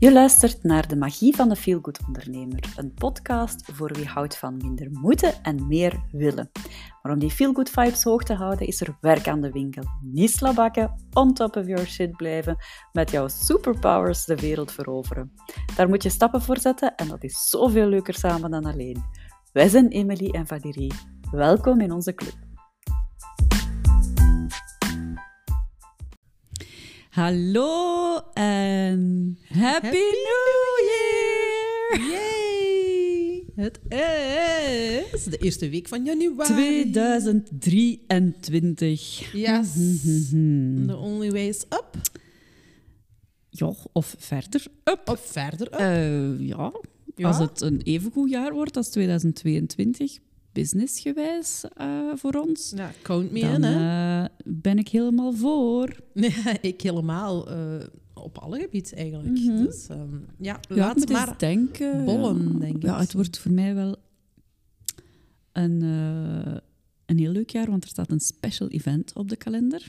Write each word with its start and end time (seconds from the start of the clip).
Je 0.00 0.12
luistert 0.12 0.62
naar 0.62 0.88
De 0.88 0.96
Magie 0.96 1.36
van 1.36 1.48
de 1.48 1.56
Feelgood 1.56 1.98
Ondernemer, 2.06 2.74
een 2.76 2.94
podcast 2.94 3.72
voor 3.72 3.92
wie 3.92 4.06
houdt 4.06 4.36
van 4.36 4.56
minder 4.56 4.88
moeten 4.90 5.42
en 5.42 5.68
meer 5.68 6.04
willen. 6.12 6.50
Maar 7.02 7.12
om 7.12 7.18
die 7.18 7.30
feelgood 7.30 7.70
vibes 7.70 8.02
hoog 8.02 8.22
te 8.22 8.34
houden, 8.34 8.66
is 8.66 8.80
er 8.80 8.96
werk 9.00 9.28
aan 9.28 9.40
de 9.40 9.50
winkel. 9.50 9.82
Niet 10.02 10.30
slabakken, 10.30 10.94
on 11.12 11.34
top 11.34 11.56
of 11.56 11.66
your 11.66 11.86
shit 11.86 12.16
blijven, 12.16 12.56
met 12.92 13.10
jouw 13.10 13.28
superpowers 13.28 14.24
de 14.24 14.36
wereld 14.36 14.72
veroveren. 14.72 15.32
Daar 15.76 15.88
moet 15.88 16.02
je 16.02 16.10
stappen 16.10 16.42
voor 16.42 16.58
zetten 16.58 16.94
en 16.94 17.08
dat 17.08 17.24
is 17.24 17.48
zoveel 17.48 17.86
leuker 17.86 18.14
samen 18.14 18.50
dan 18.50 18.64
alleen. 18.64 19.04
Wij 19.52 19.68
zijn 19.68 19.88
Emily 19.88 20.30
en 20.30 20.46
Valérie. 20.46 20.92
Welkom 21.30 21.80
in 21.80 21.92
onze 21.92 22.14
club. 22.14 22.49
Hallo 27.10 28.20
en 28.34 29.38
Happy, 29.48 29.86
New 30.26 30.78
Year! 30.88 32.00
Yay! 32.10 33.44
Het 33.54 33.78
is 35.14 35.24
de 35.24 35.36
eerste 35.38 35.68
week 35.68 35.88
van 35.88 36.04
januari. 36.04 36.90
2023. 36.90 39.32
Yes. 39.32 39.72
The 40.86 40.96
only 40.96 41.30
way 41.30 41.48
is 41.48 41.62
up. 41.64 41.96
Ja, 43.48 43.74
of 43.92 44.14
verder 44.18 44.66
up. 44.84 45.00
Of 45.08 45.20
verder 45.20 45.66
up. 45.66 45.72
Eh, 45.78 46.40
ja, 46.46 46.72
Ja. 47.16 47.26
als 47.28 47.38
het 47.38 47.60
een 47.60 47.80
even 47.82 48.12
goed 48.12 48.30
jaar 48.30 48.52
wordt 48.52 48.76
als 48.76 48.88
2022, 48.88 50.18
businessgewijs 50.52 51.64
eh, 51.76 51.88
voor 52.14 52.32
ons, 52.34 52.72
ja, 52.76 52.92
count 53.02 53.30
me 53.32 53.40
dan 53.40 53.54
in, 53.54 53.62
hè. 53.62 54.22
eh, 54.22 54.28
ben 54.44 54.78
ik 54.78 54.88
helemaal 54.88 55.32
voor. 55.32 55.96
Nee, 56.14 56.34
ik 56.60 56.80
helemaal. 56.80 57.50
eh, 57.50 57.86
op 58.14 58.38
alle 58.38 58.60
gebieden 58.60 58.96
eigenlijk. 58.96 59.38
Mhm. 59.38 59.56
Dus 59.64 59.86
ehm, 59.88 60.14
ja, 60.38 60.60
Ja, 60.68 60.74
laat 60.76 61.08
maar 61.08 61.28
eens 61.28 61.38
denken. 61.38 62.04
bollen, 62.04 62.52
ja. 62.52 62.58
denk 62.58 62.76
ik. 62.76 62.82
Ja, 62.82 62.98
het 62.98 63.12
wordt 63.12 63.38
voor 63.38 63.52
mij 63.52 63.74
wel 63.74 63.96
een, 65.52 65.80
een 67.06 67.18
heel 67.18 67.32
leuk 67.32 67.50
jaar, 67.50 67.70
want 67.70 67.82
er 67.84 67.88
staat 67.90 68.10
een 68.10 68.20
special 68.20 68.68
event 68.68 69.12
op 69.14 69.28
de 69.28 69.36
kalender. 69.36 69.88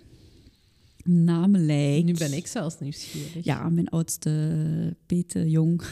Namelijk... 1.03 2.03
Nu 2.05 2.13
ben 2.13 2.33
ik 2.33 2.47
zelfs 2.47 2.79
nieuwsgierig. 2.79 3.43
Ja, 3.45 3.69
mijn 3.69 3.89
oudste 3.89 4.95
Pete 5.05 5.49
Jong 5.49 5.83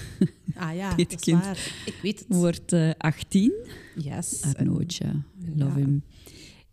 Ah 0.56 0.76
ja, 0.76 0.96
dat 0.96 1.28
is 1.28 1.34
waar. 1.34 1.84
Ik 1.86 2.00
weet 2.02 2.20
het. 2.20 2.28
wordt 2.28 2.74
eh 2.74 2.90
18. 2.98 3.54
Yes. 3.96 4.42
Arnootje, 4.58 5.06
En- 5.06 5.24
love 5.56 5.80
ja. 5.80 5.86
him. 5.86 6.04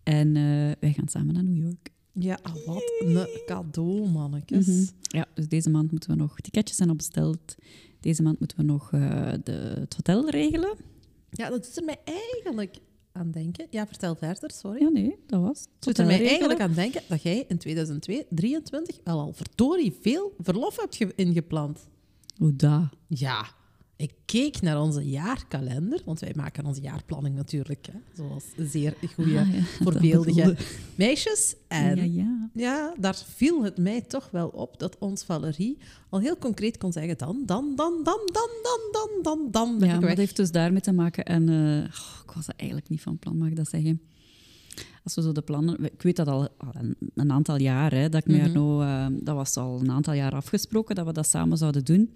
En 0.03 0.37
eh, 0.37 0.73
wij 0.81 0.93
gaan 0.93 1.09
samen 1.09 1.35
naar 1.35 1.45
New 1.45 1.63
York. 1.63 1.91
Ja, 2.13 2.39
ah, 2.43 2.67
wat 2.67 2.93
een 2.99 3.27
cadeau, 3.47 4.09
mannetjes. 4.09 4.67
Mhm. 4.67 4.85
Ja, 5.01 5.27
dus 5.35 5.49
deze 5.49 5.71
maand 5.71 5.91
moeten 5.91 6.11
we 6.11 6.17
nog... 6.17 6.41
Ticketjes 6.41 6.77
zijn 6.77 6.89
al 6.89 6.97
besteld. 6.97 7.55
Deze 8.01 8.23
maand 8.23 8.39
moeten 8.39 8.57
we 8.57 8.63
nog 8.65 8.93
eh, 8.93 9.33
de, 9.45 9.53
het 9.53 9.95
hotel 9.95 10.31
regelen. 10.31 10.77
Ja, 11.31 11.49
dat 11.51 11.65
doet 11.65 11.77
er 11.77 11.85
mij 11.85 11.99
eigenlijk 12.05 12.77
aan 13.17 13.31
denken. 13.31 13.67
Ja, 13.71 13.87
vertel 13.87 14.15
verder, 14.15 14.51
sorry. 14.51 14.81
Ja, 14.83 14.89
nee, 14.89 15.17
dat 15.27 15.41
was 15.41 15.59
het. 15.61 15.69
Doet 15.79 15.99
er 15.99 16.07
mij 16.07 16.27
eigenlijk 16.29 16.61
aan 16.61 16.73
denken 16.73 17.03
dat 17.09 17.23
jij 17.23 17.45
in 17.49 17.59
2023 17.59 18.97
wel 19.05 19.21
al 19.21 19.33
verdorie 19.33 19.97
veel 20.01 20.35
verlof 20.39 20.77
hebt 20.81 20.97
ge- 20.97 21.13
ingepland. 21.17 21.89
Hoe 22.37 22.57
dat? 22.57 22.83
Ja, 23.07 23.47
ik 23.97 24.13
keek 24.25 24.61
naar 24.61 24.81
onze 24.81 25.09
jaarkalender, 25.09 26.03
want 26.05 26.21
wij 26.21 26.33
maken 26.37 26.65
onze 26.65 26.81
jaarplanning 26.81 27.37
natuurlijk, 27.37 27.87
hè, 27.87 27.99
zoals 28.15 28.45
zeer 28.57 28.95
goede, 29.15 29.39
Ah, 29.39 29.55
ja, 29.55 29.63
voorbeeldige 29.63 30.57
meisjes. 30.95 31.55
En 31.69 31.97
Ja, 31.97 32.03
ja, 32.03 32.51
ja. 32.55 32.95
daar 32.99 33.23
viel 33.27 33.65
het 33.65 33.77
mij 33.79 34.01
toch 34.01 34.29
wel 34.31 34.49
op 34.49 34.79
dat 34.79 34.99
ons 34.99 35.25
Valerie 35.25 35.79
al 36.09 36.21
heel 36.21 36.39
concreet 36.39 36.79
kon 36.79 36.93
zeggen 36.93 37.19
dan, 37.19 37.43
dan, 37.47 37.73
dan, 37.77 38.01
dan, 38.03 38.21
dan, 38.33 38.49
dan, 38.63 38.81
dan, 38.93 39.11
dan, 39.23 39.49
dan 39.51 39.79
ben 39.79 39.89
Ja, 39.89 40.01
maar 40.01 40.09
dat 40.09 40.19
heeft 40.19 40.37
dus 40.37 40.51
daarmee 40.51 40.81
te 40.81 40.93
maken. 40.93 41.25
En 41.25 41.49
eh, 41.49 41.85
oh, 41.85 42.21
ik 42.25 42.31
was 42.35 42.49
er 42.49 42.55
eigenlijk 42.57 42.89
niet 42.89 43.03
van 43.03 43.19
plan, 43.19 43.37
mag 43.37 43.49
ik 43.49 43.57
dat 43.57 43.69
zeggen. 43.69 44.01
Als 45.05 45.15
we 45.15 45.23
zo 45.23 45.33
de 45.33 45.43
plannen... 45.43 45.85
Ik 45.85 46.03
weet 46.03 46.17
dat 46.17 46.29
al, 46.29 46.49
een, 46.73 46.97
een 47.15 47.33
aantal 47.33 47.61
jaar, 47.61 47.93
hè, 47.93 48.09
dat 48.09 48.29
ik. 48.29 48.43
Arno, 48.43 48.81
eh, 48.81 49.07
dat 49.11 49.35
was 49.35 49.57
al 49.57 49.81
een 49.81 49.91
aantal 49.91 50.15
jaar 50.15 50.33
afgesproken, 50.33 50.95
dat 50.95 51.07
we 51.07 51.13
dat 51.13 51.27
samen 51.27 51.59
zouden 51.59 51.85
doen. 51.85 52.11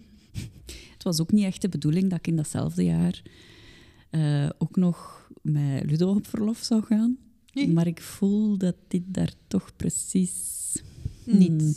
Het 0.93 1.03
was 1.03 1.21
ook 1.21 1.33
niet 1.33 1.45
echt 1.45 1.63
de 1.63 1.69
bedoeling 1.69 2.11
dat 2.11 2.19
ik 2.19 2.27
in 2.27 2.37
datzelfde 2.37 2.85
jaar 2.85 3.23
eh, 4.11 4.49
ook 4.59 4.77
nog 4.77 5.29
met 5.43 5.91
Ludo 5.91 6.15
op 6.15 6.27
verlof 6.27 6.59
zou 6.59 6.83
gaan. 6.83 7.19
Mhm. 7.53 7.73
Maar 7.73 7.87
ik 7.87 8.01
voel 8.01 8.59
dat 8.59 8.75
dit 8.89 9.03
daar 9.07 9.33
toch 9.47 9.77
precies 9.77 10.59
Niet. 11.25 11.49
hmm, 11.49 11.75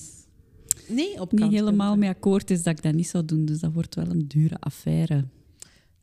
Nee, 0.96 1.22
op 1.22 1.32
niet 1.32 1.52
helemaal 1.52 1.96
mee 1.96 2.10
akkoord 2.10 2.50
is 2.52 2.64
dat 2.64 2.78
ik 2.78 2.84
dat 2.84 2.94
niet 2.94 3.08
zou 3.08 3.26
doen. 3.26 3.46
Dus 3.46 3.60
dat 3.60 3.74
wordt 3.74 3.96
wel 3.96 4.10
een 4.10 4.28
dure 4.28 4.60
affaire. 4.60 5.26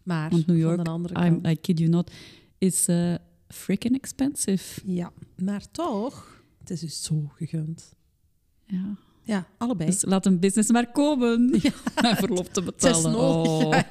Maar 0.03 0.31
Want 0.31 0.47
New 0.47 0.61
van 0.61 0.85
York, 0.87 1.13
de 1.15 1.25
I'm. 1.25 1.47
I 1.47 1.57
kid 1.61 1.79
you 1.79 1.91
not, 1.91 2.11
is 2.59 2.87
eh 2.89 3.15
freaking 3.49 3.95
expensive. 3.95 4.81
Ja, 4.85 5.13
maar 5.43 5.71
toch, 5.71 6.45
het 6.59 6.71
is 6.71 6.81
dus 6.81 7.03
zo 7.03 7.31
gegund. 7.35 7.95
Ja. 8.67 8.97
Ja, 9.31 9.47
allebei. 9.59 9.91
Dus 9.91 10.05
laat 10.05 10.27
een 10.27 10.39
business 10.39 10.71
maar 10.71 10.93
komen. 10.93 11.51
Mijn 12.03 12.17
verlof 12.17 12.49
te 12.49 12.61
Het 12.63 12.85
is 12.85 13.03
betalen. 13.03 13.11
nodig. 13.13 13.51
Oh. 13.53 13.71
Ja, 13.71 13.89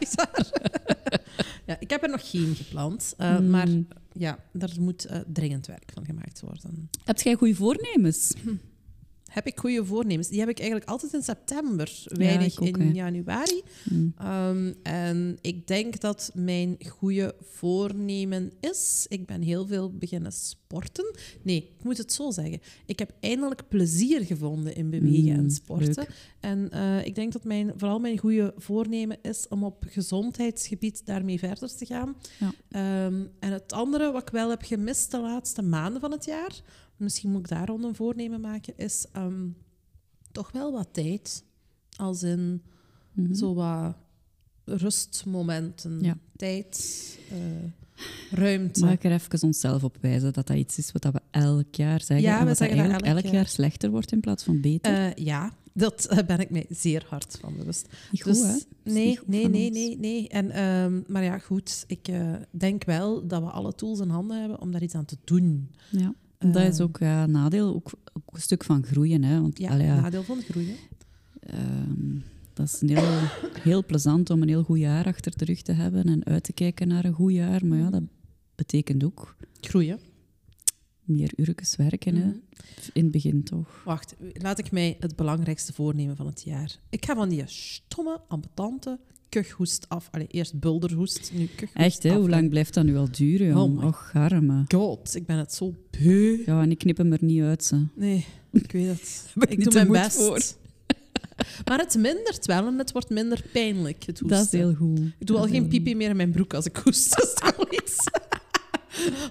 ja, 1.66 1.78
ik 1.80 1.90
heb 1.90 2.04
er 2.04 2.10
nog 2.10 2.30
geen 2.30 2.56
gepland. 2.56 3.14
eh, 3.18 3.38
Mm. 3.40 3.50
Maar 3.50 3.68
ja, 4.14 4.40
daar 4.54 4.72
moet 4.80 5.06
eh, 5.06 5.20
dringend 5.28 5.68
werk 5.68 5.92
van 5.94 6.06
gemaakt 6.06 6.42
worden. 6.42 6.90
Heb 7.04 7.20
jij 7.20 7.36
goede 7.36 7.56
voornemens? 7.56 8.34
Heb 9.30 9.48
ik 9.48 9.60
goede 9.60 9.86
voornemens? 9.86 10.28
Die 10.28 10.40
heb 10.40 10.50
ik 10.50 10.60
eigenlijk 10.60 10.90
altijd 10.90 11.14
in 11.14 11.22
september, 11.22 12.04
weinig 12.06 12.60
ook, 12.62 12.78
in 12.78 12.94
januari. 12.94 13.62
Mm. 13.90 14.14
Ehm, 14.18 14.74
en 14.84 15.38
ik 15.42 15.68
denk 15.68 16.00
dat 16.00 16.32
mijn 16.34 16.78
goede 16.88 17.36
voornemen 17.42 18.52
is. 18.60 19.06
Ik 19.10 19.26
ben 19.26 19.42
heel 19.42 19.68
veel 19.68 19.92
beginnen 19.98 20.32
sporten. 20.32 21.16
Nee, 21.42 21.58
ik 21.78 21.84
moet 21.84 21.98
het 21.98 22.14
zo 22.14 22.32
zeggen. 22.32 22.60
Ik 22.86 23.00
heb 23.00 23.12
eindelijk 23.20 23.68
plezier 23.68 24.26
gevonden 24.26 24.76
in 24.76 24.90
bewegen 24.90 25.34
Mm, 25.34 25.44
en 25.44 25.52
sporten. 25.52 25.88
leuk. 25.96 26.10
En 26.40 26.70
eh, 26.72 27.06
ik 27.06 27.16
denk 27.16 27.32
dat 27.34 27.44
mijn, 27.44 27.72
vooral 27.76 28.00
mijn 28.00 28.18
goede 28.18 28.54
voornemen 28.58 29.18
is 29.22 29.48
om 29.48 29.64
op 29.64 29.86
gezondheidsgebied 29.88 31.06
daarmee 31.06 31.40
verder 31.40 31.76
te 31.76 31.86
gaan. 31.86 32.16
Ja. 32.40 32.52
Ehm, 32.70 33.22
en 33.40 33.52
het 33.52 33.74
andere 33.74 34.12
wat 34.12 34.22
ik 34.22 34.30
wel 34.30 34.50
heb 34.50 34.62
gemist 34.64 35.12
de 35.12 35.20
laatste 35.20 35.62
maanden 35.62 36.02
van 36.02 36.12
het 36.12 36.26
jaar, 36.26 36.62
misschien 37.00 37.32
moet 37.32 37.40
ik 37.40 37.48
daar 37.48 37.68
rond 37.68 37.84
een 37.84 37.96
voornemen 37.96 38.42
maken, 38.42 38.74
is 38.78 39.06
ehm, 39.12 39.48
toch 40.32 40.52
wel 40.52 40.72
wat 40.72 40.88
tijd. 40.92 41.44
Als 41.98 42.24
in 42.24 42.62
Mhm. 43.14 43.34
zo 43.34 43.54
wat 43.54 43.96
rustmomenten, 44.66 46.00
Ja. 46.02 46.18
tijd, 46.36 47.18
eh, 47.30 47.38
ruimte. 48.40 48.80
Mag 48.86 48.92
ik 48.94 49.04
er 49.04 49.12
even 49.12 49.42
onszelf 49.44 49.84
op 49.84 49.98
wijzen 50.02 50.34
dat 50.34 50.48
dat 50.48 50.58
iets 50.58 50.78
is 50.78 50.92
wat 50.92 51.04
we 51.14 51.20
elk 51.32 51.76
jaar 51.76 52.00
zeggen? 52.02 52.22
Ja, 52.28 52.34
en 52.34 52.40
we 52.40 52.40
wat 52.40 52.48
dat 52.48 52.58
zeggen 52.58 52.78
dat 52.78 52.86
eigenlijk 52.86 53.06
elk 53.16 53.24
elk 53.24 53.34
jaar. 53.34 53.42
jaar 53.42 53.48
slechter 53.52 53.90
wordt 53.90 54.12
in 54.12 54.20
plaats 54.20 54.44
van 54.44 54.62
beter? 54.62 54.94
Eh, 54.94 55.26
ja, 55.26 55.54
dat 55.74 56.08
ben 56.28 56.40
ik 56.40 56.50
mij 56.50 56.66
zeer 56.70 57.06
hard 57.10 57.38
van 57.42 57.56
bewust. 57.58 57.88
niet 58.12 58.24
goed, 58.24 58.34
dus, 58.34 58.44
hè? 58.84 58.92
Nee, 58.92 59.18
goed 59.18 59.28
nee, 59.28 59.48
nee, 59.50 59.66
ons. 59.68 59.76
nee, 59.78 59.98
nee. 59.98 60.28
En, 60.30 60.52
ehm, 60.52 61.02
maar 61.08 61.24
ja, 61.24 61.38
goed. 61.38 61.84
Ik 61.88 62.08
eh, 62.08 62.34
denk 62.52 62.84
wel 62.84 63.28
dat 63.28 63.42
we 63.42 63.50
alle 63.50 63.74
tools 63.76 64.00
in 64.00 64.10
handen 64.10 64.40
hebben 64.40 64.62
om 64.62 64.72
daar 64.72 64.84
iets 64.84 64.96
aan 64.96 65.06
te 65.06 65.18
doen. 65.24 65.72
Ja. 65.90 66.14
Dat 66.40 66.56
is 66.56 66.74
Ehm, 66.80 66.82
ook 66.82 66.98
ja, 67.00 67.24
een 67.24 67.32
nadeel, 67.32 67.74
ook, 67.76 67.92
ook 68.14 68.36
een 68.36 68.42
stuk 68.42 68.64
van 68.64 68.84
groeien. 68.84 69.24
Hè? 69.24 69.42
Want 69.42 69.58
Ja, 69.60 69.76
nadeel 69.76 70.24
van 70.24 70.42
groeien. 70.42 70.76
Ehm, 71.40 72.20
dat 72.54 72.66
is 72.68 72.82
een 72.82 72.90
heel, 72.98 73.20
heel 73.62 73.86
plezant 73.86 74.30
om 74.30 74.42
een 74.42 74.48
heel 74.48 74.64
goed 74.64 74.78
jaar 74.80 75.06
achter 75.06 75.38
de 75.38 75.46
rug 75.46 75.62
te 75.62 75.72
hebben 75.72 76.04
en 76.06 76.26
uit 76.26 76.44
te 76.44 76.54
kijken 76.54 76.88
naar 76.88 77.06
een 77.06 77.14
goed 77.14 77.32
jaar. 77.34 77.66
Maar 77.66 77.78
ja, 77.78 77.90
dat 77.90 78.04
betekent 78.56 79.04
ook 79.04 79.36
Groeien. 79.62 80.00
meer 81.04 81.32
uurtjes 81.36 81.76
werken. 81.76 82.16
Hè? 82.16 82.26
Mhm. 82.26 82.38
In 82.94 83.04
het 83.04 83.12
begin 83.12 83.44
toch. 83.44 83.82
Wacht, 83.86 84.16
laat 84.34 84.60
ik 84.60 84.72
mij 84.72 84.98
het 85.00 85.16
belangrijkste 85.16 85.74
voornemen 85.74 86.16
van 86.16 86.26
het 86.26 86.42
jaar. 86.42 86.80
Ik 86.90 87.06
ga 87.06 87.16
van 87.16 87.30
die 87.30 87.44
stomme, 87.46 88.22
ambetante 88.28 89.00
kuchhoest 89.30 89.86
af. 89.90 90.08
Allee, 90.12 90.28
eerst 90.28 90.60
bulderhoest, 90.60 91.32
nu 91.34 91.46
kuchhoest 91.46 91.74
Echt, 91.78 92.04
hè? 92.04 92.10
af. 92.12 92.18
hoe 92.18 92.30
lang 92.30 92.50
blijft 92.50 92.74
dat 92.74 92.84
nu 92.86 92.98
al 92.98 93.08
duren? 93.12 93.50
Oh 93.50 93.56
jong? 93.56 93.80
my 93.80 93.86
Och, 93.86 94.12
arme. 94.14 94.64
God, 94.68 95.16
ik 95.16 95.26
ben 95.26 95.38
het 95.38 95.54
zo 95.54 95.74
beu. 95.90 96.42
Ja, 96.46 96.62
en 96.62 96.72
ik 96.72 96.78
knip 96.78 96.98
hem 96.98 97.12
er 97.14 97.24
niet 97.24 97.42
uit. 97.42 97.64
Ze. 97.64 97.86
Nee, 97.96 98.26
ik 98.52 98.72
weet 98.72 98.88
het. 98.88 99.26
Ik 99.50 99.64
doe 99.64 99.74
mijn 99.74 99.88
best. 99.88 100.18
voor. 100.18 100.42
Maar 101.66 101.80
het 101.80 101.96
mindert 101.98 102.46
wel 102.46 102.68
en 102.68 102.78
het 102.78 102.92
wordt 102.92 103.10
minder 103.10 103.44
pijnlijk, 103.54 104.04
het 104.06 104.20
hoesten. 104.20 104.38
Dat 104.38 104.46
is 104.46 104.52
heel 104.60 104.74
goed. 104.74 105.00
Ik 105.20 105.28
doe 105.28 105.38
al 105.38 105.48
geen 105.48 105.68
pipi 105.68 105.96
meer 105.96 106.10
in 106.10 106.16
mijn 106.16 106.32
broek 106.32 106.54
als 106.54 106.66
ik 106.66 106.78
hoest. 106.78 107.10
Dat 107.18 107.34
is 107.36 107.52
wel 107.56 107.68
iets. 107.84 107.96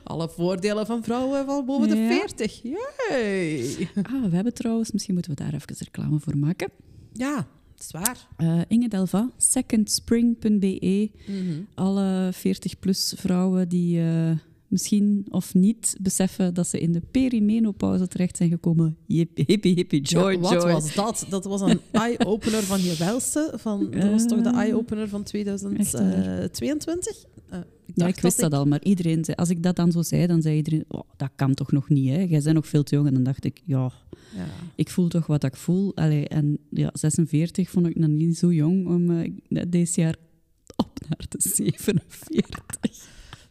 Alle 0.04 0.28
voordelen 0.28 0.86
van 0.86 1.02
vrouwen 1.04 1.46
van 1.46 1.64
boven 1.66 1.88
de 1.88 1.96
Ja. 1.96 2.08
40. 2.08 2.60
Yay! 2.62 3.88
Ah, 4.02 4.30
we 4.30 4.34
hebben 4.34 4.54
trouwens, 4.54 4.92
misschien 4.92 5.14
moeten 5.14 5.32
we 5.34 5.42
daar 5.42 5.54
even 5.54 5.74
reclame 5.78 6.18
voor 6.20 6.36
maken. 6.38 6.68
Ja, 7.12 7.46
dat 7.78 7.86
is 7.86 7.90
waar. 7.90 8.28
Eh, 8.36 8.60
Inge 8.68 8.88
Delva, 8.88 9.30
secondspring.be. 9.36 11.10
Mhm. 11.26 11.60
Alle 11.74 12.30
40-plus 12.32 13.14
vrouwen 13.16 13.68
die 13.68 14.00
eh, 14.00 14.30
misschien 14.68 15.26
of 15.30 15.54
niet 15.54 15.96
beseffen 16.00 16.54
dat 16.54 16.66
ze 16.68 16.80
in 16.80 16.92
de 16.92 17.00
perimenopauze 17.10 18.08
terecht 18.08 18.36
zijn 18.36 18.50
gekomen. 18.50 18.96
Hippie, 19.06 19.44
hippie, 19.46 19.74
hippie, 19.74 20.00
joy, 20.00 20.32
Ja, 20.32 20.38
wat 20.38 20.50
joy. 20.62 20.72
was 20.72 20.94
dat? 20.94 21.26
Dat 21.28 21.44
was 21.44 21.60
een 21.60 21.80
eye-opener 22.04 22.62
van 22.62 22.82
je 22.82 22.96
welste. 22.96 23.52
Van, 23.56 23.90
dat 23.90 24.10
was 24.10 24.26
toch 24.26 24.40
de 24.42 24.50
eye-opener 24.50 25.08
van 25.08 25.22
2022? 25.22 27.24
Eh, 27.88 27.94
Ja, 27.94 28.06
ik 28.06 28.20
wist 28.20 28.40
dat 28.40 28.52
al, 28.52 28.64
maar 28.64 28.82
iedereen 28.82 29.24
zei, 29.24 29.36
als 29.36 29.50
ik 29.50 29.62
dat 29.62 29.76
dan 29.76 29.92
zo 29.92 30.02
zei, 30.02 30.26
dan 30.26 30.42
zei 30.42 30.56
iedereen, 30.56 30.84
oh, 30.88 31.00
dat 31.16 31.30
kan 31.36 31.54
toch 31.54 31.72
nog 31.72 31.88
niet, 31.88 32.08
hè? 32.08 32.18
Jij 32.22 32.40
bent 32.42 32.54
nog 32.54 32.66
veel 32.66 32.82
te 32.82 32.94
jong. 32.94 33.06
En 33.06 33.14
dan 33.14 33.22
dacht 33.22 33.44
ik, 33.44 33.60
ja, 33.64 33.92
Ja. 34.36 34.46
ik 34.74 34.90
voel 34.90 35.08
toch 35.08 35.26
wat 35.26 35.44
ik 35.44 35.56
voel. 35.56 35.96
Allee, 35.96 36.28
en 36.28 36.58
ja, 36.70 36.90
46 36.92 37.70
vond 37.70 37.86
ik 37.86 37.96
nog 37.96 38.08
niet 38.10 38.38
zo 38.38 38.52
jong 38.52 38.86
om 38.86 39.10
eh, 39.20 39.62
deze 39.68 40.00
jaar 40.00 40.16
op 40.76 40.98
naar 41.08 41.26
de 41.28 41.38
47. 41.38 42.66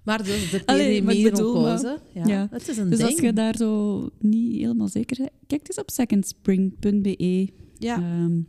Maar 0.04 0.24
dus 0.24 0.50
de 0.52 0.58
ik 0.58 0.66
perimenopauze, 0.66 2.00
ja, 2.14 2.26
ja. 2.26 2.48
het 2.52 2.68
is 2.68 2.78
een 2.78 2.90
Dus 2.90 2.98
ding. 3.00 3.10
als 3.12 3.20
je 3.20 3.34
daar 3.34 3.56
zo 3.58 4.10
niet 4.20 4.56
helemaal 4.62 4.88
zeker 4.88 5.18
bent, 5.18 5.32
kijk 5.48 5.68
eens 5.68 5.78
op 5.80 5.92
secondspring.be. 5.92 7.50
Ja, 7.78 7.96
Ehm, 7.98 8.40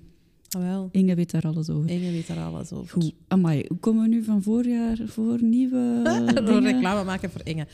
ah, 0.51 0.63
wel. 0.63 0.89
Inge 0.93 1.15
weet 1.15 1.31
daar 1.31 1.43
alles 1.47 1.71
over. 1.71 1.91
Inge 1.91 2.11
weet 2.11 2.27
daar 2.27 2.45
alles 2.45 2.73
over. 2.73 3.03
Goed, 3.03 3.15
amai, 3.29 3.65
hoe 3.69 3.79
komen 3.79 4.03
we 4.03 4.09
nu 4.09 4.25
van 4.25 4.43
voorjaar 4.43 4.99
voor 5.07 5.43
nieuwe 5.43 6.03
Door 6.45 6.63
reclame 6.63 7.05
maken 7.05 7.31
voor 7.31 7.41
Inge. 7.45 7.67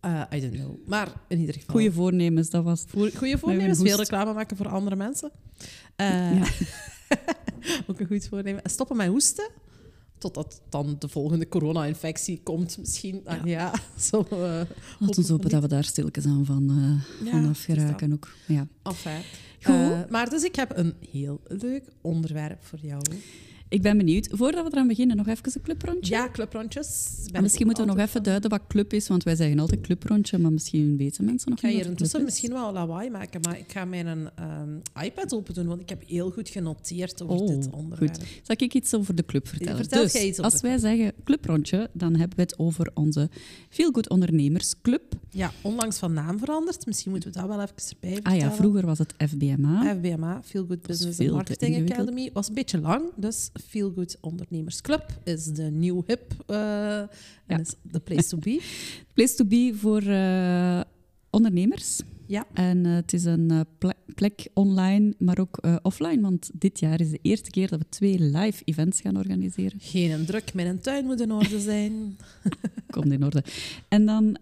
Eh, 0.00 0.22
I 0.34 0.40
don't 0.40 0.54
know. 0.54 0.76
Maar 0.86 1.08
in 1.28 1.38
ieder 1.38 1.54
geval. 1.54 1.74
Goeie 1.74 1.92
voornemens, 1.92 2.50
dat 2.50 2.64
was... 2.64 2.84
Goeie 3.14 3.36
voornemens, 3.38 3.80
veel 3.80 3.96
reclame 3.96 4.32
maken 4.32 4.56
voor 4.56 4.68
andere 4.68 4.96
mensen. 4.96 5.30
Eh, 5.96 6.38
Ja. 6.38 6.46
ook 7.86 8.00
een 8.00 8.06
goed 8.06 8.28
voornemen. 8.28 8.62
Stoppen 8.64 8.96
met 8.96 9.08
hoesten, 9.08 9.48
totdat 10.18 10.60
dan 10.68 10.96
de 10.98 11.08
volgende 11.08 11.48
corona-infectie 11.48 12.40
komt 12.42 12.78
misschien. 12.78 13.20
Ah, 13.24 13.44
ja. 13.44 13.72
zo, 14.10 14.26
eh, 14.30 14.60
ons 15.00 15.16
van 15.16 15.24
hopen 15.28 15.50
dat 15.50 15.62
we 15.62 15.68
daar 15.68 15.84
stilletjes 15.84 16.26
aan 16.26 16.44
van, 16.44 16.70
eh 16.70 17.24
Ja, 17.26 17.30
van 17.30 17.40
het 17.40 17.50
afgeraken 17.50 18.12
ook. 18.12 18.28
Ja. 18.46 18.66
Enfin. 18.82 19.22
Goed. 19.62 19.74
Eh, 19.74 20.00
maar 20.08 20.30
dus 20.30 20.42
ik 20.42 20.56
heb 20.56 20.76
een 20.76 20.94
heel 21.10 21.40
leuk 21.46 21.84
onderwerp 22.00 22.64
voor 22.64 22.78
jou. 22.82 23.02
Ik 23.68 23.82
ben 23.82 23.96
benieuwd. 23.96 24.28
Voordat 24.30 24.64
we 24.64 24.70
eraan 24.72 24.86
beginnen, 24.86 25.16
nog 25.16 25.26
even 25.26 25.52
een 25.54 25.62
clubrondje. 25.62 26.14
Ja, 26.14 26.28
clubrondjes. 26.32 27.16
Ben 27.24 27.34
En 27.34 27.42
misschien 27.42 27.66
moeten 27.66 27.86
we 27.86 27.92
nog 27.92 28.00
even 28.06 28.22
duiden 28.22 28.50
wat 28.50 28.60
club 28.68 28.92
is, 28.92 29.08
want 29.08 29.22
wij 29.22 29.36
zeggen 29.36 29.58
altijd 29.58 29.80
clubrondje, 29.80 30.38
maar 30.38 30.52
misschien 30.52 30.96
weten 30.96 31.24
mensen 31.24 31.50
nog 31.50 31.58
Ik 31.58 31.64
ga 31.64 31.70
niet 31.70 31.80
hier 31.80 31.90
intussen 31.90 32.24
misschien 32.24 32.52
wel 32.52 32.72
lawaai 32.72 33.10
maken, 33.10 33.40
maar 33.40 33.58
ik 33.58 33.72
ga 33.72 33.84
mijn 33.84 34.30
ehm, 34.34 35.04
iPad 35.04 35.34
open 35.34 35.54
doen, 35.54 35.66
want 35.66 35.80
ik 35.80 35.88
heb 35.88 36.02
heel 36.06 36.30
goed 36.30 36.48
genoteerd 36.48 37.22
over 37.22 37.36
Oh, 37.36 37.46
dit 37.48 37.70
onderwerp. 37.70 38.14
goed. 38.16 38.26
Zal 38.42 38.56
ik 38.58 38.74
iets 38.74 38.94
over 38.94 39.14
de 39.14 39.24
club 39.24 39.48
vertellen? 39.48 39.76
Vertel 39.76 40.02
dus, 40.02 40.12
jij 40.12 40.26
iets 40.26 40.38
over 40.38 40.52
als 40.52 40.60
wij 40.60 40.78
zeggen 40.78 41.12
clubrondje, 41.24 41.90
dan 41.92 42.16
hebben 42.16 42.36
we 42.36 42.42
het 42.42 42.58
over 42.58 42.90
onze 42.94 43.28
Feel 43.68 43.90
Good 43.92 44.08
Ondernemersclub. 44.08 45.02
Ja, 45.30 45.52
onlangs 45.62 45.98
van 45.98 46.12
naam 46.12 46.38
veranderd. 46.38 46.86
Misschien 46.86 47.10
moeten 47.10 47.32
we 47.32 47.38
dat 47.38 47.48
wel 47.48 47.60
even 47.62 47.74
erbij 47.76 48.12
vertellen. 48.12 48.40
Ah 48.40 48.48
ja, 48.48 48.52
vroeger 48.56 48.86
was 48.86 48.98
het 48.98 49.14
FBMA. 49.28 49.94
FBMA, 49.96 50.42
Feel 50.44 50.64
Good 50.66 50.82
Business 50.82 51.18
Marketing. 51.18 51.90
Academy, 51.90 52.30
was 52.32 52.48
een 52.48 52.54
beetje 52.54 52.80
lang. 52.80 53.02
Dus 53.16 53.50
Feel 53.66 53.92
Good 53.94 54.16
Ondernemersclub 54.20 55.04
is 55.24 55.44
de 55.44 55.62
nieuw 55.62 56.02
hip 56.06 56.34
eh, 56.46 56.98
en 57.46 57.60
is 57.60 57.74
the 57.92 58.00
place 58.00 58.28
to 58.28 58.38
be. 58.38 58.60
Place 59.14 59.34
to 59.34 59.44
be 59.44 59.72
voor 59.74 60.02
eh, 60.02 60.80
ondernemers. 61.30 62.00
Ja. 62.26 62.46
En 62.54 62.86
eh, 62.86 62.94
het 62.94 63.12
is 63.12 63.24
een 63.24 63.64
ple- 63.78 63.94
plek 64.14 64.48
online, 64.54 65.14
maar 65.18 65.38
ook 65.38 65.60
offline. 65.82 66.20
Want 66.20 66.50
dit 66.54 66.80
jaar 66.80 67.00
is 67.00 67.10
de 67.10 67.18
eerste 67.22 67.50
keer 67.50 67.68
dat 67.68 67.78
we 67.78 67.86
twee 67.88 68.20
live 68.20 68.62
events 68.64 69.00
gaan 69.00 69.16
organiseren. 69.16 69.78
Geen 69.80 70.24
druk, 70.24 70.54
mijn 70.54 70.80
tuin 70.80 71.04
moet 71.04 71.20
in 71.20 71.32
orde 71.32 71.60
zijn. 71.60 71.92
Komt 72.90 73.12
in 73.12 73.24
orde. 73.24 73.44
En 73.88 74.06
dan, 74.06 74.36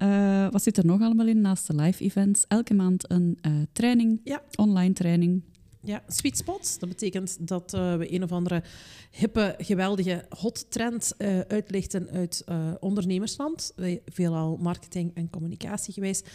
wat 0.50 0.62
zit 0.62 0.76
er 0.76 0.86
nog 0.86 1.00
allemaal 1.00 1.26
in 1.26 1.40
naast 1.40 1.66
de 1.66 1.74
live 1.74 2.04
events? 2.04 2.44
Elke 2.48 2.74
maand 2.74 3.10
een 3.10 3.38
training, 3.72 4.20
Ja. 4.24 4.42
online 4.56 4.92
training. 4.92 5.42
Ja, 5.86 6.02
sweet 6.08 6.36
spots. 6.36 6.78
Dat 6.78 6.88
betekent 6.88 7.48
dat 7.48 7.74
eh, 7.74 7.96
we 7.96 8.12
een 8.14 8.22
of 8.22 8.32
andere 8.32 8.62
hippe, 9.10 9.54
geweldige 9.58 10.24
hot 10.38 10.70
trend 10.70 11.12
eh, 11.18 11.40
uitlichten 11.40 12.10
uit 12.10 12.42
eh, 12.46 12.72
ondernemersland. 12.80 13.72
Wij- 13.76 14.02
Veelal 14.06 14.56
marketing 14.56 15.10
en 15.14 15.30
communicatie 15.30 15.92
geweest. 15.94 16.28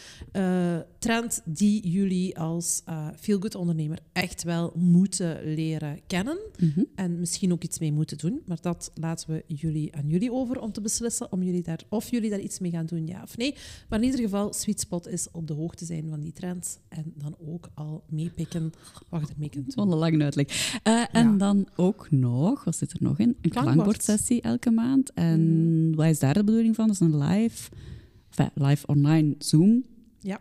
Trend 0.98 1.42
die 1.44 1.88
jullie 1.88 2.38
als 2.38 2.82
feel-good 3.20 3.54
ondernemer 3.54 3.98
echt 4.12 4.42
wel 4.42 4.72
moeten 4.76 5.54
leren 5.54 6.00
kennen. 6.06 6.38
Mhm. 6.58 6.84
En 6.94 7.18
misschien 7.18 7.52
ook 7.52 7.62
iets 7.64 7.78
mee 7.78 7.92
moeten 7.92 8.18
doen. 8.18 8.42
Maar 8.46 8.58
dat 8.60 8.90
laten 8.94 9.30
we 9.30 9.44
jullie 9.46 9.94
aan 9.96 10.08
jullie 10.08 10.32
over 10.32 10.60
om 10.60 10.72
te 10.72 10.80
beslissen 10.80 11.32
om 11.32 11.42
jullie 11.42 11.62
daar, 11.62 11.80
of 11.88 12.10
jullie 12.10 12.30
daar 12.30 12.40
iets 12.40 12.58
mee 12.58 12.70
gaan 12.70 12.86
doen, 12.86 13.06
ja 13.06 13.22
of 13.22 13.36
nee. 13.36 13.54
Maar 13.88 13.98
in 13.98 14.04
ieder 14.04 14.20
geval, 14.20 14.52
Sweet 14.52 14.80
Spot 14.80 15.08
is 15.08 15.30
op 15.30 15.46
de 15.46 15.54
hoogte 15.54 15.84
zijn 15.84 16.08
van 16.08 16.20
die 16.20 16.32
trends. 16.32 16.78
En 16.88 17.12
dan 17.16 17.36
ook 17.46 17.70
al 17.74 18.04
meepikken 18.08 18.72
wat 19.08 19.36
doen. 19.50 19.64
Wat 19.74 19.86
een 19.92 19.98
lange 19.98 20.22
uitleg. 20.24 20.78
Eh, 20.82 21.04
en 21.12 21.30
Ja. 21.30 21.36
dan 21.36 21.66
ook 21.76 22.06
nog, 22.10 22.64
wat 22.64 22.76
zit 22.76 22.92
er 22.92 22.98
nog 23.00 23.18
in? 23.18 23.28
Een 23.28 23.34
Klankbord. 23.50 23.64
klankbordsessie 23.74 24.40
elke 24.40 24.70
maand. 24.70 25.12
En 25.12 25.92
wat 25.96 26.06
is 26.06 26.18
daar 26.18 26.34
de 26.34 26.44
bedoeling 26.44 26.74
van? 26.74 26.86
Dat 26.86 26.94
is 26.94 27.00
een 27.00 27.18
live, 27.18 27.70
enfin, 28.30 28.50
live 28.54 28.86
online 28.86 29.34
Zoom 29.38 29.84
Ja. 30.20 30.40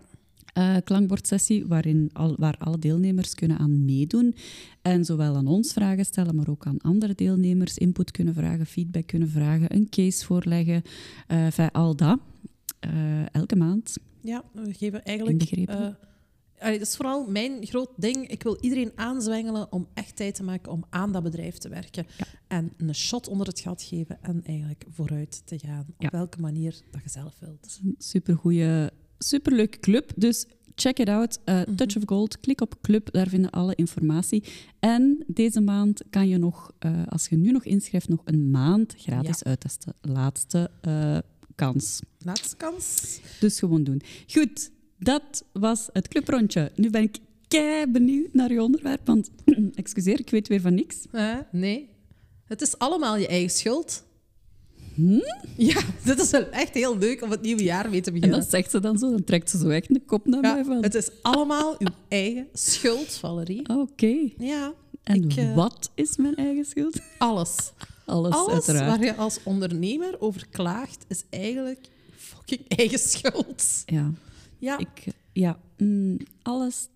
eh, 0.53 0.75
klankbordsessie 0.83 1.65
waarin 1.68 2.09
al, 2.13 2.36
waar 2.38 2.56
alle 2.59 2.80
deelnemers 2.80 3.36
kunnen 3.36 3.57
aan 3.57 3.86
meedoen. 3.86 4.36
En 4.81 5.06
zowel 5.06 5.36
aan 5.36 5.47
ons 5.47 5.74
vragen 5.74 6.06
stellen, 6.06 6.36
maar 6.36 6.47
ook 6.50 6.65
aan 6.65 6.81
andere 6.81 7.15
deelnemers 7.15 7.77
input 7.77 8.12
kunnen 8.12 8.33
vragen, 8.33 8.65
feedback 8.65 9.07
kunnen 9.07 9.30
vragen, 9.30 9.75
een 9.75 9.89
case 9.89 10.25
voorleggen. 10.25 10.81
enfin, 11.27 11.71
al 11.71 11.95
dat. 11.95 12.19
Elke 13.31 13.56
maand. 13.56 13.97
Ja, 14.21 14.44
we 14.54 14.74
geven 14.74 15.04
eigenlijk... 15.04 15.44
Allee, 16.62 16.78
dat 16.80 16.88
is 16.88 16.96
vooral 16.96 17.25
mijn 17.30 17.66
groot 17.68 17.90
ding. 17.96 18.28
Ik 18.28 18.44
wil 18.44 18.58
iedereen 18.60 18.92
aanzwengelen 18.96 19.72
om 19.72 19.88
echt 19.94 20.16
tijd 20.16 20.36
te 20.36 20.44
maken 20.44 20.72
om 20.72 20.84
aan 20.90 21.12
dat 21.12 21.24
bedrijf 21.24 21.58
te 21.58 21.69
werken. 21.69 22.06
Ja. 22.18 22.25
En 22.48 22.74
een 22.78 22.96
shot 22.96 23.28
onder 23.28 23.48
het 23.48 23.60
gat 23.60 23.84
geven 23.84 24.18
en 24.22 24.42
eigenlijk 24.46 24.86
vooruit 24.90 25.42
te 25.46 25.60
gaan. 25.60 25.86
Op 25.90 26.02
Ja. 26.02 26.10
welke 26.10 26.40
manier 26.40 26.81
dat 26.92 27.04
je 27.04 27.10
zelf 27.10 27.34
wilt. 27.40 27.80
Een 27.84 27.96
supergoeie, 27.98 28.90
superleuke 29.18 29.80
club. 29.80 30.12
Dus 30.16 30.46
check 30.75 31.00
it 31.00 31.10
out. 31.10 31.40
Eh, 31.46 31.62
Touch 31.62 31.96
of 31.98 32.04
Gold. 32.06 32.40
Klik 32.40 32.62
op 32.62 32.75
club, 32.81 33.12
daar 33.12 33.28
vinden 33.28 33.50
alle 33.52 33.75
informatie. 33.75 34.44
En 34.80 35.24
deze 35.28 35.62
maand 35.62 36.04
kan 36.10 36.28
je 36.28 36.38
nog, 36.38 36.72
eh, 36.80 37.07
als 37.07 37.28
je 37.28 37.36
nu 37.38 37.52
nog 37.52 37.64
inschrijft, 37.66 38.07
nog 38.10 38.22
een 38.25 38.52
maand 38.52 38.94
gratis 38.98 39.44
uittesten. 39.44 39.94
Laatste 40.02 40.72
eh, 40.81 41.18
kans. 41.56 42.00
Laatste 42.19 42.56
kans. 42.56 43.19
Dus 43.40 43.60
gewoon 43.60 43.83
doen. 43.83 44.02
Goed, 44.28 44.71
dat 45.02 45.44
was 45.54 45.90
het 45.94 46.08
clubrondje. 46.08 46.72
Nu 46.76 46.90
ben 46.90 47.02
ik 47.02 47.18
kei 47.48 47.88
benieuwd 47.88 48.34
naar 48.34 48.52
je 48.52 48.62
onderwerp, 48.64 49.02
want 49.06 49.30
excuseer, 49.76 50.20
ik 50.20 50.30
weet 50.30 50.48
weer 50.48 50.62
van 50.62 50.74
niks. 50.74 50.98
Nee. 51.52 51.90
Het 52.46 52.62
is 52.62 52.78
allemaal 52.78 53.18
je 53.18 53.28
eigen 53.28 53.50
schuld. 53.50 54.04
Hm? 54.96 55.20
Ja, 55.58 55.81
dit 56.06 56.20
is 56.20 56.30
wel 56.31 56.50
echt 56.50 56.74
heel 56.74 56.98
leuk 56.98 57.22
om 57.24 57.31
het 57.31 57.42
nieuwe 57.42 57.64
jaar 57.64 57.90
mee 57.90 58.02
te 58.02 58.08
En 58.10 58.14
beginnen. 58.16 58.40
dat 58.40 58.50
zegt 58.50 58.72
ze 58.72 58.80
dan 58.80 58.98
zo, 58.98 59.10
dan 59.12 59.24
trekt 59.24 59.50
ze 59.50 59.58
zo 59.58 59.70
echt 59.70 59.94
de 59.94 60.02
kop 60.06 60.26
naar 60.26 60.42
mij 60.42 60.64
van. 60.66 60.84
het 60.84 60.96
is 60.96 61.10
allemaal 61.22 61.76
uw 61.80 61.88
eigen 62.08 62.48
schuld, 62.54 63.12
Valerie. 63.14 63.70
Oké. 63.70 64.16
Ja, 64.38 64.74
En 65.04 65.24
ik, 65.24 65.36
eh, 65.36 65.56
wat 65.56 65.92
is 65.96 66.18
mijn 66.18 66.36
eigen 66.36 66.66
schuld? 66.66 67.00
alles. 67.18 67.72
Alles, 68.06 68.34
Alles 68.34 68.54
uiteraard. 68.54 68.88
waar 68.98 69.04
je 69.06 69.16
als 69.16 69.40
ondernemer 69.44 70.22
over 70.22 70.48
klaagt, 70.50 71.06
is 71.08 71.24
eigenlijk 71.30 71.88
fucking 72.16 72.62
eigen 72.68 73.00
schuld. 73.00 73.84
Ja, 73.86 74.12
Ja, 74.61 74.77
ik, 74.77 75.03
ja 75.33 75.59
mm, 75.77 76.18
alles. 76.41 76.87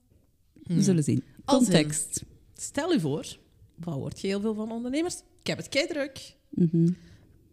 We 0.63 0.81
zullen 0.83 1.03
zien. 1.03 1.15
In- 1.15 1.43
Context. 1.45 2.21
stel 2.55 2.91
je 2.91 2.99
voor, 2.99 3.37
wat 3.75 3.93
hoort 3.93 4.21
je 4.21 4.27
heel 4.27 4.41
veel 4.41 4.53
van 4.53 4.71
ondernemers? 4.71 5.15
Ik 5.41 5.47
heb 5.47 5.57
het 5.57 5.69
kei 5.69 5.87
druk. 5.87 6.35
Mhm. 6.49 6.89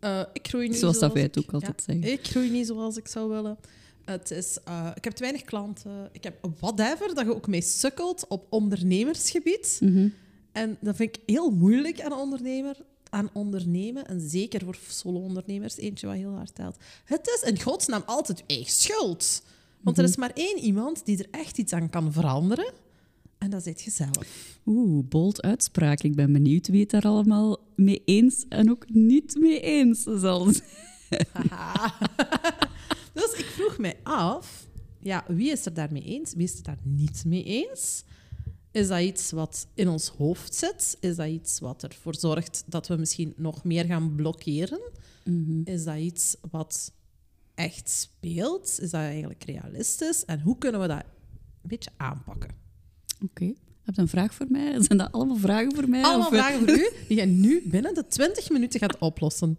Eh, 0.00 0.22
ik 0.32 0.48
groei 0.48 0.68
niet 0.68 0.76
Zoals 0.78 0.98
dat 0.98 1.12
wij 1.12 1.22
het 1.22 1.36
ik- 1.36 1.42
ook 1.42 1.52
altijd 1.52 1.82
ja, 1.86 1.92
zeggen. 1.92 2.12
Ik 2.12 2.26
groei 2.26 2.50
niet 2.50 2.66
zoals 2.66 2.96
ik 2.96 3.08
zou 3.08 3.28
willen. 3.28 3.58
Het 4.04 4.30
is, 4.30 4.58
eh, 4.64 4.90
ik 4.94 5.04
heb 5.04 5.12
te 5.12 5.20
weinig 5.22 5.42
klanten. 5.42 6.08
Ik 6.12 6.24
heb 6.24 6.48
whatever, 6.60 7.14
dat 7.14 7.24
je 7.24 7.34
ook 7.34 7.46
mee 7.46 7.60
sukkelt 7.62 8.26
op 8.28 8.46
ondernemersgebied. 8.50 9.78
Mhm. 9.80 10.08
En 10.52 10.76
dat 10.80 10.96
vind 10.96 11.16
ik 11.16 11.22
heel 11.26 11.50
moeilijk 11.50 12.00
aan, 12.00 12.12
ondernemer, 12.12 12.76
aan 13.10 13.30
ondernemen. 13.32 14.06
En 14.06 14.20
zeker 14.20 14.64
voor 14.64 14.76
solo-ondernemers, 14.88 15.76
eentje 15.76 16.06
wat 16.06 16.16
heel 16.16 16.34
hard 16.34 16.54
telt. 16.54 16.76
Het 17.04 17.26
is 17.42 17.48
in 17.50 17.60
godsnaam 17.60 18.02
altijd 18.06 18.38
uw 18.40 18.46
eigen 18.46 18.72
schuld. 18.72 19.42
Want 19.82 19.96
Mhm. 19.96 20.04
er 20.04 20.10
is 20.12 20.16
maar 20.16 20.30
één 20.34 20.58
iemand 20.58 21.04
die 21.06 21.18
er 21.18 21.28
echt 21.30 21.58
iets 21.58 21.72
aan 21.72 21.90
kan 21.90 22.12
veranderen. 22.12 22.72
En 23.38 23.50
dat 23.50 23.62
zit 23.62 23.82
je 23.82 23.90
zelf. 23.90 24.58
Oeh, 24.66 25.04
bold 25.08 25.42
uitspraak. 25.42 26.02
Ik 26.02 26.14
ben 26.14 26.32
benieuwd 26.32 26.66
wie 26.68 26.80
het 26.80 26.90
daar 26.90 27.02
allemaal 27.04 27.58
mee 27.76 28.02
eens 28.04 28.44
en 28.48 28.70
ook 28.70 28.84
niet 28.90 29.36
mee 29.40 29.60
eens 29.60 30.02
zal 30.02 30.44
zijn. 30.52 30.62
Dus 33.12 33.32
ik 33.38 33.44
vroeg 33.44 33.78
mij 33.78 33.96
af, 34.02 34.66
ja, 35.00 35.24
wie 35.28 35.50
is 35.50 35.64
er 35.66 35.74
daarmee 35.74 36.02
eens? 36.02 36.34
Wie 36.34 36.44
is 36.44 36.56
er 36.56 36.62
daar 36.62 36.78
niet 36.82 37.24
mee 37.26 37.44
eens? 37.44 38.04
Is 38.70 38.88
dat 38.88 39.00
iets 39.00 39.30
wat 39.30 39.66
in 39.74 39.88
ons 39.88 40.08
hoofd 40.08 40.54
zit? 40.54 40.96
Is 41.00 41.16
dat 41.16 41.28
iets 41.28 41.58
wat 41.60 41.82
ervoor 41.82 42.14
zorgt 42.14 42.64
dat 42.66 42.88
we 42.88 42.96
misschien 42.96 43.32
nog 43.36 43.64
meer 43.64 43.84
gaan 43.84 44.14
blokkeren? 44.14 44.80
Mhm. 45.24 45.60
Is 45.64 45.84
dat 45.84 45.96
iets 45.98 46.36
wat 46.50 46.92
echt 47.62 47.90
speelt? 47.90 48.78
Is 48.80 48.90
dat 48.90 49.00
eigenlijk 49.00 49.44
realistisch? 49.44 50.24
En 50.24 50.40
hoe 50.40 50.58
kunnen 50.58 50.80
we 50.80 50.86
dat 50.86 50.98
een 50.98 51.68
beetje 51.68 51.90
aanpakken? 51.96 52.50
Oké. 53.24 53.44
Heb 53.82 53.94
je 53.94 54.00
een 54.00 54.08
vraag 54.08 54.34
voor 54.34 54.46
mij? 54.48 54.72
Zijn 54.82 54.98
dat 54.98 55.12
allemaal 55.12 55.36
vragen 55.36 55.74
voor 55.74 55.88
mij? 55.88 56.02
Allemaal 56.02 56.28
Of, 56.28 56.34
vragen 56.34 56.58
voor 56.58 56.68
u 56.68 56.90
die 57.08 57.16
je 57.18 57.26
nu 57.26 57.62
binnen 57.64 57.94
de 57.94 58.06
20 58.06 58.50
minuten 58.50 58.80
gaat 58.80 58.98
oplossen. 58.98 59.58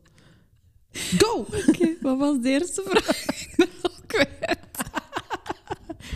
Go! 0.91 1.39
Oké, 1.67 1.95
wat 2.01 2.17
was 2.17 2.41
de 2.41 2.50
eerste 2.50 2.83
vraag? 2.86 3.25
Ik 3.25 3.53
ben 3.57 3.67
al 3.81 3.91
kwijt. 4.07 4.60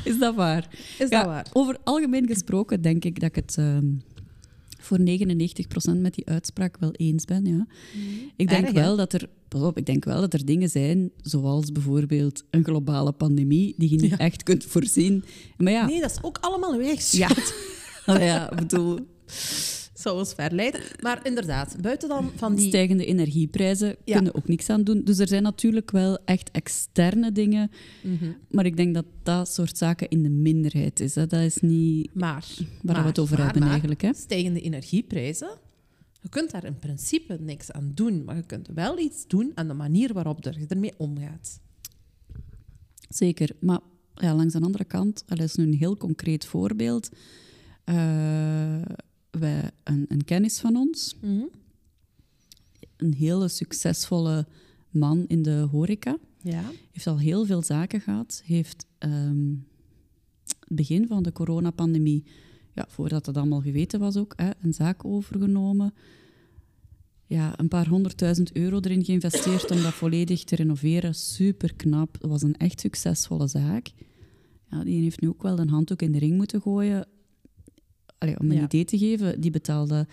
Is 0.04 0.20
dat 0.20 0.36
waar? 0.36 0.68
Is 1.00 1.10
Ja, 1.10 1.18
dat 1.18 1.26
waar? 1.26 1.48
Over 1.54 1.78
algemeen 1.84 2.28
gesproken 2.28 2.82
denk 2.82 3.06
ik 3.06 3.20
dat 3.20 3.30
ik 3.30 3.36
het 3.36 3.56
ehm, 3.58 3.86
voor 4.88 5.00
99% 5.00 5.98
met 6.02 6.14
die 6.14 6.26
uitspraak 6.28 6.78
wel 6.80 6.92
eens 6.92 7.26
ben. 7.26 7.46
Ja. 7.46 7.68
Ik 8.36 8.48
denk 8.50 8.66
Erg, 8.66 8.74
wel 8.74 8.96
dat 8.96 9.14
er, 9.14 9.30
pas 9.48 9.62
op, 9.62 9.78
ik 9.78 9.86
denk 9.86 10.06
wel 10.06 10.20
dat 10.22 10.34
er 10.34 10.46
dingen 10.46 10.70
zijn, 10.70 11.12
zoals 11.22 11.72
bijvoorbeeld 11.72 12.44
een 12.50 12.64
globale 12.64 13.12
pandemie, 13.12 13.74
die 13.78 13.90
je 13.90 13.96
niet 13.96 14.10
Ja. 14.12 14.18
echt 14.18 14.44
kunt 14.44 14.66
voorzien. 14.66 15.24
Maar 15.58 15.72
ja, 15.72 15.86
Nee, 15.86 16.02
dat 16.02 16.12
is 16.12 16.18
ook 16.22 16.38
allemaal 16.42 16.78
weer 16.78 17.00
ja. 17.12 17.30
Ja, 18.26 18.52
ik 18.52 18.58
bedoel, 18.58 19.00
Zou 20.08 20.20
ons 20.20 20.34
verleiden. 20.34 20.82
Maar 21.02 21.20
inderdaad, 21.26 21.76
buiten 21.82 22.10
dan 22.10 22.32
van 22.36 22.56
die... 22.56 22.68
stijgende 22.68 23.06
energieprijzen 23.06 23.96
Ja. 24.04 24.16
kunnen 24.16 24.36
ook 24.36 24.48
niks 24.48 24.70
aan 24.70 24.84
doen. 24.84 25.02
Dus 25.04 25.20
er 25.20 25.28
zijn 25.28 25.44
natuurlijk 25.44 25.92
wel 25.92 26.18
echt 26.26 26.52
externe 26.52 27.32
dingen, 27.32 27.72
Mhm. 28.04 28.32
maar 28.50 28.66
ik 28.66 28.78
denk 28.78 28.94
dat 28.94 29.06
dat 29.24 29.54
soort 29.54 29.78
zaken 29.78 30.10
in 30.10 30.24
de 30.24 30.30
minderheid 30.30 31.00
is. 31.00 31.16
Hè. 31.16 31.28
Dat 31.28 31.42
is 31.42 31.58
niet 31.58 32.14
Maar... 32.14 32.46
waar 32.58 32.96
maar, 32.96 33.02
we 33.02 33.08
het 33.10 33.20
over 33.20 33.38
maar, 33.38 33.46
hebben 33.52 33.70
eigenlijk. 33.70 34.02
Hè. 34.02 34.14
Stijgende 34.14 34.62
energieprijzen. 34.62 35.50
Je 36.22 36.30
kunt 36.30 36.52
daar 36.52 36.66
in 36.66 36.80
principe 36.80 37.38
niks 37.40 37.72
aan 37.72 37.92
doen, 37.94 38.24
maar 38.26 38.36
je 38.36 38.46
kunt 38.46 38.68
wel 38.74 39.00
iets 39.00 39.28
doen 39.28 39.52
aan 39.56 39.68
de 39.68 39.74
manier 39.74 40.14
waarop 40.14 40.44
je 40.44 40.66
ermee 40.68 40.94
omgaat. 40.98 41.60
Zeker, 43.10 43.50
maar 43.60 43.80
ja, 44.16 44.36
langs 44.36 44.54
de 44.54 44.62
andere 44.62 44.86
kant, 44.86 45.24
dat 45.26 45.40
is 45.40 45.56
nu 45.56 45.64
een 45.64 45.74
heel 45.74 45.98
concreet 45.98 46.46
voorbeeld. 46.46 47.10
Eh, 47.84 48.82
wij, 49.32 49.72
een, 49.84 50.06
een 50.08 50.26
kennis 50.26 50.60
van 50.60 50.76
ons, 50.76 51.16
een 52.98 53.14
hele 53.14 53.48
succesvolle 53.48 54.48
man 54.90 55.26
in 55.28 55.42
de 55.42 55.68
horeca, 55.72 56.18
Ja. 56.42 56.64
heeft 56.92 57.08
al 57.08 57.20
heel 57.20 57.46
veel 57.46 57.62
zaken 57.64 58.02
gehad, 58.02 58.42
heeft 58.46 58.86
ehm, 58.98 59.50
het 60.44 60.76
begin 60.76 61.08
van 61.08 61.24
de 61.24 61.32
coronapandemie, 61.32 62.24
ja, 62.74 62.86
voordat 62.90 63.26
het 63.26 63.38
allemaal 63.38 63.62
geweten 63.62 64.00
was 64.00 64.16
ook, 64.18 64.34
hè, 64.36 64.50
een 64.62 64.74
zaak 64.74 65.06
overgenomen. 65.06 65.94
Ja, 67.26 67.60
een 67.60 67.68
paar 67.68 67.88
honderdduizend 67.88 68.56
euro 68.56 68.80
erin 68.80 69.06
geïnvesteerd 69.06 69.72
om 69.72 69.82
dat 69.82 69.94
volledig 69.94 70.44
te 70.44 70.56
renoveren. 70.56 71.16
Super 71.16 71.74
knap. 71.76 72.18
Dat 72.20 72.30
was 72.30 72.42
een 72.42 72.58
echt 72.58 72.80
succesvolle 72.80 73.48
zaak. 73.48 73.92
Ja, 74.70 74.84
die 74.84 75.02
heeft 75.02 75.22
nu 75.22 75.28
ook 75.28 75.42
wel 75.42 75.60
een 75.60 75.70
handdoek 75.70 76.02
in 76.02 76.12
de 76.12 76.20
ring 76.20 76.38
moeten 76.38 76.62
gooien. 76.62 77.08
Allee, 78.18 78.40
om 78.40 78.50
een 78.52 78.58
Ja. 78.58 78.64
idee 78.64 78.86
te 78.86 78.98
geven, 78.98 79.42
die 79.42 79.52
betaalde 79.52 80.08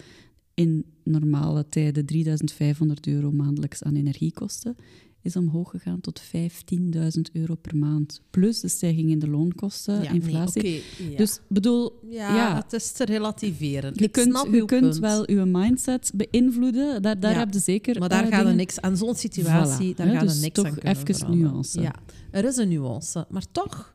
in 0.55 0.85
normale 1.05 1.69
tijden 1.69 2.07
3500 2.07 3.07
euro 3.07 3.31
maandelijks 3.33 3.83
aan 3.83 3.95
energiekosten. 3.95 4.77
Is 5.23 5.37
omhoog 5.37 5.71
gegaan 5.71 6.01
tot 6.01 6.21
15.000 6.21 7.31
euro 7.33 7.55
per 7.55 7.77
maand. 7.77 8.21
Plus 8.31 8.61
de 8.61 8.69
stijging 8.69 9.11
in 9.11 9.19
de 9.19 9.29
loonkosten, 9.29 10.03
Ja, 10.03 10.11
inflatie. 10.11 10.63
Nee, 10.63 10.83
oké, 11.01 11.11
ja. 11.11 11.17
Dus 11.17 11.41
bedoel, 11.49 11.99
ja, 12.11 12.37
ja. 12.37 12.57
het 12.57 12.73
is 12.73 12.93
te 12.93 13.05
relativeren. 13.05 13.93
je 13.95 14.05
Ik 14.05 14.13
kunt, 14.13 14.95
je 14.95 15.01
wel 15.01 15.31
je 15.31 15.45
mindset 15.45 16.13
beïnvloeden. 16.15 17.03
Daar, 17.03 17.21
daar 17.21 17.39
heb 17.39 17.53
je 17.53 17.59
zeker. 17.59 17.99
Maar 17.99 18.09
daar 18.09 18.19
eh, 18.25 18.29
gaat 18.29 18.33
er 18.39 18.41
dingen- 18.41 18.57
niks 18.57 18.81
aan 18.81 18.97
zo'n 18.97 19.15
situatie, 19.15 19.93
Voilà, 19.93 19.97
daar 19.97 20.07
er 20.09 20.21
dus 20.21 20.41
niks 20.41 20.55
toch 20.55 20.67
aan 20.67 20.75
kunnen 20.75 20.97
even 20.97 21.15
veranderen. 21.15 21.51
nuance. 21.51 21.81
Ja, 21.81 21.95
er 22.31 22.45
is 22.45 22.57
een 22.57 22.69
nuance. 22.69 23.27
Maar 23.31 23.45
toch, 23.53 23.95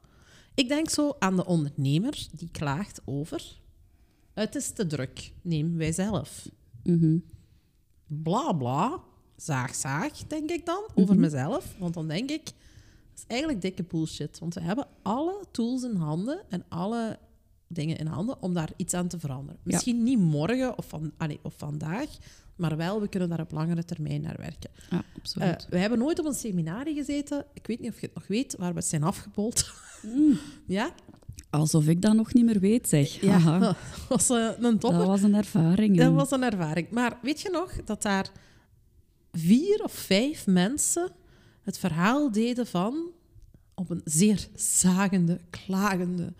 ik 0.56 0.68
denk 0.68 0.90
zo 0.90 1.16
aan 1.20 1.36
de 1.36 1.46
ondernemer 1.46 2.28
die 2.38 2.50
klaagt 2.52 3.02
over... 3.06 3.58
Het 4.40 4.56
is 4.56 4.72
te 4.72 4.88
druk. 4.88 5.32
Neem 5.42 5.78
wij 5.78 5.92
zelf. 5.92 6.50
Mhm. 6.84 7.18
Bla, 8.08 8.52
bla. 8.54 9.00
Zaag, 9.36 9.76
zaag, 9.76 10.18
denk 10.28 10.50
ik 10.50 10.66
dan, 10.66 10.84
over 10.96 11.14
Mhm. 11.14 11.20
mezelf. 11.24 11.76
Want 11.80 11.94
dan 11.94 12.08
denk 12.08 12.30
ik, 12.30 12.44
dat 12.46 12.54
is 13.16 13.24
eigenlijk 13.28 13.62
dikke 13.62 13.84
bullshit. 13.84 14.40
Want 14.40 14.54
we 14.54 14.62
hebben 14.62 14.88
alle 15.02 15.44
tools 15.52 15.84
in 15.84 15.96
handen 15.96 16.42
en 16.50 16.66
alle 16.70 17.20
dingen 17.68 17.98
in 17.98 18.06
handen 18.08 18.42
om 18.42 18.54
daar 18.54 18.70
iets 18.76 18.94
aan 18.94 19.08
te 19.08 19.20
veranderen. 19.20 19.60
Ja. 19.64 19.72
Misschien 19.72 20.04
niet 20.04 20.20
morgen 20.20 20.78
of, 20.78 20.86
van, 20.88 21.12
allee, 21.18 21.40
of 21.42 21.54
vandaag, 21.58 22.10
maar 22.56 22.78
wel, 22.78 23.02
we 23.02 23.08
kunnen 23.08 23.30
daar 23.30 23.40
op 23.42 23.52
langere 23.52 23.84
termijn 23.86 24.22
naar 24.22 24.38
werken. 24.38 24.70
Ja, 24.90 24.98
Eh, 24.98 25.04
absoluut. 25.16 25.68
we 25.70 25.78
hebben 25.78 26.00
nooit 26.00 26.20
op 26.20 26.26
een 26.26 26.34
seminarie 26.34 26.96
gezeten, 26.96 27.46
ik 27.54 27.68
weet 27.68 27.80
niet 27.80 27.90
of 27.92 28.00
je 28.00 28.06
het 28.06 28.16
nog 28.16 28.28
weet, 28.28 28.56
waar 28.58 28.74
we 28.74 28.82
zijn 28.82 29.04
afgebold. 29.04 29.72
Mm. 30.04 30.38
ja? 30.68 30.94
Alsof 31.50 31.88
ik 31.88 32.02
dat 32.02 32.14
nog 32.14 32.34
niet 32.34 32.46
meer 32.46 32.60
weet, 32.60 32.90
zeg. 32.90 33.22
Ja, 33.22 33.38
Haha. 33.40 33.60
dat 33.60 33.76
was 34.10 34.30
eh, 34.30 34.50
een 34.60 34.80
topper. 34.80 35.00
Dat 35.00 35.08
was 35.08 35.22
een 35.22 35.36
ervaring. 35.36 35.98
Dat 35.98 36.14
was 36.14 36.32
een 36.32 36.44
ervaring. 36.44 36.90
Maar 36.90 37.18
weet 37.22 37.42
je 37.42 37.50
nog 37.50 37.72
dat 37.86 38.02
daar 38.02 38.32
vier 39.32 39.84
of 39.84 39.92
vijf 39.92 40.48
mensen 40.48 41.12
het 41.64 41.78
verhaal 41.78 42.32
deden 42.32 42.68
van 42.68 43.12
op 43.76 43.90
een 43.90 44.02
zeer 44.04 44.48
zagende, 44.56 45.40
klagende, 45.50 46.34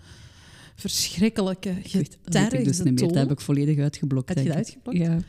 verschrikkelijke, 0.76 1.76
getergde 1.84 2.64
dus 2.64 2.78
Dat 2.78 3.16
heb 3.16 3.32
ik 3.32 3.42
volledig 3.42 3.80
uitgeblokt. 3.80 4.30
Heb 4.30 4.38
je 4.38 4.44
denk 4.44 4.56
dat 4.56 4.68
ik. 4.68 4.74
uitgeblokt? 4.76 4.98
Ja. 4.98 5.20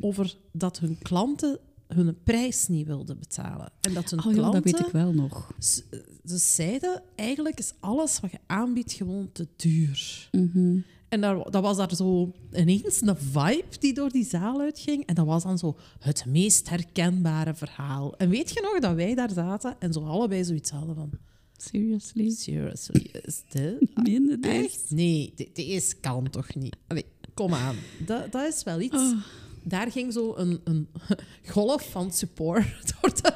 over 0.00 0.36
dat 0.52 0.78
hun 0.78 0.98
klanten 1.02 1.58
hun 1.86 2.16
prijs 2.22 2.68
niet 2.68 2.86
wilden 2.86 3.18
betalen. 3.18 3.72
En 3.80 3.94
dat 3.94 4.10
hun 4.10 4.18
Oh 4.18 4.24
ja, 4.26 4.32
klanten... 4.32 4.62
dat 4.62 4.72
weet 4.72 4.86
ik 4.86 4.92
wel 4.92 5.12
nog. 5.12 5.52
Ze 5.58 6.38
zeiden, 6.38 7.02
eigenlijk 7.14 7.58
is 7.58 7.72
alles 7.80 8.20
wat 8.20 8.30
je 8.30 8.38
aanbiedt 8.46 8.92
gewoon 8.92 9.28
te 9.32 9.48
duur. 9.56 10.28
Mhm. 10.32 10.78
En 11.08 11.20
daar, 11.20 11.50
dat 11.50 11.62
was 11.62 11.76
daar 11.76 11.94
zo 11.94 12.32
ineens 12.52 13.00
een 13.00 13.16
vibe 13.16 13.78
die 13.80 13.94
door 13.94 14.10
die 14.10 14.24
zaal 14.24 14.60
uitging. 14.60 15.06
En 15.06 15.14
dat 15.14 15.26
was 15.26 15.42
dan 15.42 15.58
zo 15.58 15.76
het 15.98 16.24
meest 16.26 16.68
herkenbare 16.68 17.54
verhaal. 17.54 18.16
En 18.16 18.28
weet 18.28 18.50
je 18.50 18.60
nog 18.60 18.78
dat 18.80 18.94
wij 18.94 19.14
daar 19.14 19.30
zaten 19.30 19.76
en 19.78 19.92
zo 19.92 20.00
allebei 20.04 20.44
zoiets 20.44 20.70
hadden 20.70 20.94
van... 20.94 21.10
Seriously? 21.56 22.30
Seriously, 22.30 23.10
is 23.22 23.42
dit? 23.48 23.94
Meen 24.04 24.26
dit? 24.26 24.46
Echt? 24.46 24.84
Nee, 24.88 25.32
di- 25.36 25.50
deze 25.52 25.96
kan 25.96 26.30
toch 26.30 26.54
niet? 26.54 26.76
Allee, 26.86 27.04
kom 27.34 27.54
aan. 27.54 27.76
Dat, 28.06 28.32
dat 28.32 28.54
is 28.54 28.62
wel 28.62 28.80
iets. 28.80 28.94
Oh. 28.96 29.18
Daar 29.68 29.90
ging 29.90 30.12
zo 30.12 30.34
een, 30.36 30.60
een 30.64 30.88
golf 31.54 31.90
van 31.90 32.12
support 32.12 32.66
door 33.00 33.14
de, 33.22 33.32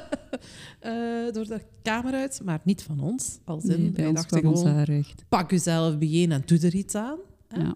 eh, 0.79 1.33
door 1.33 1.45
de 1.45 1.61
kamer 1.81 2.13
uit. 2.13 2.41
Maar 2.43 2.61
niet 2.63 2.83
van 2.83 2.99
ons. 2.99 3.39
Als 3.45 3.63
in, 3.63 3.69
Nee, 3.81 3.89
bij 3.91 3.93
wij 3.93 4.05
ons 4.07 4.15
dachten 4.15 4.39
gewoon, 4.39 5.05
pak 5.29 5.51
jezelf 5.51 5.97
bijeen 5.97 6.31
en 6.31 6.41
doe 6.45 6.59
er 6.59 6.75
iets 6.75 6.95
aan. 6.95 7.17
hè. 7.47 7.61
Ja. 7.61 7.75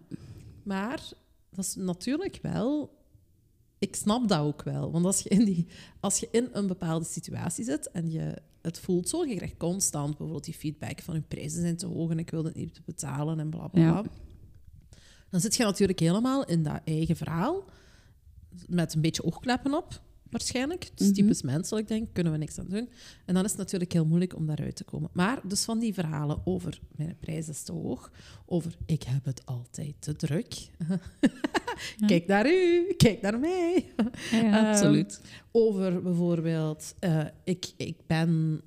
Maar 0.64 1.02
dat 1.50 1.66
is 1.66 1.76
natuurlijk 1.76 2.40
wel... 2.42 2.94
Ik 3.80 3.96
snap 3.96 4.28
dat 4.28 4.40
ook 4.40 4.64
wel. 4.64 4.92
Want 4.92 5.06
als 5.06 5.20
je 5.22 5.30
in, 5.30 5.46
die, 5.46 5.68
als 6.00 6.20
je 6.20 6.28
in 6.32 6.50
een 6.52 6.68
bepaalde 6.68 7.06
situatie 7.06 7.64
zit 7.66 7.92
en 7.92 8.12
je 8.12 8.34
het 8.62 8.80
voelt 8.80 9.10
zo, 9.10 9.26
je 9.26 9.36
krijgt 9.36 9.58
constant 9.58 10.08
bijvoorbeeld 10.10 10.46
die 10.46 10.54
feedback 10.54 11.02
van 11.02 11.16
je 11.16 11.22
prijzen 11.22 11.62
zijn 11.62 11.78
te 11.78 11.86
hoog 11.88 12.10
en 12.12 12.20
ik 12.20 12.30
wil 12.30 12.44
het 12.44 12.56
niet 12.56 12.82
betalen 12.86 13.40
en 13.40 13.50
bla 13.50 13.68
bla 13.68 13.82
Ja. 13.82 14.02
bla. 14.02 14.12
Dan 15.30 15.40
zit 15.42 15.56
je 15.56 15.64
natuurlijk 15.64 16.00
helemaal 16.00 16.46
in 16.46 16.64
dat 16.64 16.80
eigen 16.86 17.16
verhaal 17.16 17.64
met 18.68 18.94
een 18.94 19.02
beetje 19.02 19.24
oogkleppen 19.24 19.74
op, 19.74 20.02
waarschijnlijk. 20.30 20.84
Het 20.84 21.00
is 21.00 21.06
Mhm. 21.06 21.16
typisch 21.16 21.42
menselijk, 21.42 21.88
denk 21.88 22.04
ik, 22.08 22.14
kunnen 22.14 22.32
we 22.34 22.38
niks 22.40 22.60
aan 22.60 22.68
doen. 22.68 22.90
En 23.26 23.34
dan 23.34 23.44
is 23.44 23.50
het 23.50 23.60
natuurlijk 23.60 23.94
heel 23.94 24.06
moeilijk 24.06 24.36
om 24.36 24.46
daaruit 24.48 24.76
te 24.76 24.84
komen. 24.84 25.10
Maar 25.14 25.40
dus 25.48 25.64
van 25.64 25.80
die 25.80 25.94
verhalen 25.94 26.42
over 26.46 26.80
mijn 26.96 27.18
prijs 27.20 27.48
is 27.50 27.64
te 27.64 27.72
hoog, 27.72 28.12
over 28.46 28.78
ik 28.86 29.04
heb 29.04 29.26
het 29.26 29.46
altijd 29.46 29.96
te 30.00 30.16
druk. 30.16 30.54
Kijk 32.08 32.28
naar 32.28 32.48
u, 32.52 32.94
kijk 32.98 33.22
naar 33.22 33.40
mij. 33.40 33.92
Ja, 34.32 34.38
ja, 34.42 34.70
absoluut. 34.72 35.22
Over 35.52 36.02
bijvoorbeeld, 36.02 36.94
eh, 37.00 37.26
ik, 37.44 37.74
ik 37.78 37.98
ben. 38.08 38.62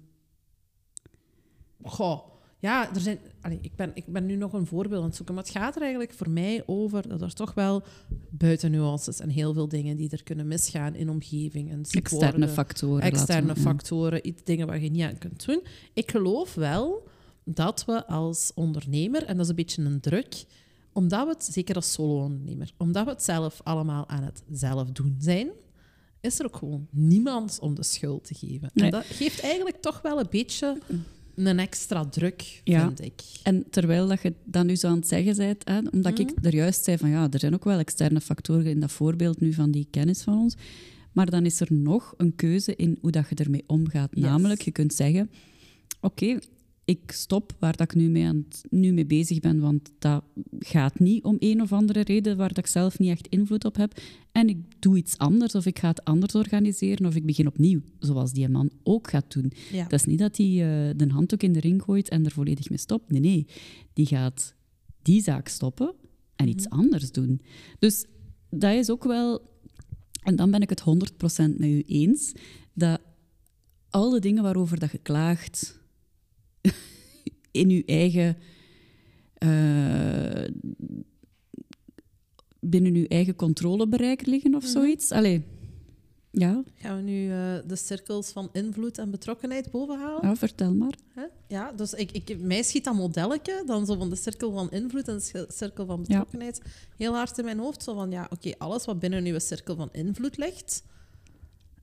Goh, 1.83 2.21
ja, 2.61 2.95
er 2.95 3.01
zijn, 3.01 3.19
allee, 3.41 3.59
ik, 3.63 3.77
ben, 3.77 3.91
ik 3.95 4.05
ben 4.07 4.27
nu 4.27 4.37
nog 4.37 4.53
een 4.53 4.67
voorbeeld 4.67 5.01
aan 5.01 5.07
het 5.07 5.17
zoeken, 5.17 5.35
maar 5.35 5.45
het 5.45 5.53
gaat 5.53 5.75
er 5.77 5.81
eigenlijk 5.83 6.13
voor 6.13 6.31
mij 6.31 6.63
over 6.67 7.09
dat 7.09 7.23
er 7.23 7.35
toch 7.35 7.55
wel 7.55 7.83
buitennuances 8.31 9.21
en 9.21 9.29
heel 9.29 9.53
veel 9.53 9.69
dingen 9.69 9.97
die 9.97 10.11
er 10.11 10.23
kunnen 10.23 10.47
misgaan 10.47 10.95
in 10.95 11.11
omgeving. 11.11 11.71
En 11.71 11.87
ziek 11.87 12.01
Externe 12.01 12.31
worden, 12.31 12.49
factoren. 12.55 13.03
externe 13.03 13.47
laten 13.47 13.63
we- 13.63 13.69
ja. 13.69 13.75
factoren, 13.75 14.27
iets, 14.29 14.43
dingen 14.45 14.67
waar 14.67 14.81
je 14.83 14.91
niet 14.91 15.03
aan 15.03 15.19
kunt 15.19 15.47
doen. 15.47 15.63
Ik 15.93 16.11
geloof 16.11 16.55
wel 16.55 17.09
dat 17.45 17.85
we 17.85 18.07
als 18.07 18.53
ondernemer, 18.55 19.25
en 19.25 19.35
dat 19.37 19.45
is 19.45 19.49
een 19.51 19.57
beetje 19.57 19.83
een 19.85 20.01
druk, 20.01 20.45
omdat 20.93 21.25
we 21.27 21.33
het, 21.33 21.45
zeker 21.45 21.75
als 21.75 21.93
solo-ondernemer, 21.93 22.73
omdat 22.77 23.05
we 23.05 23.11
het 23.11 23.23
zelf 23.23 23.61
allemaal 23.65 24.09
aan 24.09 24.23
het 24.23 24.43
zelf 24.53 24.91
doen 24.91 25.17
zijn, 25.19 25.49
is 26.21 26.39
er 26.39 26.47
ook 26.47 26.57
gewoon 26.57 26.87
niemand 26.91 27.59
om 27.61 27.75
de 27.75 27.83
schuld 27.83 28.25
te 28.25 28.35
geven. 28.35 28.71
Nee. 28.75 28.85
En 28.85 28.91
dat 28.91 29.05
geeft 29.05 29.41
eigenlijk 29.41 29.77
toch 29.81 30.03
wel 30.03 30.19
een 30.21 30.27
beetje 30.31 30.79
een 31.47 31.59
extra 31.59 32.05
druk, 32.05 32.61
Ja. 32.65 32.87
vind 32.87 33.05
ik. 33.05 33.21
En 33.43 33.65
terwijl 33.71 34.09
dat 34.09 34.23
je 34.23 34.33
dat 34.45 34.65
nu 34.65 34.77
zo 34.77 34.89
aan 34.89 34.97
het 34.97 35.09
zeggen 35.09 35.37
bent, 35.37 35.63
hè, 35.69 35.79
omdat 35.93 36.19
ik 36.19 36.35
Mhm. 36.37 36.47
er 36.47 36.55
juist 36.55 36.85
zei 36.85 36.99
van 36.99 37.09
ja, 37.11 37.29
er 37.31 37.39
zijn 37.41 37.55
ook 37.55 37.65
wel 37.65 37.79
externe 37.79 38.21
factoren 38.21 38.67
in 38.67 38.81
dat 38.81 38.93
voorbeeld 38.93 39.41
nu 39.41 39.53
van 39.53 39.71
die 39.71 39.87
kennis 39.91 40.23
van 40.23 40.39
ons. 40.39 40.55
Maar 41.13 41.31
dan 41.31 41.45
is 41.45 41.61
er 41.61 41.69
nog 41.71 42.15
een 42.17 42.35
keuze 42.37 42.77
in 42.77 42.99
hoe 43.01 43.11
dat 43.11 43.29
je 43.29 43.35
ermee 43.35 43.65
omgaat. 43.67 44.11
Yes. 44.13 44.25
Namelijk, 44.25 44.61
je 44.63 44.71
kunt 44.71 44.95
zeggen, 44.95 45.31
oké, 46.01 46.39
ik 46.89 47.11
stop 47.11 47.57
waar 47.59 47.77
dat 47.77 47.91
ik 47.91 47.97
nu 47.97 48.09
mee, 48.09 48.25
aan 48.27 48.45
het- 48.49 48.65
nu 48.71 48.93
mee 48.93 49.07
bezig 49.07 49.41
ben, 49.41 49.61
want 49.61 49.91
dat 49.99 50.25
gaat 50.59 50.99
niet 50.99 51.25
om 51.25 51.37
een 51.39 51.61
of 51.63 51.73
andere 51.73 52.01
reden 52.01 52.37
waar 52.37 52.49
dat 52.49 52.59
ik 52.59 52.67
zelf 52.67 52.99
niet 52.99 53.11
echt 53.11 53.27
invloed 53.27 53.65
op 53.65 53.77
heb. 53.77 54.01
En 54.33 54.49
ik 54.49 54.59
doe 54.79 54.97
iets 54.97 55.19
anders, 55.19 55.55
of 55.55 55.67
ik 55.67 55.79
ga 55.79 55.89
het 55.89 56.05
anders 56.05 56.35
organiseren, 56.35 57.07
of 57.07 57.15
ik 57.15 57.27
begin 57.27 57.47
opnieuw, 57.47 57.81
zoals 57.99 58.33
die 58.33 58.49
man 58.49 58.71
ook 58.83 59.11
gaat 59.11 59.33
doen. 59.33 59.53
Ja. 59.73 59.83
Dat 59.83 59.93
is 60.01 60.05
niet 60.05 60.19
dat 60.19 60.37
hij 60.37 60.47
eh, 60.47 60.95
de 60.97 61.09
handdoek 61.09 61.43
in 61.43 61.53
de 61.53 61.61
ring 61.61 61.83
gooit 61.83 62.09
en 62.09 62.25
er 62.25 62.31
volledig 62.31 62.69
mee 62.69 62.79
stopt. 62.79 63.11
Nee, 63.11 63.21
nee. 63.21 63.47
Die 63.93 64.07
gaat 64.07 64.55
die 65.03 65.23
zaak 65.23 65.49
stoppen 65.49 65.95
en 66.37 66.49
iets 66.49 66.69
anders 66.69 67.13
doen. 67.13 67.41
Dus 67.79 68.05
dat 68.51 68.75
is 68.75 68.91
ook 68.91 69.05
wel... 69.05 69.57
En 70.23 70.37
dan 70.37 70.51
ben 70.51 70.61
ik 70.63 70.71
het 70.71 70.81
100% 70.81 71.57
met 71.57 71.69
u 71.69 71.83
eens, 71.87 72.33
dat 72.75 73.01
al 73.91 74.11
de 74.11 74.21
dingen 74.21 74.43
waarover 74.43 74.79
dat 74.79 74.91
je 74.93 74.99
klaagt 74.99 75.78
in 77.51 77.71
je 77.71 77.83
eigen... 77.87 78.37
eh, 79.35 80.45
binnen 82.61 82.95
uw 82.95 83.07
eigen 83.07 83.37
controlebereik 83.37 84.27
liggen 84.27 84.55
of 84.55 84.65
zoiets. 84.65 85.11
Allee, 85.11 85.45
ja, 86.31 86.63
Gaan 86.75 86.97
we 86.97 87.03
nu 87.03 87.31
eh, 87.31 87.55
de 87.67 87.77
cirkels 87.77 88.31
van 88.31 88.49
invloed 88.53 88.99
en 88.99 89.11
betrokkenheid 89.11 89.71
bovenhalen? 89.71 90.29
ja, 90.29 90.37
vertel 90.37 90.75
maar. 90.75 90.95
Hè? 91.15 91.25
Ja, 91.49 91.73
dus 91.73 91.93
ik, 91.93 92.13
ik, 92.13 92.39
mij 92.41 92.63
schiet 92.63 92.85
dat 92.85 92.95
modelletje, 92.95 93.63
dan 93.67 93.87
zo 93.87 93.97
van 93.97 94.11
de 94.11 94.17
cirkel 94.17 94.53
van 94.53 94.71
invloed 94.71 95.09
en 95.09 95.17
de 95.17 95.47
cirkel 95.49 95.87
van 95.87 96.03
betrokkenheid, 96.03 96.63
heel 96.97 97.15
hard 97.15 97.39
in 97.39 97.45
mijn 97.45 97.59
hoofd. 97.59 97.83
Zo 97.83 97.95
van, 97.95 98.11
ja, 98.11 98.27
oké, 98.31 98.53
alles 98.59 98.85
wat 98.85 98.99
binnen 98.99 99.25
uw 99.25 99.39
cirkel 99.39 99.77
van 99.77 99.89
invloed 99.93 100.37
ligt, 100.37 100.85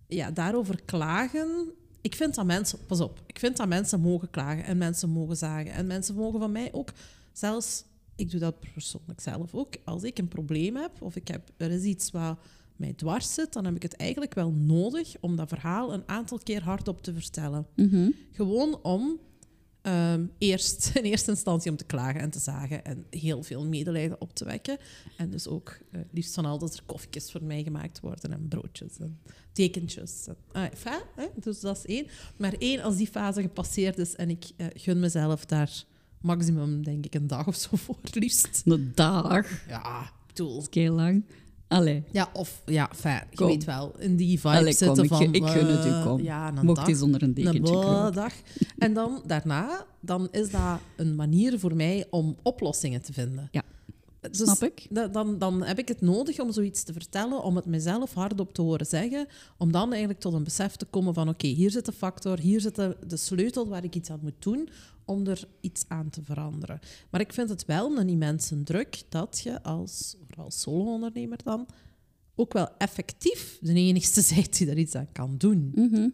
ja, 0.07 0.31
daarover 0.31 0.81
klagen. 0.85 1.73
Ik 2.05 2.15
vind 2.15 2.35
dat 2.35 2.45
mensen, 2.45 2.79
pas 2.85 3.01
op, 3.01 3.21
ik 3.25 3.39
vind 3.39 3.57
dat 3.57 3.67
mensen 3.67 3.99
mogen 3.99 4.29
klagen 4.29 4.63
en 4.63 4.77
mensen 4.77 5.09
mogen 5.09 5.37
zagen. 5.37 5.71
En 5.71 5.87
mensen 5.87 6.15
mogen 6.15 6.39
van 6.39 6.51
mij 6.51 6.69
ook, 6.73 6.89
zelfs, 7.33 7.83
ik 8.15 8.31
doe 8.31 8.39
dat 8.39 8.59
persoonlijk 8.73 9.21
zelf 9.21 9.53
ook, 9.53 9.73
als 9.83 10.03
ik 10.03 10.17
een 10.17 10.27
probleem 10.27 10.75
heb 10.75 11.01
of 11.01 11.15
ik 11.15 11.27
heb, 11.27 11.51
er 11.57 11.71
is 11.71 11.83
iets 11.83 12.11
wat 12.11 12.37
mij 12.75 12.93
dwars 12.93 13.33
zit, 13.33 13.53
dan 13.53 13.65
heb 13.65 13.75
ik 13.75 13.81
het 13.81 13.95
eigenlijk 13.95 14.33
wel 14.33 14.51
nodig 14.51 15.15
om 15.19 15.35
dat 15.35 15.49
verhaal 15.49 15.93
een 15.93 16.03
aantal 16.05 16.39
keer 16.43 16.63
hardop 16.63 17.03
te 17.03 17.13
vertellen. 17.13 17.67
Mhm. 17.75 18.09
Gewoon 18.31 18.79
om 18.83 19.19
ehm, 19.85 20.25
eerst 20.37 20.91
in 20.95 21.03
eerste 21.03 21.31
instantie 21.31 21.71
om 21.71 21.77
te 21.77 21.85
klagen 21.85 22.21
en 22.21 22.29
te 22.29 22.39
zagen 22.39 22.85
en 22.85 23.05
heel 23.09 23.43
veel 23.43 23.65
medelijden 23.65 24.21
op 24.21 24.35
te 24.35 24.45
wekken. 24.45 24.77
En 25.17 25.29
dus 25.29 25.47
ook 25.47 25.77
eh, 25.91 26.01
liefst 26.11 26.33
van 26.33 26.45
al 26.45 26.57
dat 26.57 26.73
er 26.73 26.83
koffietjes 26.85 27.31
voor 27.31 27.43
mij 27.43 27.63
gemaakt 27.63 27.99
worden 27.99 28.31
en 28.31 28.47
broodjes 28.47 28.97
en 28.99 29.19
tekentjes. 29.51 30.27
En, 30.27 30.35
ah, 30.51 31.01
hè, 31.15 31.25
dus 31.35 31.59
dat 31.59 31.77
is 31.77 31.85
één. 31.85 32.07
Maar 32.37 32.53
één, 32.53 32.81
als 32.81 32.97
die 32.97 33.07
fase 33.07 33.41
gepasseerd 33.41 33.97
is 33.97 34.15
en 34.15 34.29
ik 34.29 34.45
eh, 34.57 34.67
gun 34.73 34.99
mezelf 34.99 35.45
daar 35.45 35.85
maximum, 36.21 36.83
denk 36.83 37.05
ik, 37.05 37.15
een 37.15 37.27
dag 37.27 37.47
of 37.47 37.55
zo 37.55 37.69
voor, 37.71 37.97
liefst. 38.11 38.61
Een 38.65 38.91
dag. 38.95 39.67
Ja, 39.67 40.01
ik 40.01 40.27
bedoel... 40.27 40.55
Dat 40.55 40.67
is 40.69 40.81
heel 40.81 40.93
lang. 40.93 41.25
Allee, 41.75 42.03
Ja, 42.11 42.29
of 42.33 42.61
ja, 42.65 42.89
fijn, 42.95 43.23
je 43.29 43.35
Kom. 43.35 43.47
weet 43.47 43.63
wel, 43.63 43.93
in 43.97 44.15
die 44.15 44.39
vibe 44.39 44.47
Allee, 44.55 44.63
kom, 44.77 44.85
zitten 44.87 45.03
ik, 45.03 45.09
van... 45.09 45.17
gun- 45.17 45.33
ik 45.33 45.45
gun 45.45 45.67
het 45.67 45.85
u, 45.85 45.89
eh, 45.89 46.05
kom. 46.05 46.21
Ja, 46.21 46.47
een 46.47 46.65
mocht 46.65 46.77
dag. 46.77 46.87
eens 46.87 47.01
onder 47.01 47.23
een 47.23 47.33
dekentje 47.33 48.11
dag. 48.13 48.33
En 48.77 48.93
dan 48.93 49.21
daarna, 49.25 49.85
dan 49.99 50.27
is 50.31 50.49
dat 50.51 50.79
een 50.95 51.15
manier 51.15 51.59
voor 51.59 51.75
mij 51.75 52.05
om 52.09 52.35
oplossingen 52.43 53.01
te 53.01 53.13
vinden. 53.13 53.47
Ja, 53.51 53.61
Dus 54.31 54.37
snap 54.37 54.63
ik. 54.63 54.87
da- 54.89 55.07
Dan, 55.07 55.37
dan 55.39 55.63
heb 55.63 55.79
ik 55.79 55.87
het 55.87 56.01
nodig 56.01 56.39
om 56.39 56.51
zoiets 56.51 56.83
te 56.83 56.93
vertellen, 56.93 57.43
om 57.43 57.55
het 57.55 57.65
mezelf 57.65 58.13
hardop 58.13 58.53
te 58.53 58.61
horen 58.61 58.85
zeggen, 58.85 59.27
om 59.57 59.71
dan 59.71 59.89
eigenlijk 59.89 60.19
tot 60.19 60.33
een 60.33 60.43
besef 60.43 60.75
te 60.75 60.85
komen 60.85 61.13
van 61.13 61.29
oké, 61.29 61.47
hier 61.47 61.71
zit 61.71 61.85
de 61.85 61.91
factor, 61.91 62.39
hier 62.39 62.61
zit 62.61 62.75
de, 62.75 62.97
de 63.07 63.17
sleutel 63.17 63.67
waar 63.67 63.83
ik 63.83 63.95
iets 63.95 64.09
aan 64.09 64.19
moet 64.21 64.33
doen 64.43 64.69
om 65.05 65.27
er 65.27 65.47
iets 65.61 65.83
aan 65.87 66.09
te 66.09 66.21
veranderen. 66.23 66.79
Maar 67.09 67.21
ik 67.21 67.33
vind 67.33 67.49
het 67.49 67.65
wel 67.65 67.97
een 67.97 68.09
immense 68.09 68.63
druk 68.63 69.03
dat 69.09 69.39
je 69.43 69.63
als, 69.63 70.15
vooral 70.27 70.51
solo-ondernemer 70.51 71.37
dan, 71.43 71.67
ook 72.35 72.53
wel 72.53 72.67
effectief 72.77 73.57
de 73.61 73.73
enigste 73.73 74.25
bent 74.35 74.57
die 74.57 74.69
er 74.69 74.77
iets 74.77 74.95
aan 74.95 75.11
kan 75.11 75.37
doen. 75.37 75.71
Mhm. 75.75 76.09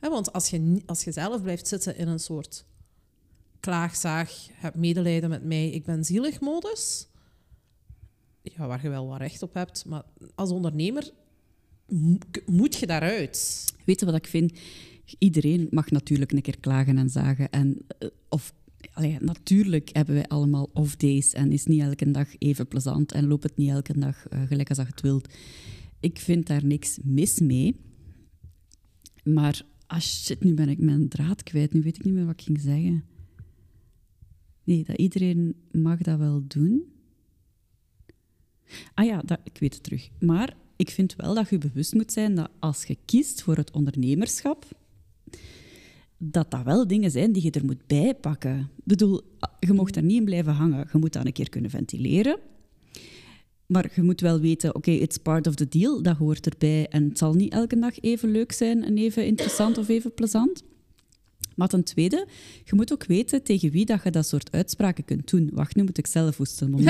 Want 0.00 0.32
als 0.32 0.50
je, 0.50 0.82
als 0.86 1.04
je 1.04 1.12
zelf 1.12 1.42
blijft 1.42 1.68
zitten 1.68 1.96
in 1.96 2.08
een 2.08 2.20
soort 2.20 2.64
klaagzaag, 3.60 4.46
heb 4.52 4.74
medelijden 4.74 5.30
met 5.30 5.44
mij, 5.44 5.70
ik 5.70 5.84
ben 5.84 6.04
zielig 6.04 6.40
modus, 6.40 7.06
ja, 8.42 8.66
waar 8.66 8.82
je 8.82 8.88
wel 8.88 9.06
wat 9.06 9.18
recht 9.18 9.42
op 9.42 9.54
hebt, 9.54 9.84
maar 9.86 10.02
als 10.34 10.50
ondernemer 10.50 11.10
moet 12.46 12.76
je 12.76 12.86
daaruit. 12.86 13.64
Weet 13.84 14.00
je 14.00 14.06
wat 14.06 14.14
ik 14.14 14.26
vind? 14.26 14.58
Iedereen 15.18 15.66
mag 15.70 15.90
natuurlijk 15.90 16.32
een 16.32 16.42
keer 16.42 16.60
klagen 16.60 16.98
en 16.98 17.10
zagen. 17.10 17.50
En, 17.50 17.78
eh, 17.98 18.08
of, 18.28 18.54
natuurlijk 19.20 19.90
hebben 19.92 20.14
wij 20.14 20.28
allemaal 20.28 20.70
off 20.72 20.96
days 20.96 21.32
en 21.32 21.52
is 21.52 21.66
niet 21.66 21.80
elke 21.80 22.10
dag 22.10 22.28
even 22.38 22.68
plezant 22.68 23.12
en 23.12 23.26
loopt 23.26 23.42
het 23.42 23.56
niet 23.56 23.70
elke 23.70 23.98
dag 23.98 24.28
eh, 24.28 24.42
gelijk 24.42 24.68
als 24.68 24.78
je 24.78 24.84
het 24.84 25.00
wilt. 25.00 25.28
Ik 26.00 26.18
vind 26.18 26.46
daar 26.46 26.64
niks 26.64 26.98
mis 27.02 27.38
mee. 27.38 27.76
Maar, 29.24 29.62
ah 29.86 30.00
shit, 30.00 30.44
nu 30.44 30.54
ben 30.54 30.68
ik 30.68 30.78
mijn 30.78 31.08
draad 31.08 31.42
kwijt. 31.42 31.72
Nu 31.72 31.82
weet 31.82 31.96
ik 31.96 32.04
niet 32.04 32.14
meer 32.14 32.24
wat 32.24 32.34
ik 32.34 32.46
ging 32.46 32.60
zeggen. 32.60 33.04
Nee, 34.64 34.84
dat 34.84 34.96
iedereen 34.96 35.54
mag 35.70 35.98
dat 36.00 36.18
wel 36.18 36.42
doen. 36.46 36.82
Ah 38.94 39.06
ja, 39.06 39.22
dat, 39.24 39.38
ik 39.44 39.58
weet 39.58 39.74
het 39.74 39.82
terug. 39.82 40.08
Maar 40.20 40.56
ik 40.76 40.90
vind 40.90 41.16
wel 41.16 41.34
dat 41.34 41.48
je 41.48 41.58
bewust 41.58 41.94
moet 41.94 42.12
zijn 42.12 42.34
dat 42.34 42.50
als 42.58 42.84
je 42.84 42.96
kiest 43.04 43.42
voor 43.42 43.56
het 43.56 43.70
ondernemerschap, 43.70 44.64
dat 46.16 46.50
dat 46.50 46.62
wel 46.62 46.86
dingen 46.86 47.10
zijn 47.10 47.32
die 47.32 47.42
je 47.42 47.50
er 47.50 47.64
moet 47.64 47.86
bijpakken. 47.86 48.58
Ik 48.58 48.84
bedoel, 48.84 49.22
je 49.58 49.72
mocht 49.72 49.96
er 49.96 50.02
niet 50.02 50.18
in 50.18 50.24
blijven 50.24 50.52
hangen. 50.52 50.88
Je 50.92 50.98
moet 50.98 51.12
dat 51.12 51.26
een 51.26 51.32
keer 51.32 51.48
kunnen 51.48 51.70
ventileren. 51.70 52.38
Maar 53.66 53.90
je 53.94 54.02
moet 54.02 54.20
wel 54.20 54.40
weten, 54.40 54.74
oké, 54.74 54.90
it's 54.90 55.16
part 55.16 55.46
of 55.46 55.54
the 55.54 55.68
deal, 55.68 56.02
dat 56.02 56.16
hoort 56.16 56.46
erbij. 56.46 56.88
En 56.88 57.08
het 57.08 57.18
zal 57.18 57.34
niet 57.34 57.52
elke 57.52 57.78
dag 57.78 58.00
even 58.00 58.30
leuk 58.30 58.52
zijn 58.52 58.84
en 58.84 58.98
even 58.98 59.26
interessant 59.26 59.78
of 59.78 59.88
even 59.88 60.14
plezant. 60.14 60.62
Maar 61.54 61.68
ten 61.68 61.84
tweede, 61.84 62.26
je 62.64 62.74
moet 62.74 62.92
ook 62.92 63.04
weten 63.04 63.42
tegen 63.42 63.70
wie 63.70 63.84
dat 63.84 64.02
je 64.04 64.10
dat 64.10 64.26
soort 64.26 64.52
uitspraken 64.52 65.04
kunt 65.04 65.30
doen. 65.30 65.50
Wacht, 65.52 65.76
nu 65.76 65.82
moet 65.82 65.98
ik 65.98 66.06
zelf 66.06 66.36
hoesten. 66.36 66.74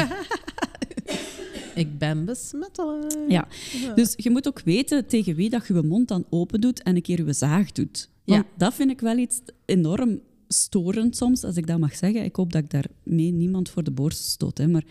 Ik 1.78 1.98
ben 1.98 2.24
besmettelijk. 2.24 3.16
Ja, 3.28 3.48
dus 3.94 4.14
je 4.16 4.30
moet 4.30 4.48
ook 4.48 4.60
weten 4.60 5.06
tegen 5.06 5.34
wie 5.34 5.50
dat 5.50 5.66
je 5.66 5.74
je 5.74 5.82
mond 5.82 6.08
dan 6.08 6.24
open 6.30 6.60
doet 6.60 6.82
en 6.82 6.96
een 6.96 7.02
keer 7.02 7.26
je 7.26 7.32
zaag 7.32 7.72
doet. 7.72 8.10
Want 8.24 8.44
Ja. 8.44 8.50
dat 8.56 8.74
vind 8.74 8.90
ik 8.90 9.00
wel 9.00 9.16
iets 9.16 9.40
enorm 9.64 10.20
storend 10.48 11.16
soms, 11.16 11.44
als 11.44 11.56
ik 11.56 11.66
dat 11.66 11.78
mag 11.78 11.96
zeggen. 11.96 12.24
Ik 12.24 12.36
hoop 12.36 12.52
dat 12.52 12.62
ik 12.62 12.70
daarmee 12.70 13.32
niemand 13.32 13.68
voor 13.70 13.84
de 13.84 13.90
borst 13.90 14.22
stoot. 14.24 14.58
Hè, 14.58 14.66
maar 14.68 14.84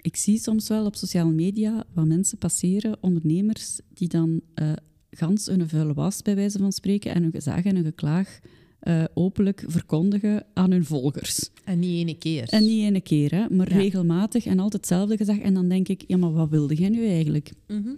ik 0.00 0.16
zie 0.16 0.38
soms 0.38 0.68
wel 0.68 0.84
op 0.86 0.96
sociale 0.96 1.30
media 1.32 1.84
wat 1.94 2.06
mensen 2.06 2.38
passeren, 2.38 2.96
ondernemers, 3.00 3.80
die 3.94 4.08
dan 4.08 4.40
eh, 4.54 4.72
gans 5.10 5.46
hun 5.46 5.68
vuile 5.68 5.94
was, 5.94 6.22
bij 6.22 6.34
wijze 6.34 6.58
van 6.58 6.72
spreken, 6.72 7.14
en 7.14 7.22
hun 7.22 7.30
gezag 7.32 7.64
en 7.64 7.74
hun 7.74 7.84
geklaag 7.84 8.38
eh, 8.86 9.04
openlijk 9.14 9.64
verkondigen 9.66 10.44
aan 10.54 10.70
hun 10.70 10.84
volgers. 10.84 11.50
En 11.64 11.78
niet 11.78 12.00
ene 12.00 12.18
keer. 12.18 12.48
En 12.48 12.62
niet 12.62 12.84
ene 12.84 13.00
keer, 13.00 13.30
hè, 13.34 13.46
maar 13.50 13.70
Ja. 13.70 13.76
regelmatig 13.76 14.46
en 14.46 14.58
altijd 14.58 14.72
hetzelfde 14.72 15.16
gezegd. 15.16 15.40
En 15.40 15.54
dan 15.54 15.68
denk 15.68 15.88
ik, 15.88 16.04
ja, 16.06 16.16
maar 16.16 16.32
wat 16.32 16.48
wilde 16.48 16.74
jij 16.74 16.88
nu 16.88 17.06
eigenlijk? 17.06 17.52
Mhm. 17.68 17.90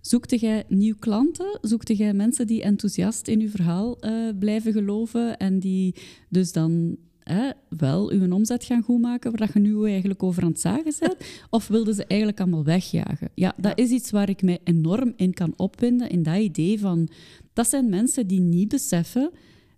Zoekte 0.00 0.36
jij 0.36 0.64
nieuwe 0.68 0.98
klanten? 0.98 1.58
Zoekte 1.60 1.94
jij 1.94 2.14
mensen 2.14 2.46
die 2.46 2.62
enthousiast 2.62 3.28
in 3.28 3.40
uw 3.40 3.48
verhaal 3.48 4.00
eh, 4.00 4.12
blijven 4.38 4.72
geloven 4.72 5.36
en 5.38 5.58
die 5.58 5.94
dus 6.28 6.52
dan 6.52 6.96
hè, 7.22 7.50
wel 7.68 8.10
uw 8.10 8.32
omzet 8.32 8.64
gaan 8.64 8.82
goedmaken, 8.82 9.30
waar 9.30 9.40
dat 9.40 9.52
je 9.54 9.60
nu 9.60 9.84
eigenlijk 9.86 10.22
over 10.22 10.42
aan 10.42 10.50
het 10.50 10.60
zagen 10.60 10.92
bent? 10.98 11.16
of 11.50 11.68
wilden 11.68 11.94
ze 11.94 12.04
eigenlijk 12.06 12.40
allemaal 12.40 12.64
wegjagen? 12.64 13.28
Ja, 13.34 13.54
dat 13.60 13.78
is 13.78 13.90
iets 13.90 14.10
waar 14.10 14.28
ik 14.28 14.42
mij 14.42 14.58
enorm 14.64 15.12
in 15.16 15.34
kan 15.34 15.54
opwinden, 15.56 16.08
in 16.10 16.22
dat 16.22 16.36
idee 16.38 16.78
van... 16.80 17.08
Dat 17.52 17.68
zijn 17.68 17.88
mensen 17.88 18.26
die 18.26 18.40
niet 18.40 18.68
beseffen 18.68 19.30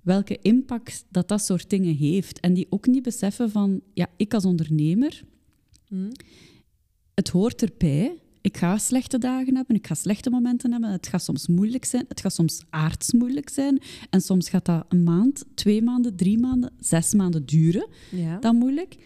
welke 0.06 0.38
impact 0.42 1.04
dat 1.10 1.28
dat 1.28 1.42
soort 1.42 1.70
dingen 1.70 1.94
heeft. 1.94 2.40
En 2.40 2.54
die 2.54 2.66
ook 2.70 2.86
niet 2.86 3.02
beseffen 3.02 3.50
van, 3.50 3.80
ja, 3.94 4.06
ik 4.16 4.34
als 4.34 4.44
ondernemer, 4.44 5.22
Mhm. 5.88 6.10
het 7.14 7.28
hoort 7.28 7.62
erbij. 7.62 8.20
Ik 8.40 8.56
ga 8.56 8.78
slechte 8.78 9.18
dagen 9.18 9.54
hebben, 9.56 9.76
ik 9.76 9.86
ga 9.86 9.94
slechte 9.94 10.30
momenten 10.30 10.72
hebben. 10.72 10.90
Het 10.90 11.06
gaat 11.06 11.22
soms 11.22 11.46
moeilijk 11.46 11.84
zijn, 11.84 12.04
het 12.08 12.20
gaat 12.20 12.32
soms 12.32 12.60
aards 12.70 13.12
moeilijk 13.12 13.48
zijn. 13.48 13.80
En 14.10 14.20
soms 14.20 14.48
gaat 14.48 14.64
dat 14.64 14.84
een 14.88 15.04
maand, 15.04 15.44
twee 15.54 15.82
maanden, 15.82 16.16
drie 16.16 16.38
maanden, 16.38 16.72
zes 16.80 17.14
maanden 17.14 17.46
duren. 17.46 17.88
Ja. 18.10 18.38
Dan 18.38 18.56
moeilijk. 18.56 18.96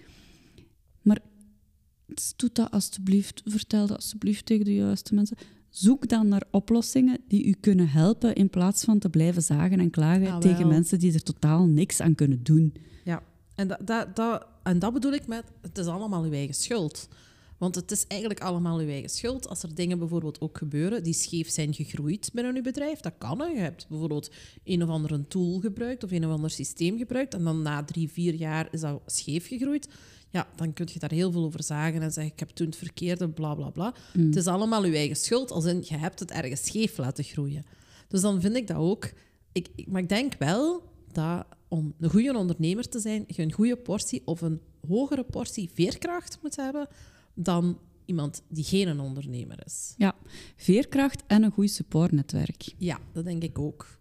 Maar 1.02 1.18
doe 2.36 2.50
dat 2.52 2.70
alsjeblieft, 2.70 3.42
vertel 3.44 3.86
dat 3.86 3.96
alsjeblieft 3.96 4.46
tegen 4.46 4.64
de 4.64 4.74
juiste 4.74 5.14
mensen. 5.14 5.36
Zoek 5.70 6.08
dan 6.08 6.28
naar 6.28 6.42
oplossingen 6.50 7.18
die 7.28 7.44
u 7.44 7.54
kunnen 7.60 7.88
helpen 7.88 8.34
in 8.34 8.50
plaats 8.50 8.84
van 8.84 8.98
te 8.98 9.08
blijven 9.08 9.42
zagen 9.42 9.80
en 9.80 9.90
klagen 9.90 10.32
Ah, 10.32 10.38
tegen 10.38 10.68
mensen 10.68 10.98
die 10.98 11.14
er 11.14 11.22
totaal 11.22 11.66
niks 11.66 12.00
aan 12.00 12.14
kunnen 12.14 12.42
doen. 12.42 12.74
Ja, 13.04 13.22
en 13.54 13.68
dat, 13.68 13.86
dat, 13.86 14.16
dat, 14.16 14.46
en 14.62 14.78
dat 14.78 14.92
bedoel 14.92 15.12
ik 15.12 15.26
met, 15.26 15.44
het 15.62 15.78
is 15.78 15.86
allemaal 15.86 16.22
uw 16.22 16.32
eigen 16.32 16.54
schuld. 16.54 17.08
Want 17.58 17.74
het 17.74 17.90
is 17.90 18.06
eigenlijk 18.06 18.40
allemaal 18.40 18.78
uw 18.78 18.88
eigen 18.88 19.10
schuld. 19.10 19.48
Als 19.48 19.62
er 19.62 19.74
dingen 19.74 19.98
bijvoorbeeld 19.98 20.40
ook 20.40 20.58
gebeuren 20.58 21.02
die 21.02 21.12
scheef 21.12 21.50
zijn 21.50 21.74
gegroeid 21.74 22.30
binnen 22.32 22.56
uw 22.56 22.62
bedrijf, 22.62 23.00
dat 23.00 23.12
kan. 23.18 23.40
Hè. 23.40 23.46
Je 23.46 23.58
hebt 23.58 23.86
bijvoorbeeld 23.88 24.30
een 24.64 24.82
of 24.82 24.88
andere 24.88 25.26
tool 25.28 25.58
gebruikt 25.60 26.04
of 26.04 26.10
een 26.10 26.26
of 26.26 26.32
ander 26.32 26.50
systeem 26.50 26.98
gebruikt 26.98 27.34
en 27.34 27.44
dan 27.44 27.62
na 27.62 27.84
drie, 27.84 28.10
vier 28.10 28.34
jaar 28.34 28.68
is 28.70 28.80
dat 28.80 29.02
scheef 29.06 29.46
gegroeid. 29.46 29.88
Ja, 30.32 30.48
dan 30.56 30.72
kun 30.72 30.88
je 30.92 30.98
daar 30.98 31.10
heel 31.12 31.32
veel 31.32 31.44
over 31.44 31.62
zagen 31.62 32.02
en 32.02 32.12
zeggen, 32.12 32.32
ik 32.32 32.38
heb 32.38 32.48
toen 32.48 32.66
het 32.66 32.76
verkeerde, 32.76 33.28
bla, 33.28 33.54
bla, 33.54 33.70
bla. 33.70 33.94
Het 34.26 34.36
is 34.36 34.46
allemaal 34.46 34.82
uw 34.84 34.92
eigen 34.92 35.16
schuld, 35.16 35.50
als 35.50 35.64
in, 35.64 35.82
je 35.84 35.96
hebt 35.96 36.20
het 36.20 36.30
ergens 36.30 36.64
scheef 36.64 36.96
laten 36.98 37.24
groeien. 37.24 37.64
Dus 38.08 38.20
dan 38.20 38.40
vind 38.40 38.56
ik 38.56 38.66
dat 38.66 38.76
ook... 38.76 39.10
Ik, 39.52 39.68
ik- 39.74 39.86
maar 39.88 40.02
ik 40.02 40.08
denk 40.08 40.34
wel 40.38 40.82
dat 41.12 41.46
om 41.68 41.94
een 41.98 42.10
goede 42.10 42.36
ondernemer 42.38 42.88
te 42.88 42.98
zijn, 43.00 43.24
je 43.26 43.42
een 43.42 43.52
goede 43.52 43.76
portie 43.76 44.22
of 44.24 44.40
een 44.40 44.60
hogere 44.88 45.24
portie 45.24 45.70
veerkracht 45.74 46.38
moet 46.42 46.56
hebben 46.56 46.88
dan 47.34 47.78
iemand 48.04 48.42
die 48.48 48.64
geen 48.64 48.88
een 48.88 49.00
ondernemer 49.00 49.62
is. 49.66 49.94
Ja, 49.96 50.14
veerkracht 50.56 51.22
en 51.26 51.42
een 51.42 51.50
goed 51.50 51.70
supportnetwerk. 51.70 52.72
Ja, 52.78 52.98
dat 53.12 53.24
denk 53.24 53.42
ik 53.42 53.58
ook. 53.58 53.98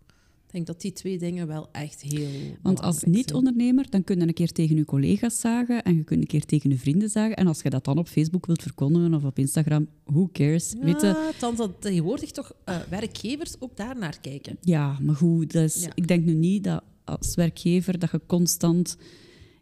Ik 0.50 0.56
denk 0.56 0.68
dat 0.68 0.82
die 0.82 0.92
twee 0.92 1.18
dingen 1.18 1.48
wel 1.48 1.70
echt 1.72 2.02
heel 2.02 2.28
Want 2.62 2.82
als 2.82 3.04
niet-ondernemer, 3.04 3.90
dan 3.90 4.04
kun 4.04 4.20
je 4.20 4.28
een 4.28 4.34
keer 4.34 4.52
tegen 4.52 4.76
je 4.76 4.86
collega's 4.86 5.40
zagen 5.40 5.84
en 5.84 5.96
je 5.96 6.04
kunt 6.04 6.22
een 6.22 6.28
keer 6.28 6.46
tegen 6.46 6.70
je 6.70 6.78
vrienden 6.78 7.10
zagen. 7.10 7.36
En 7.36 7.48
als 7.48 7.62
je 7.62 7.70
dat 7.70 7.86
dan 7.86 7.98
op 7.98 8.08
Facebook 8.08 8.46
wilt 8.46 8.62
verkondigen 8.62 9.14
of 9.14 9.24
op 9.24 9.40
Instagram, 9.40 9.88
who 10.04 10.30
cares? 10.32 10.74
Weet 10.82 11.02
je? 11.02 11.08
Ja, 11.08 11.32
dan 11.40 11.56
dat 11.56 11.82
tegenwoordig 11.82 12.32
toch 12.32 12.52
eh, 12.66 12.78
werkgevers 12.90 13.56
ook 13.60 13.78
daar 13.78 13.98
naar 13.98 14.20
kijken. 14.22 14.58
Ja, 14.62 14.98
maar 15.02 15.16
goed, 15.16 15.54
Ja. 15.54 15.92
ik 15.94 16.08
denk 16.08 16.26
nu 16.26 16.34
niet 16.34 16.64
dat 16.64 16.84
als 17.04 17.36
werkgever 17.36 18.00
dat 18.00 18.12
je 18.12 18.22
constant... 18.26 18.98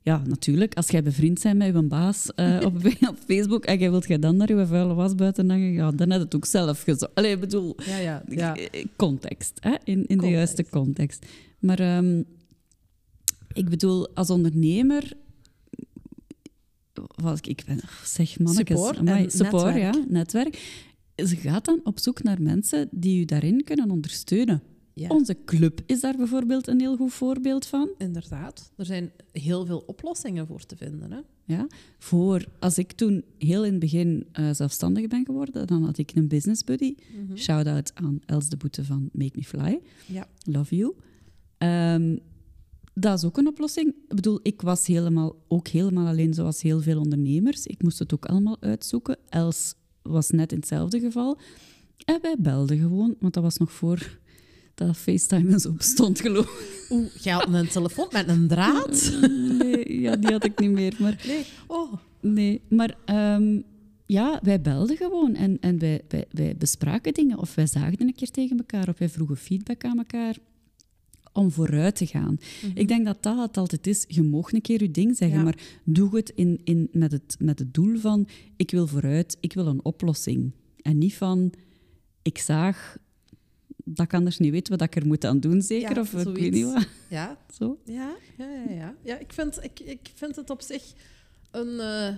Ja, 0.08 0.22
natuurlijk, 0.26 0.76
als 0.76 0.88
jij 0.90 1.04
bevriend 1.04 1.44
bent 1.44 1.58
met 1.58 1.74
je 1.74 1.82
baas 1.82 2.34
eh, 2.36 2.60
op, 2.64 2.76
op 3.12 3.18
Facebook 3.26 3.66
en 3.66 3.78
jij 3.80 3.90
wilt 3.90 4.08
jij 4.08 4.20
dan 4.20 4.38
naar 4.38 4.56
je 4.56 4.68
vuile 4.68 4.94
was 4.94 5.16
buiten 5.16 5.50
hangen, 5.50 5.72
ja, 5.72 5.92
dan 5.92 6.10
heb 6.10 6.20
je 6.20 6.26
het 6.26 6.36
ook 6.36 6.46
zelf 6.46 6.82
gezorgd. 6.82 7.16
Allee, 7.16 7.32
ik 7.32 7.40
bedoel, 7.40 7.76
Ja, 7.86 7.98
ja, 7.98 8.24
ja. 8.30 8.56
eh, 8.56 8.86
context, 8.96 9.58
hè? 9.60 9.76
in, 9.84 10.06
in 10.06 10.18
de 10.18 10.28
juiste 10.30 10.70
context. 10.70 11.26
Maar 11.60 11.80
ehm, 11.80 12.22
ik 13.54 13.70
bedoel, 13.70 14.16
als 14.16 14.30
ondernemer... 14.30 15.14
Wat 17.16 17.38
ik, 17.38 17.48
ik 17.48 17.64
ben, 17.66 17.80
zeg 18.04 18.40
mannetjes, 18.40 18.78
Support 18.78 18.98
amai, 18.98 19.30
support, 19.30 19.64
netwerk. 19.74 19.96
ja, 19.96 20.06
netwerk. 20.08 20.86
Ze 21.16 21.36
gaat 21.36 21.66
dan 21.66 21.80
op 21.84 22.00
zoek 22.00 22.24
naar 22.24 22.42
mensen 22.42 22.88
die 22.92 23.22
u 23.22 23.26
daarin 23.26 23.64
kunnen 23.64 23.92
ondersteunen. 23.92 24.64
Ja. 25.00 25.08
Onze 25.10 25.38
club 25.46 25.82
is 25.86 26.00
daar 26.00 26.18
bijvoorbeeld 26.18 26.68
een 26.68 26.80
heel 26.80 26.96
goed 26.96 27.14
voorbeeld 27.14 27.66
van. 27.66 27.90
Inderdaad. 27.98 28.72
Er 28.76 28.86
zijn 28.86 29.12
heel 29.32 29.66
veel 29.66 29.84
oplossingen 29.86 30.48
voor 30.48 30.66
te 30.66 30.76
vinden. 30.76 31.12
Hè? 31.12 31.20
Ja, 31.44 31.68
voor 31.98 32.46
als 32.60 32.78
ik 32.78 32.92
toen 32.92 33.24
heel 33.38 33.66
in 33.66 33.72
het 33.72 33.80
begin 33.80 34.28
eh, 34.32 34.50
zelfstandig 34.52 35.08
ben 35.08 35.26
geworden, 35.26 35.68
dan 35.68 35.84
had 35.84 35.98
ik 35.98 36.12
een 36.16 36.28
business 36.28 36.64
buddy. 36.64 36.96
Shout-out 37.36 37.92
aan 37.94 38.20
Els 38.26 38.50
de 38.50 38.58
Boete 38.58 38.86
van 38.86 39.10
Make 39.14 39.32
Me 39.36 39.44
Fly. 39.44 39.80
Ja. 40.06 40.28
Love 40.44 40.76
you. 40.76 40.94
Ehm, 41.58 42.18
dat 42.94 43.18
is 43.18 43.26
ook 43.26 43.38
een 43.38 43.48
oplossing. 43.48 43.88
Ik 43.88 44.16
bedoel, 44.16 44.40
ik 44.44 44.62
was 44.62 44.88
helemaal, 44.88 45.36
ook 45.48 45.68
helemaal 45.68 46.08
alleen 46.08 46.34
zoals 46.34 46.62
heel 46.62 46.82
veel 46.82 47.00
ondernemers. 47.00 47.66
Ik 47.66 47.84
moest 47.84 48.00
het 48.00 48.14
ook 48.14 48.26
allemaal 48.26 48.58
uitzoeken. 48.60 49.18
Els 49.30 49.74
was 50.02 50.30
net 50.30 50.52
in 50.52 50.58
hetzelfde 50.58 51.00
geval. 51.00 51.38
En 52.06 52.22
wij 52.22 52.36
belden 52.40 52.78
gewoon, 52.78 53.16
want 53.20 53.34
dat 53.34 53.44
was 53.44 53.58
nog 53.58 53.72
voor 53.72 54.18
dat 54.78 54.98
FaceTime 54.98 55.52
en 55.52 55.60
zo 55.60 55.72
bestond, 55.72 56.20
geloof 56.22 56.46
ik. 56.46 56.88
Oeh, 56.90 57.16
jij 57.16 57.34
had 57.34 57.54
een 57.54 57.68
telefoon 57.68 58.08
met 58.12 58.28
een 58.28 58.48
draad? 58.48 59.12
Nee, 59.58 60.02
ja, 60.02 60.16
die 60.16 60.32
had 60.32 60.44
ik 60.46 60.60
niet 60.60 60.72
meer. 60.72 60.96
Maar 61.00 61.24
Nee. 61.28 61.46
Oh. 61.68 61.94
Nee, 62.22 62.62
maar 62.70 62.98
ehm, 63.06 63.62
ja, 64.06 64.40
wij 64.44 64.62
belden 64.62 64.98
gewoon 64.98 65.36
en, 65.36 65.58
en 65.60 65.80
wij, 65.80 66.02
wij, 66.08 66.26
wij 66.32 66.56
bespraken 66.58 67.14
dingen. 67.14 67.38
Of 67.38 67.56
wij 67.56 67.68
zagen 67.68 68.02
een 68.02 68.16
keer 68.16 68.32
tegen 68.32 68.58
elkaar, 68.58 68.90
of 68.90 68.98
wij 68.98 69.10
vroegen 69.10 69.38
feedback 69.38 69.84
aan 69.84 69.98
elkaar 69.98 70.38
om 71.34 71.52
vooruit 71.52 71.96
te 71.96 72.06
gaan. 72.06 72.38
Ik 72.74 72.88
denk 72.88 73.06
dat 73.06 73.24
dat 73.24 73.38
het 73.38 73.58
altijd 73.58 73.88
is. 73.88 74.06
Je 74.08 74.22
mag 74.24 74.52
een 74.52 74.62
keer 74.62 74.82
je 74.82 74.92
ding 74.92 75.18
zeggen, 75.18 75.38
Ja. 75.38 75.44
maar 75.44 75.58
doe 75.84 76.16
het, 76.16 76.32
in, 76.36 76.62
in, 76.64 76.90
met 76.92 77.12
het 77.12 77.36
met 77.40 77.60
het 77.60 77.74
doel 77.74 77.98
van 77.98 78.28
ik 78.56 78.72
wil 78.72 78.88
vooruit, 78.88 79.38
ik 79.40 79.54
wil 79.54 79.68
een 79.68 79.86
oplossing. 79.86 80.52
En 80.82 80.98
niet 80.98 81.16
van 81.16 81.52
ik 82.22 82.38
zaag, 82.38 82.98
dat 83.96 84.06
ik 84.06 84.14
anders 84.14 84.38
niet 84.38 84.52
weet 84.52 84.70
wat 84.70 84.82
ik 84.82 84.96
er 84.96 85.08
moet 85.08 85.26
aan 85.26 85.40
doen, 85.40 85.62
zeker? 85.62 85.96
Ja, 85.96 86.02
of 86.02 86.14
ik 86.14 86.38
weet 86.38 86.52
niet 86.52 86.74
wat. 86.74 86.88
Ja, 87.10 87.38
Zo. 87.58 87.78
ja, 87.86 88.16
ja, 88.38 88.46
ja. 88.46 88.74
ja. 88.74 88.96
ja 89.04 89.18
ik, 89.18 89.34
vind, 89.34 89.64
ik, 89.64 89.80
ik 89.80 90.12
vind 90.16 90.36
het 90.36 90.50
op 90.50 90.62
zich 90.62 90.84
een, 91.52 91.80
eh, 91.80 92.16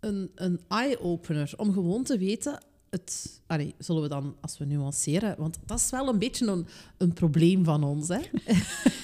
een, 0.00 0.30
een 0.34 0.60
eye-opener 0.68 1.52
om 1.56 1.72
gewoon 1.72 2.04
te 2.04 2.18
weten. 2.18 2.64
Het, 2.90 3.40
allee, 3.46 3.74
zullen 3.78 4.02
we 4.02 4.08
dan, 4.08 4.36
als 4.40 4.58
we 4.58 4.64
nuanceren, 4.64 5.34
want 5.38 5.58
dat 5.66 5.78
is 5.78 5.90
wel 5.90 6.08
een 6.08 6.18
beetje 6.18 6.46
een, 6.46 6.66
een 6.96 7.12
probleem 7.12 7.64
van 7.64 7.84
ons. 7.84 8.08
Hè? 8.08 8.20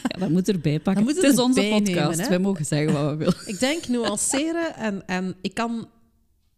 Ja, 0.03 0.19
dat 0.19 0.31
moet 0.31 0.49
erbij 0.49 0.81
pakken. 0.81 1.05
Dat 1.05 1.15
moet 1.15 1.23
het 1.23 1.33
is 1.33 1.39
onze 1.39 1.69
podcast, 1.69 2.17
nemen, 2.17 2.29
wij 2.29 2.39
mogen 2.39 2.65
zeggen 2.65 2.93
wat 2.93 3.11
we 3.11 3.17
willen. 3.17 3.35
Ik 3.47 3.59
denk 3.59 3.89
nuanceren 3.89 4.77
en, 4.77 5.07
en 5.07 5.35
ik 5.41 5.55
kan. 5.55 5.89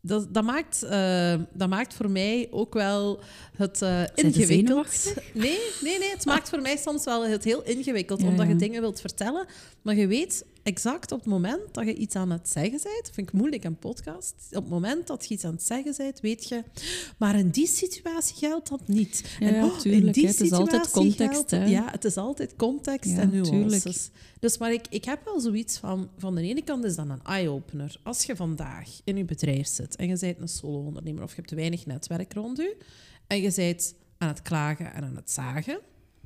Dat, 0.07 0.35
dat, 0.35 0.45
maakt, 0.45 0.83
eh, 0.83 1.35
dat 1.53 1.69
maakt 1.69 1.95
voor 1.95 2.11
mij 2.11 2.49
ook 2.51 2.75
wel 2.75 3.21
het 3.57 3.79
je 3.79 4.11
ingewikkeld. 4.15 5.15
Nee, 5.33 5.59
nee, 5.81 5.99
nee. 5.99 6.11
Het 6.11 6.25
maakt 6.25 6.49
voor 6.49 6.61
mij 6.61 6.77
soms 6.77 7.05
wel 7.05 7.27
het 7.27 7.45
heel 7.45 7.63
ingewikkeld, 7.63 8.21
Ja, 8.21 8.27
omdat 8.27 8.47
je 8.47 8.53
ja. 8.53 8.59
dingen 8.59 8.81
wilt 8.81 9.01
vertellen. 9.01 9.47
Maar 9.83 9.95
je 9.95 10.07
weet 10.07 10.45
exact 10.65 11.13
op 11.13 11.19
het 11.19 11.29
moment 11.29 11.61
dat 11.75 11.85
je 11.85 11.95
iets 11.95 12.17
aan 12.17 12.31
het 12.31 12.49
zeggen 12.49 12.81
bent, 12.83 13.11
vind 13.13 13.29
ik 13.29 13.33
moeilijk 13.33 13.65
een 13.65 13.79
podcast. 13.79 14.35
Op 14.51 14.63
het 14.63 14.69
moment 14.69 15.07
dat 15.07 15.27
je 15.27 15.35
iets 15.35 15.45
aan 15.45 15.53
het 15.53 15.63
zeggen 15.63 15.95
bent, 15.97 16.21
weet 16.21 16.49
je. 16.49 16.63
Maar 17.19 17.39
in 17.39 17.51
die 17.51 17.67
situatie 17.67 18.37
geldt 18.37 18.69
dat 18.69 18.89
niet. 18.89 19.37
Ja, 19.41 19.49
En, 19.49 19.65
oh, 19.65 19.85
in 19.85 20.13
die 20.13 20.25
hè. 20.25 20.31
Het 20.31 20.41
is 20.41 20.53
altijd 20.53 20.85
situatie 20.85 21.17
context, 21.17 21.49
geldt-. 21.49 21.71
Ja, 21.71 21.91
het 21.91 22.05
is 22.05 22.17
altijd 22.17 22.57
context 22.57 23.11
Ja, 23.11 23.19
en 23.19 23.31
nuances. 23.31 23.51
tuurlijk. 23.83 24.11
Dus 24.39 24.59
maar 24.59 24.73
ik, 24.73 24.87
ik 24.91 25.05
heb 25.05 25.25
wel 25.25 25.41
zoiets 25.41 25.79
van... 25.79 26.09
Van 26.19 26.35
de 26.35 26.43
ene 26.43 26.63
kant 26.63 26.85
is 26.85 26.97
dat 26.97 27.09
een 27.09 27.23
eye-opener. 27.25 28.01
Als 28.03 28.25
je 28.25 28.37
vandaag 28.37 28.89
in 29.05 29.17
je 29.17 29.25
bedrijf 29.25 29.67
zit 29.67 29.97
en 29.97 30.09
je 30.09 30.19
bent 30.19 30.41
een 30.41 30.49
solo-ondernemer 30.49 31.23
of 31.23 31.31
je 31.31 31.37
hebt 31.37 31.51
weinig 31.51 31.87
netwerk 31.87 32.33
rond 32.33 32.57
je 32.57 32.77
en 33.27 33.43
je 33.43 33.53
bent 33.57 33.95
aan 34.19 34.29
het 34.29 34.43
klagen 34.43 34.93
en 34.95 35.05
aan 35.05 35.17
het 35.17 35.31
zagen 35.31 35.79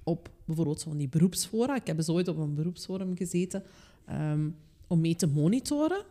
op 0.03 0.31
bijvoorbeeld 0.45 0.81
zo'n 0.81 0.97
die 0.97 1.09
beroepsfora. 1.09 1.75
Ik 1.77 1.87
heb 1.87 1.97
eens 1.97 2.09
ooit 2.09 2.29
op 2.29 2.37
een 2.37 2.55
beroepsforum 2.55 3.17
gezeten 3.17 3.63
ehm, 4.09 4.51
om 4.87 5.01
mee 5.01 5.15
te 5.17 5.27
monitoren. 5.27 6.03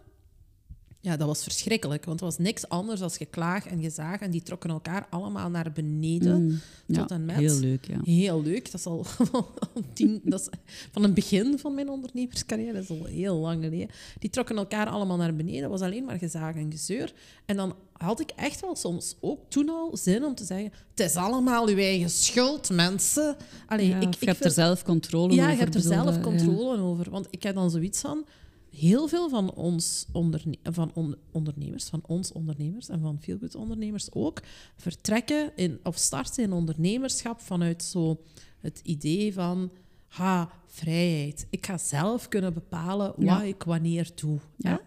Ja, 1.01 1.17
dat 1.17 1.27
was 1.27 1.43
verschrikkelijk, 1.43 2.05
want 2.05 2.19
het 2.19 2.29
was 2.29 2.37
niks 2.45 2.69
anders 2.69 2.99
dan 2.99 3.09
geklaag 3.11 3.65
en 3.67 3.81
gezaag 3.81 4.19
en 4.21 4.31
die 4.31 4.41
trokken 4.41 4.69
elkaar 4.69 5.07
allemaal 5.09 5.49
naar 5.49 5.71
beneden 5.71 6.43
Mm, 6.43 6.59
tot 6.95 7.09
ja, 7.09 7.15
en 7.15 7.25
met. 7.25 7.35
Heel 7.35 7.59
leuk, 7.59 7.85
ja. 7.85 7.99
Heel 8.03 8.41
leuk. 8.43 8.65
Dat 8.71 8.79
is 8.79 8.85
al 8.85 9.05
tien, 9.93 10.21
dat 10.23 10.39
is 10.39 10.47
van 10.91 11.03
het 11.03 11.13
begin 11.13 11.59
van 11.59 11.73
mijn 11.73 11.89
ondernemerscarrière. 11.89 12.73
Dat 12.73 12.83
is 12.83 12.89
al 12.89 13.05
heel 13.05 13.35
lang 13.35 13.63
geleden. 13.63 13.89
Die 14.19 14.29
trokken 14.29 14.57
elkaar 14.57 14.87
allemaal 14.89 15.17
naar 15.17 15.35
beneden. 15.35 15.61
Dat 15.61 15.69
was 15.69 15.81
alleen 15.81 16.05
maar 16.05 16.17
gezaag 16.17 16.55
en 16.55 16.71
gezeur. 16.71 17.13
En 17.45 17.55
dan 17.55 17.75
had 17.93 18.19
ik 18.19 18.29
echt 18.35 18.59
wel 18.61 18.75
soms 18.75 19.15
ook 19.19 19.39
toen 19.49 19.69
al 19.69 19.97
zin 19.97 20.23
om 20.25 20.35
te 20.35 20.45
zeggen: 20.45 20.71
Het 20.89 20.99
is 20.99 21.15
allemaal 21.15 21.67
uw 21.67 21.77
eigen 21.77 22.09
schuld, 22.09 22.69
mensen. 22.69 23.35
Allee, 23.67 23.87
Ja, 23.87 23.95
ik, 23.95 24.03
ik 24.03 24.19
je 24.19 24.25
hebt 24.25 24.37
vind- 24.37 24.43
er 24.57 24.63
zelf 24.63 24.83
controle 24.83 25.33
ja, 25.33 25.41
over. 25.41 25.53
je 25.53 25.59
hebt 25.59 25.75
er 25.75 25.81
zelf 25.81 26.19
controle 26.21 26.77
over. 26.81 27.09
Want 27.09 27.27
ik 27.29 27.43
heb 27.43 27.55
dan 27.55 27.69
zoiets 27.71 27.99
van... 27.99 28.25
Heel 28.71 29.07
veel 29.07 29.29
van 29.29 29.53
ons 29.53 30.05
onderne 30.11 30.57
van 30.63 30.91
on- 30.93 31.15
ondernemers, 31.31 31.85
van 31.89 32.03
ons 32.07 32.31
ondernemers 32.31 32.89
en 32.89 32.99
van 33.01 33.17
veel 33.21 33.37
ondernemers 33.57 34.11
ook, 34.13 34.41
vertrekken 34.75 35.51
in, 35.55 35.79
of 35.83 35.97
starten 35.97 36.43
in 36.43 36.51
ondernemerschap 36.53 37.39
vanuit 37.41 37.83
zo 37.83 38.21
het 38.59 38.79
idee 38.83 39.33
van 39.33 39.71
ha, 40.07 40.49
vrijheid. 40.67 41.47
Ik 41.49 41.65
ga 41.65 41.77
zelf 41.77 42.27
kunnen 42.27 42.53
bepalen 42.53 43.07
wat 43.15 43.25
Ja. 43.25 43.43
ik 43.43 43.63
wanneer 43.63 44.09
doe. 44.15 44.39
Ja. 44.57 44.69
hè? 44.69 44.77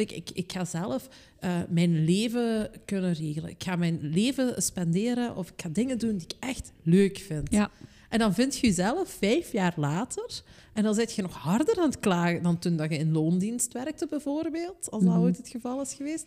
Ik, 0.00 0.12
ik, 0.12 0.30
ik 0.30 0.52
ga 0.52 0.64
zelf 0.64 1.08
eh, 1.38 1.60
mijn 1.68 2.04
leven 2.04 2.70
kunnen 2.84 3.12
regelen. 3.12 3.50
Ik 3.50 3.62
ga 3.62 3.76
mijn 3.76 3.98
leven 4.00 4.62
spenderen 4.62 5.36
of 5.36 5.50
ik 5.50 5.62
ga 5.62 5.68
dingen 5.68 5.98
doen 5.98 6.16
die 6.16 6.26
ik 6.26 6.34
echt 6.40 6.72
leuk 6.82 7.18
vind. 7.18 7.50
Ja, 7.50 7.70
En 8.14 8.20
dan 8.20 8.34
vind 8.34 8.56
je 8.56 8.66
jezelf 8.66 9.08
vijf 9.10 9.52
jaar 9.52 9.74
later, 9.76 10.42
en 10.72 10.82
dan 10.82 10.94
zit 10.94 11.14
je 11.14 11.22
nog 11.22 11.34
harder 11.34 11.78
aan 11.78 11.84
het 11.88 11.98
klagen 12.00 12.42
dan 12.42 12.58
toen 12.58 12.76
dat 12.76 12.90
je 12.90 12.98
in 12.98 13.12
loondienst 13.12 13.72
werkte, 13.72 14.06
bijvoorbeeld, 14.10 14.90
als 14.90 15.02
dat 15.04 15.12
Mhm. 15.12 15.22
ooit 15.22 15.36
het 15.36 15.48
geval 15.48 15.80
is 15.80 15.94
geweest. 15.94 16.26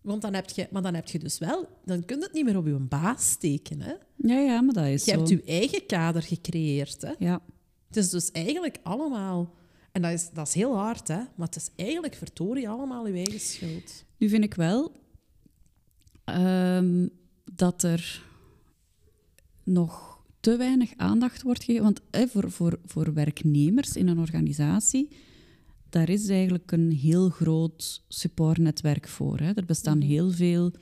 Want 0.00 0.22
dan 0.22 0.34
heb 0.34 0.50
je, 0.50 0.68
maar 0.70 0.82
dan 0.82 0.94
heb 0.94 1.08
je 1.08 1.18
dus 1.18 1.38
wel, 1.38 1.68
dan 1.84 2.04
kun 2.04 2.18
je 2.18 2.22
het 2.24 2.32
niet 2.32 2.44
meer 2.44 2.56
op 2.56 2.66
je 2.66 2.72
baas 2.78 3.30
steken. 3.30 3.80
Hè? 3.80 3.92
ja, 4.16 4.38
ja, 4.38 4.60
maar 4.60 4.74
dat 4.74 4.86
is 4.86 5.04
Je 5.04 5.10
zo. 5.10 5.16
hebt 5.16 5.28
je 5.28 5.42
eigen 5.46 5.86
kader 5.86 6.22
gecreëerd. 6.22 7.02
Hè? 7.02 7.12
Ja, 7.18 7.40
Het 7.86 7.96
is 7.96 8.10
dus 8.10 8.30
eigenlijk 8.30 8.78
allemaal, 8.82 9.54
en 9.92 10.02
dat 10.02 10.12
is, 10.12 10.30
dat 10.32 10.46
is 10.48 10.54
heel 10.54 10.76
hard, 10.76 11.08
hè? 11.08 11.16
maar 11.34 11.46
het 11.46 11.56
is 11.56 11.70
eigenlijk 11.76 12.14
verdorie 12.14 12.68
allemaal 12.68 13.06
je 13.06 13.14
eigen 13.14 13.40
schuld. 13.40 14.04
nu 14.16 14.28
vind 14.28 14.44
ik 14.44 14.54
wel 14.54 14.92
ehm, 16.24 17.06
dat 17.52 17.82
er 17.82 18.22
nog 19.64 20.09
te 20.40 20.56
weinig 20.56 20.92
aandacht 20.96 21.42
wordt 21.42 21.64
gegeven. 21.64 21.84
Want 21.84 22.00
hè, 22.10 22.26
voor, 22.26 22.50
voor, 22.50 22.78
voor 22.84 23.14
werknemers 23.14 23.96
in 23.96 24.08
een 24.08 24.18
organisatie 24.18 25.08
daar 25.90 26.08
is 26.08 26.28
eigenlijk 26.28 26.72
een 26.72 26.92
heel 26.92 27.28
groot 27.28 28.04
supportnetwerk 28.08 29.08
voor. 29.08 29.38
Hè. 29.38 29.52
Er 29.52 29.64
bestaan 29.64 29.98
Mhm. 29.98 30.06
heel 30.06 30.30
veel 30.30 30.72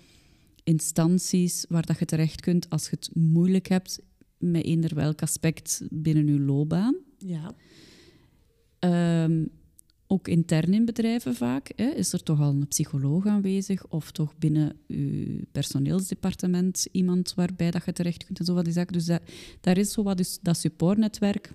instanties 0.64 1.64
waar 1.68 1.87
dat 1.87 1.99
je 1.99 2.05
terecht 2.05 2.40
kunt 2.40 2.71
als 2.71 2.85
je 2.85 2.90
het 2.90 3.11
moeilijk 3.14 3.68
hebt 3.68 4.01
met 4.38 4.64
eender 4.64 4.94
welk 4.94 5.23
aspect 5.23 5.83
binnen 5.90 6.27
je 6.27 6.40
loopbaan. 6.40 6.97
Ja. 7.18 7.55
Ehm, 8.79 9.44
ook 10.11 10.29
intern 10.29 10.75
in 10.75 10.85
bedrijven 10.85 11.35
vaak 11.35 11.73
hè, 11.77 11.85
is 11.90 12.12
er 12.12 12.23
toch 12.23 12.40
al 12.40 12.51
een 12.51 12.68
psycholoog 12.68 13.27
aanwezig 13.27 13.87
of 13.88 14.11
toch 14.11 14.37
binnen 14.38 14.77
uw 14.87 15.40
personeelsdepartement 15.53 16.87
iemand 16.92 17.35
waarbij 17.35 17.71
dat 17.71 17.85
je 17.85 17.92
terecht 17.92 18.25
kunt 18.25 18.38
en 18.38 18.44
zo 18.44 18.55
wat 18.55 18.64
die 18.64 18.73
zaken. 18.73 18.92
Dus 18.92 19.05
dat, 19.05 19.23
daar 19.61 19.79
is 19.79 19.92
zo 19.92 20.03
wat 20.03 20.16
dus 20.16 20.38
dat 20.42 20.57
supportnetwerk 20.57 21.53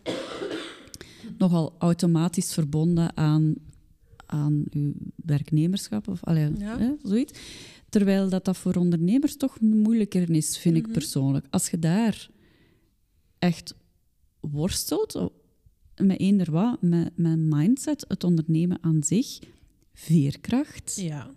nogal 1.37 1.75
automatisch 1.77 2.53
verbonden 2.53 3.17
aan, 3.17 3.55
aan 4.25 4.63
uw 4.69 4.93
werknemerschap 5.15 6.07
of 6.07 6.23
allee, 6.23 6.49
Ja. 6.57 6.77
hè, 6.79 6.91
zoiets. 7.03 7.39
Terwijl 7.89 8.29
dat, 8.29 8.45
dat 8.45 8.57
voor 8.57 8.75
ondernemers 8.75 9.37
toch 9.37 9.59
moeilijker 9.59 10.29
is, 10.29 10.57
vind 10.57 10.75
ik 10.75 10.83
Mhm. 10.83 10.91
persoonlijk. 10.91 11.45
Als 11.49 11.69
je 11.69 11.79
daar 11.79 12.29
echt 13.39 13.75
worstelt, 14.39 15.29
met 15.97 16.19
eender 16.19 16.51
wat, 16.51 16.81
met, 16.81 17.11
met 17.15 17.37
mindset, 17.39 18.05
het 18.07 18.23
ondernemen 18.23 18.77
aan 18.81 19.03
zich, 19.03 19.39
veerkracht. 19.93 20.95
Ja. 20.95 21.29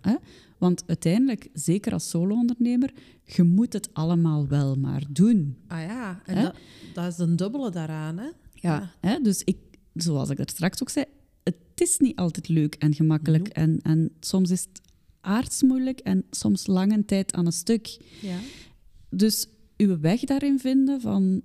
Want 0.57 0.83
uiteindelijk, 0.87 1.49
zeker 1.53 1.93
als 1.93 2.09
solo-ondernemer, 2.09 2.93
je 3.23 3.43
moet 3.43 3.73
het 3.73 3.93
allemaal 3.93 4.47
wel 4.47 4.75
maar 4.75 5.03
doen. 5.09 5.57
Ah 5.67 5.81
ja, 5.81 6.21
en 6.25 6.35
Hè? 6.35 6.43
dat, 6.43 6.55
dat 6.93 7.11
is 7.13 7.17
een 7.17 7.35
dubbele 7.35 7.71
daaraan, 7.71 8.17
hè? 8.17 8.29
Ja. 8.53 8.91
Hè? 8.99 9.19
Dus 9.21 9.41
ik, 9.43 9.57
zoals 9.93 10.29
ik 10.29 10.39
er 10.39 10.49
straks 10.49 10.81
ook 10.81 10.89
zei, 10.89 11.05
het 11.43 11.55
is 11.75 11.97
niet 11.97 12.15
altijd 12.15 12.47
leuk 12.47 12.75
en 12.75 12.93
gemakkelijk. 12.93 13.47
En, 13.47 13.79
en 13.81 14.11
soms 14.19 14.49
is 14.49 14.61
het 14.61 14.81
aardsmoeilijk 15.21 15.99
en 15.99 16.25
soms 16.31 16.67
lange 16.67 17.05
tijd 17.05 17.33
aan 17.33 17.45
een 17.45 17.51
stuk. 17.51 17.97
Ja. 18.21 18.37
Dus 19.09 19.47
uw 19.77 19.99
weg 19.99 20.19
daarin 20.19 20.59
vinden 20.59 21.01
van 21.01 21.41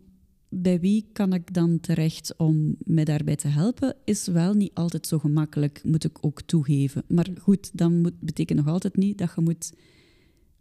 bij 0.55 0.81
wie 0.81 1.09
kan 1.13 1.33
ik 1.33 1.55
dan 1.55 1.81
terecht 1.81 2.37
om 2.37 2.77
mij 2.85 3.05
daarbij 3.05 3.37
te 3.37 3.49
helpen, 3.49 3.97
is 4.05 4.27
wel 4.27 4.55
niet 4.55 4.75
altijd 4.75 5.07
zo 5.07 5.19
gemakkelijk, 5.19 5.81
moet 5.85 6.05
ik 6.05 6.19
ook 6.21 6.43
toegeven. 6.43 7.05
Maar 7.09 7.29
goed, 7.41 7.79
dat 7.79 7.91
moet, 7.91 8.21
betekent 8.21 8.59
nog 8.59 8.69
altijd 8.69 8.97
niet 8.97 9.19
dat 9.19 9.33
je 9.37 9.41
moet 9.41 9.73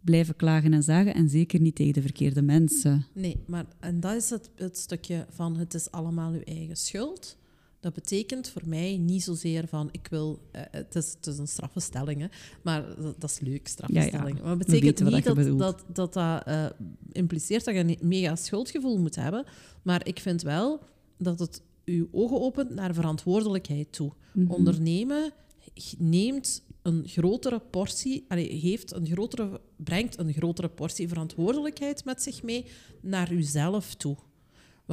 blijven 0.01 0.36
klagen 0.36 0.73
en 0.73 0.84
zagen 0.84 1.13
en 1.13 1.30
zeker 1.30 1.62
niet 1.62 1.75
tegen 1.75 1.93
de 1.93 2.01
verkeerde 2.01 2.41
mensen. 2.41 3.06
Nee, 3.13 3.43
maar 3.47 3.65
en 3.80 3.99
dat 3.99 4.15
is 4.15 4.30
het, 4.30 4.49
het 4.56 4.77
stukje 4.77 5.25
van 5.30 5.58
het 5.58 5.73
is 5.73 5.91
allemaal 5.91 6.32
uw 6.32 6.43
eigen 6.43 6.77
schuld. 6.77 7.38
Dat 7.82 7.94
betekent 7.94 8.50
voor 8.50 8.62
mij 8.65 8.98
niet 8.98 9.24
zozeer 9.24 9.67
van 9.67 9.89
ik 9.91 10.08
wil, 10.10 10.39
eh, 10.52 10.62
het, 10.72 10.96
is, 10.96 11.13
het 11.13 11.28
is 11.28 11.38
een 11.38 11.48
straffe 11.48 11.80
stelling, 11.80 12.22
hè, 12.22 12.28
maar 12.62 12.96
dat, 13.02 13.22
dat 13.22 13.30
is 13.30 13.39
leuk, 13.39 13.67
straffe 13.67 13.94
Ja, 13.94 14.04
ja. 14.04 14.22
Maar 14.22 14.50
het 14.50 14.58
betekent 14.58 15.00
niet 15.04 15.24
dat 15.24 15.58
dat, 15.58 15.84
dat, 15.88 16.13
dat 16.13 16.44
eh, 16.46 16.65
impliceert 17.12 17.65
dat 17.65 17.74
je 17.74 17.80
een 17.80 17.98
mega 18.02 18.36
schuldgevoel 18.36 18.98
moet 18.98 19.15
hebben. 19.15 19.46
Maar 19.82 20.08
ik 20.08 20.20
vind 20.20 20.41
wel 20.41 20.80
dat 21.17 21.39
het 21.39 21.62
uw 21.86 22.08
ogen 22.12 22.41
opent 22.41 22.70
naar 22.70 22.94
verantwoordelijkheid 22.94 23.91
toe. 23.91 24.12
Mhm. 24.32 24.52
Ondernemen 24.52 25.32
neemt 25.98 26.63
een 26.82 27.04
grotere 27.08 27.60
portie, 27.60 28.26
allee, 28.28 28.52
heeft 28.52 28.94
een 28.94 29.06
grotere, 29.06 29.62
brengt 29.76 30.20
een 30.20 30.34
grotere 30.34 30.70
portie 30.70 31.08
verantwoordelijkheid 31.08 32.06
met 32.06 32.22
zich 32.22 32.44
mee 32.44 32.65
naar 33.02 33.32
uzelf 33.32 33.96
toe. 33.96 34.17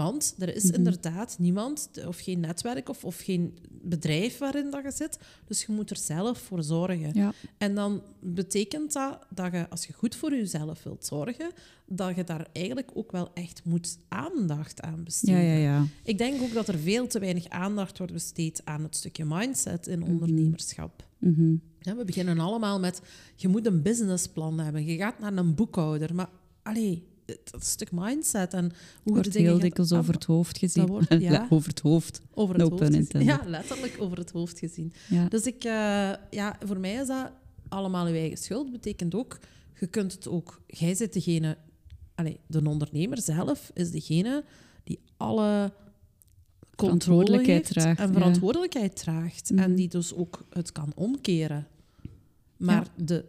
Want 0.03 0.35
er 0.39 0.55
is 0.57 0.65
Mhm. 0.65 0.75
inderdaad 0.75 1.37
niemand, 1.39 1.91
of 2.07 2.19
geen 2.19 2.41
netwerk 2.41 2.89
of, 2.89 3.05
of 3.05 3.17
geen 3.19 3.59
bedrijf 3.83 4.39
waarin 4.39 4.71
dat 4.71 4.83
je 4.85 4.91
zit. 4.91 5.19
Dus 5.47 5.65
je 5.65 5.73
moet 5.73 5.91
er 5.91 5.97
zelf 5.97 6.39
voor 6.39 6.63
zorgen. 6.63 7.11
Ja. 7.15 7.33
En 7.59 7.75
dan 7.75 8.03
betekent 8.21 8.93
dat 8.93 9.19
dat 9.35 9.53
je, 9.53 9.71
als 9.71 9.87
je 9.87 9.93
goed 9.93 10.15
voor 10.17 10.31
jezelf 10.31 10.83
wilt 10.83 11.07
zorgen, 11.07 11.51
dat 11.87 12.17
je 12.17 12.25
daar 12.25 12.47
eigenlijk 12.53 12.91
ook 12.95 13.13
wel 13.13 13.31
echt 13.35 13.61
moet 13.65 13.99
aandacht 14.09 14.81
aan 14.81 15.05
besteden. 15.05 15.43
Ja, 15.45 15.53
ja, 15.53 15.59
ja. 15.59 15.87
Ik 16.03 16.19
denk 16.19 16.43
ook 16.43 16.53
dat 16.53 16.69
er 16.69 16.79
veel 16.79 17.07
te 17.07 17.19
weinig 17.19 17.49
aandacht 17.49 17.99
wordt 17.99 18.13
besteed 18.13 18.61
aan 18.65 18.83
het 18.83 18.97
stukje 18.97 19.25
mindset 19.25 19.87
in 19.87 20.03
ondernemerschap. 20.03 21.07
Mhm. 21.19 21.55
Ja, 21.81 21.97
we 21.97 22.05
beginnen 22.05 22.39
allemaal 22.39 22.81
met, 22.81 23.01
je 23.37 23.49
moet 23.49 23.67
een 23.67 23.83
businessplan 23.83 24.59
hebben, 24.61 24.85
je 24.85 24.97
gaat 24.97 25.19
naar 25.19 25.37
een 25.37 25.55
boekhouder. 25.55 26.15
Maar 26.15 26.29
allee, 26.63 27.07
dat 27.51 27.65
stuk 27.65 27.93
mindset 27.93 28.55
en 28.55 28.65
hoe 28.65 28.73
je 29.05 29.11
Wordt 29.11 29.25
de 29.25 29.31
dingen 29.31 29.51
heel 29.51 29.61
dikwijls 29.61 29.93
over 29.93 30.15
het 30.15 30.25
hoofd 30.25 30.59
gezien. 30.59 30.87
wordt- 30.87 31.07
ja. 31.21 31.47
over 31.51 31.69
het 31.69 31.81
hoofd. 31.81 32.21
over 32.35 32.55
het 32.59 32.71
hoofd 32.71 32.85
gezien. 32.85 33.25
Ja, 33.25 33.43
letterlijk 33.47 33.97
over 33.99 34.19
het 34.19 34.31
hoofd 34.31 34.59
gezien. 34.59 34.93
Ja. 35.09 35.29
Dus 35.29 35.43
ik, 35.47 35.65
eh, 35.65 36.13
ja, 36.31 36.57
voor 36.65 36.79
mij 36.79 36.95
is 36.95 37.07
dat 37.07 37.31
allemaal 37.69 38.07
uw 38.07 38.15
eigen 38.15 38.39
schuld. 38.39 38.71
Betekent 38.71 39.15
ook, 39.15 39.39
je 39.81 39.87
kunt 39.87 40.13
het 40.13 40.29
ook, 40.29 40.61
jij 40.67 40.95
zit 40.95 41.13
degene, 41.13 41.57
allee, 42.15 42.41
de 42.47 42.63
ondernemer 42.65 43.21
zelf 43.21 43.71
is 43.75 43.91
degene 43.91 44.45
die 44.85 44.99
alle 45.17 45.73
controle 46.77 46.77
Verantwoordelijkheid 46.77 47.63
heeft 47.69 47.73
draagt, 47.81 47.99
en 47.99 48.07
ja. 48.07 48.13
verantwoordelijkheid 48.13 48.97
draagt. 48.97 49.51
En 49.51 49.75
die 49.75 49.89
dus 49.89 50.15
ook 50.15 50.45
het 50.51 50.73
kan 50.73 50.93
omkeren. 50.95 51.67
Maar 52.57 52.87
de, 52.97 53.25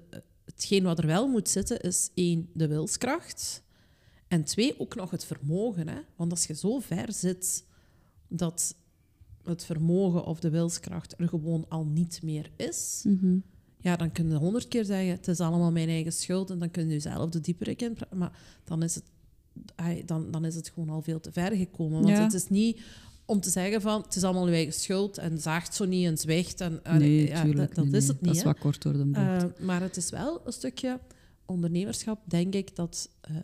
hetgeen 0.45 0.83
wat 0.83 0.99
er 0.99 1.05
wel 1.05 1.27
moet 1.27 1.49
zitten 1.49 1.79
is 1.79 2.09
één, 2.13 2.49
de 2.53 2.67
wilskracht. 2.67 3.63
En 4.29 4.43
twee, 4.43 4.79
ook 4.79 4.95
nog 4.95 5.11
het 5.11 5.25
vermogen. 5.25 5.87
Hè? 5.87 5.99
Want 6.15 6.31
als 6.31 6.45
je 6.45 6.55
zo 6.55 6.79
ver 6.79 7.13
zit 7.13 7.63
dat 8.27 8.75
het 9.43 9.65
vermogen 9.65 10.25
of 10.25 10.39
de 10.39 10.49
wilskracht 10.49 11.13
er 11.19 11.27
gewoon 11.27 11.65
al 11.69 11.85
niet 11.85 12.19
meer 12.23 12.49
is, 12.55 13.01
Mhm. 13.07 13.37
ja, 13.81 13.95
dan 13.95 14.11
kun 14.11 14.29
je 14.29 14.35
honderd 14.35 14.67
keer 14.67 14.85
zeggen, 14.85 15.09
het 15.11 15.27
is 15.27 15.39
allemaal 15.39 15.71
mijn 15.71 15.89
eigen 15.89 16.11
schuld 16.13 16.49
en 16.49 16.59
dan 16.59 16.71
kun 16.71 16.83
je 16.87 16.89
jezelf 16.93 17.29
de 17.29 17.39
diepere 17.41 17.75
in. 17.75 17.97
Maar 18.15 18.31
dan 18.63 18.83
is, 18.83 18.95
het, 18.95 19.03
dan, 20.07 20.31
dan 20.31 20.45
is 20.45 20.55
het 20.55 20.69
gewoon 20.69 20.89
al 20.89 21.01
veel 21.01 21.19
te 21.19 21.31
ver 21.31 21.55
gekomen. 21.55 22.01
Want 22.01 22.15
Ja. 22.17 22.23
het 22.23 22.33
is 22.33 22.47
niet 22.49 22.81
om 23.25 23.39
te 23.39 23.49
zeggen 23.49 23.81
van, 23.81 24.01
het 24.01 24.15
is 24.15 24.23
allemaal 24.23 24.45
uw 24.45 24.53
eigen 24.53 24.73
schuld 24.73 25.17
en 25.17 25.37
zaagt 25.39 25.75
zo 25.75 25.85
niet 25.85 26.05
en 26.05 26.17
zwicht. 26.17 26.61
En, 26.61 26.83
en- 26.83 26.99
Nee, 26.99 27.27
ja, 27.27 27.43
tuurlijk. 27.43 27.75
dat, 27.75 27.85
is 27.85 27.91
nee. 27.91 28.01
het 28.01 28.07
niet. 28.21 28.25
Dat 28.25 28.35
is 28.35 28.41
hè. 28.41 28.47
wat 28.47 28.59
kort 28.59 28.81
door 28.81 28.93
de 28.93 29.05
bocht. 29.05 29.17
Eh, 29.17 29.43
maar 29.65 29.81
het 29.81 29.97
is 29.97 30.09
wel 30.09 30.41
een 30.45 30.53
stukje 30.53 30.99
ondernemerschap, 31.45 32.19
denk 32.25 32.53
ik, 32.53 32.75
dat 32.75 33.09
eh, 33.21 33.35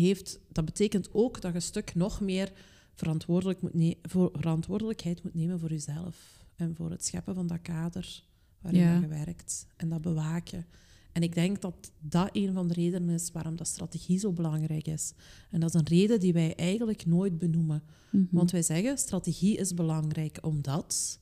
heeft. 0.00 0.40
Dat 0.52 0.64
betekent 0.64 1.08
ook 1.12 1.40
dat 1.40 1.50
je 1.50 1.56
een 1.56 1.62
stuk 1.62 1.94
nog 1.94 2.20
meer 2.20 2.52
verantwoordelijk 2.94 3.62
moet 3.62 3.74
ne- 3.74 3.96
voor, 4.02 4.30
verantwoordelijkheid 4.32 5.22
moet 5.22 5.34
nemen 5.34 5.58
voor 5.60 5.70
jezelf. 5.70 6.44
En 6.56 6.74
voor 6.76 6.90
het 6.90 7.04
scheppen 7.04 7.34
van 7.34 7.46
dat 7.46 7.62
kader 7.62 8.22
waarin 8.60 8.80
Ja. 8.80 8.98
je 9.00 9.06
werkt. 9.06 9.66
En 9.76 9.88
dat 9.88 10.00
bewaken. 10.00 10.66
En 11.12 11.22
ik 11.22 11.34
denk 11.34 11.60
dat 11.60 11.92
dat 12.00 12.28
een 12.32 12.52
van 12.52 12.68
de 12.68 12.74
redenen 12.74 13.14
is 13.14 13.30
waarom 13.32 13.56
dat 13.56 13.66
strategie 13.66 14.18
zo 14.18 14.32
belangrijk 14.32 14.86
is. 14.86 15.12
En 15.50 15.60
dat 15.60 15.74
is 15.74 15.80
een 15.80 15.86
reden 15.86 16.20
die 16.20 16.32
wij 16.32 16.54
eigenlijk 16.54 17.06
nooit 17.06 17.38
benoemen. 17.38 17.82
Mhm. 18.10 18.24
Want 18.30 18.50
wij 18.50 18.62
zeggen, 18.62 18.98
strategie 18.98 19.56
is 19.56 19.74
belangrijk 19.74 20.38
omdat... 20.42 21.20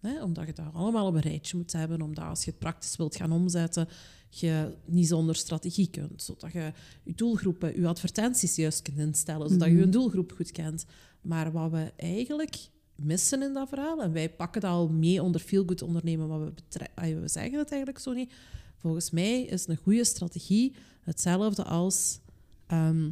Hè, 0.00 0.22
omdat 0.22 0.46
je 0.46 0.52
dat 0.52 0.66
allemaal 0.72 1.06
op 1.06 1.14
een 1.14 1.20
rijtje 1.20 1.56
moet 1.56 1.72
hebben. 1.72 2.02
Omdat 2.02 2.24
als 2.24 2.44
je 2.44 2.50
het 2.50 2.58
praktisch 2.58 2.96
wilt 2.96 3.16
gaan 3.16 3.32
omzetten, 3.32 3.88
je 4.28 4.74
niet 4.84 5.06
zonder 5.08 5.34
strategie 5.36 5.90
kunt. 5.90 6.22
Zodat 6.22 6.52
je 6.52 6.72
je 7.02 7.12
doelgroepen, 7.14 7.80
je 7.80 7.86
advertenties 7.86 8.56
juist 8.56 8.82
kunt 8.82 8.98
instellen. 8.98 9.48
Zodat 9.48 9.68
je 9.68 9.74
Mhm. 9.74 9.82
je 9.84 9.88
doelgroep 9.88 10.32
goed 10.36 10.52
kent. 10.52 10.84
Maar 11.20 11.52
wat 11.52 11.70
we 11.70 11.92
eigenlijk 11.96 12.56
missen 12.96 13.42
in 13.42 13.52
dat 13.52 13.68
verhaal, 13.68 14.02
en 14.02 14.12
wij 14.12 14.30
pakken 14.30 14.60
dat 14.60 14.70
al 14.70 14.88
mee 14.88 15.22
onder 15.22 15.40
feel-good 15.40 15.82
ondernemen, 15.82 16.28
maar 16.28 16.44
we, 16.44 16.52
betre- 16.52 17.20
we 17.20 17.28
zeggen 17.28 17.58
het 17.58 17.68
eigenlijk 17.70 17.98
zo 18.02 18.12
niet. 18.12 18.32
Volgens 18.76 19.10
mij 19.10 19.42
is 19.42 19.66
een 19.68 19.76
goede 19.76 20.04
strategie 20.04 20.74
hetzelfde 21.00 21.64
als 21.64 22.20
ehm 22.66 23.10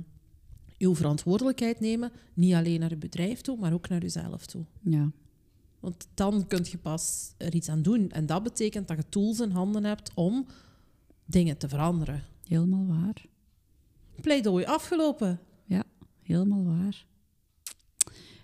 uw 0.78 0.94
verantwoordelijkheid 0.94 1.80
nemen, 1.80 2.12
niet 2.34 2.54
alleen 2.54 2.80
naar 2.80 2.90
je 2.90 2.96
bedrijf 2.96 3.40
toe, 3.40 3.58
maar 3.58 3.72
ook 3.72 3.88
naar 3.88 4.00
jezelf 4.02 4.46
toe. 4.46 4.64
Ja. 4.82 5.10
Want 5.80 6.08
dan 6.14 6.46
kun 6.46 6.66
je 6.70 6.78
pas 6.78 7.32
er 7.36 7.54
iets 7.54 7.68
aan 7.68 7.82
doen. 7.82 8.10
En 8.10 8.26
dat 8.26 8.42
betekent 8.42 8.88
dat 8.88 8.96
je 8.96 9.08
tools 9.08 9.40
in 9.40 9.50
handen 9.50 9.84
hebt 9.84 10.10
om 10.14 10.46
dingen 11.24 11.56
te 11.58 11.68
veranderen. 11.68 12.24
Helemaal 12.44 12.86
waar. 12.86 13.26
Pleidooi 14.20 14.64
afgelopen. 14.64 15.40
Ja, 15.64 15.84
helemaal 16.22 16.64
waar. 16.64 17.06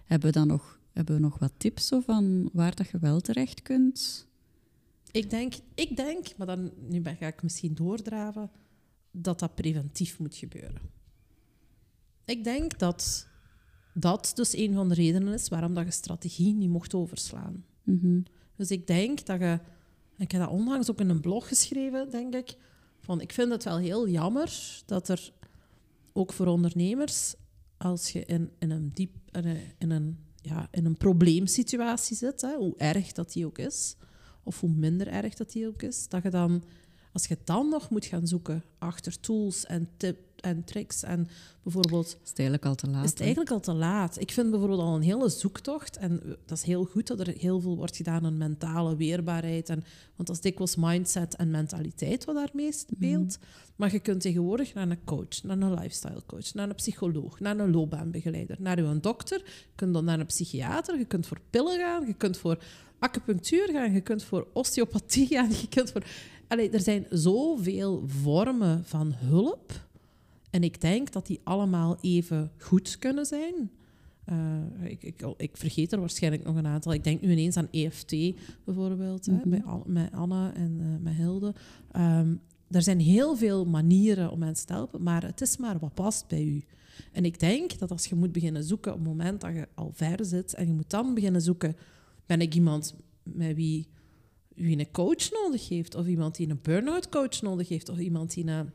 Hebben 0.05 0.33
we 0.33 0.39
dan 0.39 0.47
nog, 0.47 0.79
hebben 0.93 1.15
we 1.15 1.21
nog 1.21 1.39
wat 1.39 1.53
tips 1.57 1.87
zo 1.87 2.01
van 2.01 2.51
waar 2.53 2.75
dat 2.75 2.89
je 2.89 2.99
wel 2.99 3.21
terecht 3.21 3.63
kunt? 3.63 4.27
Ik 5.11 5.31
denk, 5.31 5.55
ik 5.75 5.97
denk 5.97 6.37
maar 6.37 6.47
dan, 6.47 6.73
nu 6.89 7.01
ben- 7.01 7.17
ga 7.17 7.27
ik 7.27 7.43
misschien 7.43 7.75
doordraven, 7.75 8.51
dat 9.11 9.39
dat 9.39 9.55
preventief 9.55 10.19
moet 10.19 10.35
gebeuren. 10.35 10.81
Ik 12.25 12.45
denk 12.45 12.79
dat 12.79 13.29
dat 13.95 14.33
dus 14.35 14.57
een 14.57 14.75
van 14.75 14.89
de 14.89 14.95
redenen 14.95 15.35
is 15.35 15.49
waarom 15.49 15.75
dat 15.75 15.85
je 15.85 15.91
strategie 15.91 16.55
niet 16.55 16.71
mocht 16.71 16.95
overslaan. 16.95 17.65
Mhm. 17.83 18.21
Dus 18.57 18.71
ik 18.71 18.87
denk 18.87 19.27
dat 19.27 19.41
je... 19.41 19.59
Ik 20.17 20.31
heb 20.31 20.41
dat 20.41 20.51
onlangs 20.51 20.91
ook 20.91 21.01
in 21.01 21.09
een 21.09 21.21
blog 21.21 21.49
geschreven, 21.49 22.11
denk 22.11 22.35
ik. 22.35 22.57
Van, 23.01 23.21
ik 23.21 23.33
vind 23.33 23.51
het 23.51 23.65
wel 23.65 23.79
heel 23.79 24.09
jammer 24.09 24.83
dat 24.87 25.09
er 25.09 25.33
ook 26.13 26.33
voor 26.33 26.47
ondernemers, 26.47 27.35
als 27.77 28.11
je 28.11 28.25
in, 28.25 28.51
in 28.59 28.71
een 28.71 28.91
diep... 28.95 29.13
In 29.33 29.47
een, 29.47 29.61
in 29.79 29.91
een 29.91 30.19
ja, 30.45 30.69
in 30.71 30.85
een 30.85 30.97
probleemsituatie 30.97 32.17
zit, 32.17 32.41
hè, 32.41 32.57
hoe 32.57 32.77
erg 32.77 33.13
dat 33.13 33.33
die 33.33 33.47
ook 33.47 33.59
is, 33.59 33.97
of 34.43 34.61
hoe 34.61 34.71
minder 34.71 35.07
erg 35.07 35.35
dat 35.35 35.53
die 35.53 35.67
ook 35.67 35.83
is, 35.83 36.09
dat 36.09 36.23
je 36.23 36.31
dan, 36.31 36.65
als 37.13 37.27
je 37.27 37.39
dan 37.45 37.69
nog 37.69 37.91
moet 37.91 38.05
gaan 38.05 38.27
zoeken 38.27 38.65
achter 38.79 39.21
tools 39.21 39.67
en 39.67 39.89
tips 39.97 40.34
en 40.45 40.65
tricks 40.65 41.03
en 41.03 41.29
bijvoorbeeld... 41.63 42.07
Is 42.23 42.29
het 42.29 42.39
eigenlijk 42.39 42.69
al 42.69 42.75
te 42.75 42.91
laat? 42.91 43.05
Is 43.05 43.11
het 43.11 43.21
eigenlijk 43.21 43.51
al 43.51 43.61
te 43.61 43.73
laat? 43.73 44.21
Ik 44.21 44.31
vind 44.33 44.51
bijvoorbeeld 44.51 44.81
al 44.81 44.95
een 44.95 45.03
hele 45.03 45.29
zoektocht, 45.29 45.97
en 45.97 46.37
dat 46.47 46.59
is 46.59 46.65
heel 46.65 46.85
goed 46.85 47.07
dat 47.07 47.21
er 47.21 47.35
heel 47.39 47.61
veel 47.61 47.77
wordt 47.77 47.97
gedaan 47.97 48.25
aan 48.25 48.39
mentale 48.39 48.97
weerbaarheid, 48.97 49.69
en, 49.69 49.85
want 50.17 50.29
dat 50.29 50.37
is 50.37 50.41
dikwijls 50.41 50.77
mindset 50.77 51.37
en 51.37 51.51
mentaliteit 51.51 52.25
wat 52.25 52.35
daarmee 52.35 52.73
speelt. 52.73 53.39
Maar 53.77 53.93
je 53.93 54.01
kunt 54.01 54.21
tegenwoordig 54.21 54.75
naar 54.75 54.91
een 54.91 55.05
coach, 55.05 55.43
naar 55.43 55.59
een 55.59 55.75
lifestyle 55.75 56.23
coach, 56.27 56.55
naar 56.55 56.69
een 56.69 56.75
psycholoog, 56.75 57.41
naar 57.41 57.59
een 57.59 57.71
loopbaanbegeleider, 57.71 58.57
naar 58.61 58.79
een 58.79 59.01
dokter, 59.01 59.39
je 59.45 59.75
kunt 59.75 59.95
dan 59.95 60.05
naar 60.05 60.21
een 60.21 60.27
psychiater, 60.27 60.99
je 60.99 61.05
kunt 61.05 61.27
voor 61.27 61.41
pillen 61.51 61.79
gaan, 61.79 62.07
je 62.07 62.15
kunt 62.15 62.37
voor 62.37 62.59
acupunctuur 62.99 63.69
gaan, 63.73 63.93
je 63.93 64.01
kunt 64.01 64.23
voor 64.23 64.47
osteopathie 64.53 65.27
gaan, 65.27 65.51
je 65.63 65.69
kunt 65.69 65.91
voor... 65.91 66.05
Allee, 66.49 66.71
er 66.71 66.81
zijn 66.81 67.07
zoveel 67.11 68.05
vormen 68.07 68.85
van 68.85 69.13
hulp. 69.13 69.73
En 70.55 70.63
ik 70.63 70.81
denk 70.81 71.13
dat 71.13 71.27
die 71.27 71.41
allemaal 71.45 71.99
even 72.01 72.51
goed 72.59 72.99
kunnen 72.99 73.27
zijn. 73.27 73.71
Uh, 74.33 74.91
ik, 74.91 75.03
ik, 75.03 75.23
ik, 75.37 75.57
vergeet 75.57 75.93
er 75.93 76.01
waarschijnlijk 76.01 76.45
nog 76.45 76.57
een 76.57 76.67
aantal. 76.67 76.93
Ik 76.93 77.05
denk 77.05 77.21
nu 77.21 77.31
ineens 77.31 77.57
aan 77.57 77.69
EFT 77.71 78.17
bijvoorbeeld, 78.65 79.27
mm 79.27 79.41
-hmm. 79.43 79.53
hè, 79.53 79.59
met, 79.59 79.87
met 79.87 80.13
Anna 80.13 80.55
en 80.55 80.79
uh, 80.81 80.87
met 81.01 81.15
Hilde. 81.15 81.55
Um, 81.97 82.41
er 82.71 82.83
zijn 82.83 83.01
heel 83.01 83.37
veel 83.37 83.65
manieren 83.65 84.31
om 84.31 84.39
mensen 84.39 84.67
te 84.67 84.73
helpen, 84.73 85.03
maar 85.03 85.25
het 85.25 85.41
is 85.41 85.57
maar 85.57 85.79
wat 85.79 85.95
past 85.95 86.29
bij 86.29 86.45
u. 86.45 86.65
En 87.13 87.25
ik 87.25 87.41
denk 87.41 87.79
dat 87.79 87.91
als 87.91 88.07
je 88.07 88.15
moet 88.15 88.33
beginnen 88.33 88.65
zoeken 88.65 88.93
op 88.93 88.99
het 88.99 89.09
moment 89.09 89.41
dat 89.41 89.55
je 89.55 89.69
al 89.75 89.91
ver 89.95 90.25
zit 90.25 90.55
en 90.55 90.67
je 90.67 90.73
moet 90.73 90.91
dan 90.91 91.15
beginnen 91.15 91.43
zoeken, 91.43 91.77
ben 92.27 92.41
ik 92.41 92.55
iemand 92.55 92.95
met 93.23 93.57
wie, 93.57 93.89
wie 94.55 94.79
een 94.79 94.91
coach 94.91 95.31
nodig 95.31 95.69
heeft, 95.69 95.95
of 95.95 96.07
iemand 96.07 96.37
die 96.37 96.49
een 96.49 96.61
burn-out 96.63 97.09
coach 97.09 97.43
nodig 97.43 97.69
heeft, 97.69 97.89
of 97.89 97.99
iemand 97.99 98.35
die 98.35 98.47
een, 98.47 98.71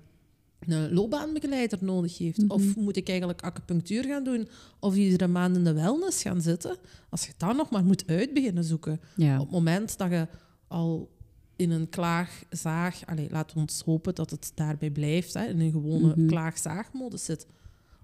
een 0.67 0.93
loopbaanbegeleider 0.93 1.77
nodig 1.81 2.17
heeft, 2.17 2.37
mm 2.37 2.49
-hmm. 2.49 2.55
of 2.55 2.75
moet 2.75 2.95
ik 2.97 3.09
eigenlijk 3.09 3.41
acupunctuur 3.41 4.03
gaan 4.03 4.23
doen, 4.23 4.47
of 4.79 4.95
iedere 4.95 5.27
maand 5.27 5.55
in 5.55 5.63
de 5.63 5.73
wellness 5.73 6.21
gaan 6.21 6.41
zitten, 6.41 6.77
als 7.09 7.25
je 7.25 7.33
dan 7.37 7.55
nog 7.55 7.69
maar 7.69 7.83
moet 7.83 8.07
uit 8.07 8.33
beginnen 8.33 8.63
zoeken, 8.63 8.99
ja. 9.15 9.35
op 9.35 9.41
het 9.45 9.51
moment 9.51 9.97
dat 9.97 10.09
je 10.09 10.27
al 10.67 11.17
in 11.55 11.71
een 11.71 11.89
klaagzaag, 11.89 13.05
allez, 13.05 13.31
laat 13.31 13.53
ons 13.55 13.81
hopen 13.85 14.15
dat 14.15 14.29
het 14.29 14.51
daarbij 14.55 14.89
blijft, 14.91 15.33
hè, 15.33 15.45
in 15.45 15.59
een 15.59 15.71
gewone 15.71 16.07
Mhm. 16.15 16.27
klaagzaagmodus 16.27 17.25
zit. 17.25 17.47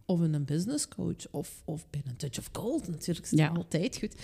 Of 0.07 0.21
in 0.21 0.33
een 0.33 0.45
business 0.45 0.87
coach, 0.87 1.27
of, 1.31 1.61
of 1.65 1.89
bij 1.89 2.01
een 2.05 2.15
touch 2.15 2.37
of 2.39 2.49
gold, 2.51 2.87
natuurlijk 2.87 3.25
is 3.25 3.31
het 3.31 3.39
Ja. 3.39 3.47
altijd 3.47 3.97
goed. 3.97 4.15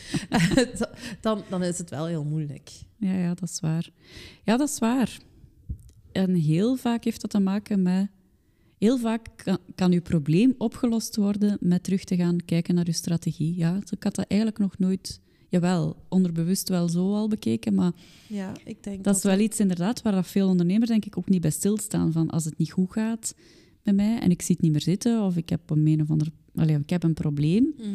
dan, 1.22 1.44
dan 1.50 1.63
is 1.63 1.78
het 1.78 1.89
wel 1.89 2.06
heel 2.06 2.24
moeilijk. 2.24 2.72
Ja, 2.98 3.13
ja, 3.13 3.34
dat 3.34 3.50
is 3.50 3.60
waar. 3.60 3.89
Ja, 4.44 4.58
dat 4.58 4.70
is 4.70 4.80
waar. 4.80 5.17
En 6.12 6.34
heel 6.34 6.76
vaak 6.76 7.04
heeft 7.04 7.22
dat 7.22 7.30
te 7.30 7.39
maken 7.39 7.82
met... 7.82 8.10
Heel 8.82 8.98
vaak 8.98 9.28
kan, 9.36 9.58
kan 9.76 9.91
uw 9.91 10.02
probleem 10.02 10.54
opgelost 10.58 11.15
worden 11.15 11.58
met 11.60 11.84
terug 11.84 12.04
te 12.04 12.15
gaan 12.15 12.38
kijken 12.46 12.76
naar 12.76 12.86
uw 12.88 12.94
strategie. 12.94 13.56
Ja, 13.58 13.76
ik 13.91 14.04
had 14.04 14.15
dat 14.15 14.26
eigenlijk 14.28 14.60
nog 14.60 14.78
nooit... 14.78 15.20
Jawel, 15.50 15.96
onderbewust 16.10 16.70
wel 16.70 16.89
zo 16.89 17.13
al 17.15 17.28
bekeken, 17.28 17.74
maar 17.74 17.91
Ja, 18.28 18.54
ik 18.65 18.84
denk 18.84 19.04
dat 19.04 19.15
is 19.15 19.24
wel 19.24 19.39
iets 19.39 19.60
inderdaad 19.60 20.02
waar 20.02 20.13
dat 20.13 20.28
veel 20.28 20.48
ondernemers 20.48 20.89
denk 20.89 21.06
ik 21.06 21.17
ook 21.17 21.30
niet 21.30 21.41
bij 21.41 21.50
stilstaan. 21.52 22.12
Van 22.12 22.30
als 22.30 22.46
het 22.46 22.58
niet 22.58 22.72
goed 22.72 22.91
gaat 22.91 23.36
met 23.84 23.96
mij 23.96 24.20
en 24.20 24.30
ik 24.30 24.41
zie 24.41 24.56
het 24.56 24.63
niet 24.63 24.72
meer 24.72 24.82
zitten 24.82 25.22
of 25.24 25.38
ik 25.38 25.50
heb 25.50 25.70
een, 25.70 25.88
een 25.88 26.02
of 26.02 26.10
ander... 26.10 26.28
Ik 26.80 26.89
heb 26.89 27.04
een 27.04 27.13
probleem, 27.13 27.74
Mhm. 27.78 27.88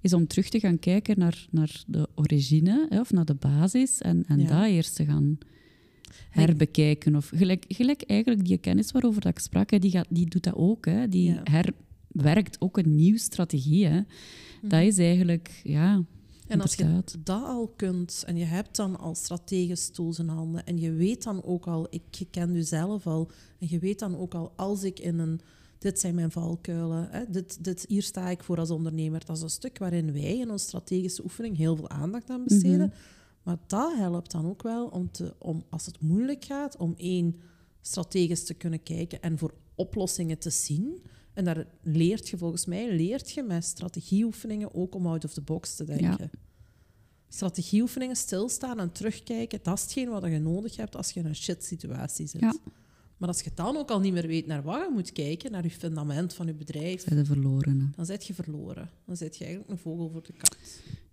is 0.00 0.12
om 0.12 0.26
terug 0.26 0.48
te 0.48 0.60
gaan 0.60 0.78
kijken 0.78 1.18
naar, 1.18 1.46
naar 1.50 1.84
de 1.86 2.08
origine 2.14 2.86
hè, 2.88 3.00
of 3.00 3.10
naar 3.12 3.24
de 3.24 3.34
basis 3.34 4.00
en, 4.00 4.24
en 4.28 4.40
Ja. 4.40 4.46
dat 4.60 4.68
eerst 4.70 4.94
te 4.96 5.04
gaan 5.04 5.38
herbekijken. 6.30 7.16
Of 7.16 7.30
gelijk, 7.34 7.64
gelijk 7.68 8.02
eigenlijk 8.02 8.44
die 8.44 8.58
kennis 8.58 8.92
waarover 8.92 9.20
dat 9.20 9.32
ik 9.32 9.38
sprak, 9.38 9.70
hè, 9.70 9.78
die, 9.78 9.90
gaat, 9.90 10.06
die 10.10 10.26
doet 10.26 10.44
dat 10.44 10.54
ook. 10.54 10.84
Hè. 10.84 11.08
Die 11.08 11.32
Ja. 11.32 11.40
herwerkt 11.44 12.60
ook 12.60 12.78
een 12.78 12.94
nieuwe 12.94 13.18
strategie. 13.18 13.86
Hè. 13.86 14.00
Dat 14.62 14.82
is 14.82 14.98
eigenlijk, 14.98 15.60
ja, 15.64 16.04
En 16.46 16.60
als 16.60 16.74
je 16.74 17.02
dat 17.22 17.42
al 17.42 17.72
kunt 17.76 18.22
en 18.26 18.36
je 18.36 18.44
hebt 18.44 18.76
dan 18.76 18.98
al 18.98 19.14
strategisch 19.14 19.90
tools 19.90 20.18
in 20.18 20.28
handen 20.28 20.66
en 20.66 20.78
je 20.78 20.92
weet 20.92 21.22
dan 21.22 21.44
ook 21.44 21.66
al, 21.66 21.86
ik 21.90 22.02
ken 22.30 22.56
u 22.56 22.62
zelf 22.62 23.06
al, 23.06 23.30
en 23.58 23.66
je 23.70 23.78
weet 23.78 23.98
dan 23.98 24.16
ook 24.16 24.34
al, 24.34 24.52
als 24.56 24.82
ik 24.82 24.98
in 25.00 25.18
een, 25.18 25.40
dit 25.78 26.00
zijn 26.00 26.14
mijn 26.14 26.30
valkuilen, 26.30 27.08
hè, 27.10 27.20
dit, 27.28 27.64
dit, 27.64 27.84
hier 27.88 28.02
sta 28.02 28.28
ik 28.28 28.42
voor 28.42 28.58
als 28.58 28.70
ondernemer. 28.70 29.22
Dat 29.26 29.36
is 29.36 29.42
een 29.42 29.50
stuk 29.50 29.78
waarin 29.78 30.12
wij 30.12 30.38
in 30.38 30.50
onze 30.50 30.64
strategische 30.66 31.22
oefening 31.24 31.56
heel 31.56 31.76
veel 31.76 31.90
aandacht 31.90 32.30
aan 32.30 32.44
besteden. 32.44 32.92
Maar 33.46 33.58
dat 33.66 33.94
helpt 33.94 34.30
dan 34.30 34.46
ook 34.46 34.62
wel 34.62 34.86
om, 34.86 35.10
te, 35.10 35.34
om, 35.38 35.64
als 35.70 35.86
het 35.86 36.00
moeilijk 36.00 36.44
gaat, 36.44 36.76
om 36.76 36.94
één, 36.96 37.40
strategisch 37.80 38.44
te 38.44 38.54
kunnen 38.54 38.82
kijken 38.82 39.22
en 39.22 39.38
voor 39.38 39.54
oplossingen 39.74 40.38
te 40.38 40.50
zien. 40.50 41.02
En 41.32 41.44
daar 41.44 41.66
leert 41.82 42.28
je 42.28 42.38
volgens 42.38 42.66
mij, 42.66 42.96
leert 42.96 43.30
je 43.30 43.42
met 43.42 43.64
strategieoefeningen 43.64 44.74
ook 44.74 44.94
om 44.94 45.06
out 45.06 45.24
of 45.24 45.32
the 45.32 45.40
box 45.40 45.76
te 45.76 45.84
denken. 45.84 46.30
Strategieoefeningen, 47.28 48.16
stilstaan 48.16 48.80
en 48.80 48.92
terugkijken, 48.92 49.58
dat 49.62 49.76
is 49.76 49.82
hetgeen 49.82 50.08
wat 50.08 50.24
je 50.24 50.38
nodig 50.38 50.76
hebt 50.76 50.96
als 50.96 51.10
je 51.10 51.20
in 51.20 51.26
een 51.26 51.36
shit 51.36 51.64
situatie 51.64 52.26
zit. 52.26 52.40
Ja. 52.40 52.54
Maar 53.16 53.28
als 53.28 53.40
je 53.40 53.50
dan 53.54 53.76
ook 53.76 53.90
al 53.90 54.00
niet 54.00 54.12
meer 54.12 54.26
weet 54.26 54.46
naar 54.46 54.62
wat 54.62 54.86
je 54.86 54.90
moet 54.92 55.12
kijken, 55.12 55.50
naar 55.50 55.62
je 55.62 55.70
fundament 55.70 56.34
van 56.34 56.46
je 56.46 56.54
bedrijf, 56.54 57.04
verloren. 57.24 57.92
dan 57.96 58.06
zit 58.06 58.26
je 58.26 58.34
verloren. 58.34 58.90
Dan 59.04 59.16
zit 59.16 59.36
je 59.36 59.44
eigenlijk 59.44 59.72
een 59.72 59.78
vogel 59.78 60.10
voor 60.10 60.22
de 60.22 60.32
kat. 60.32 60.56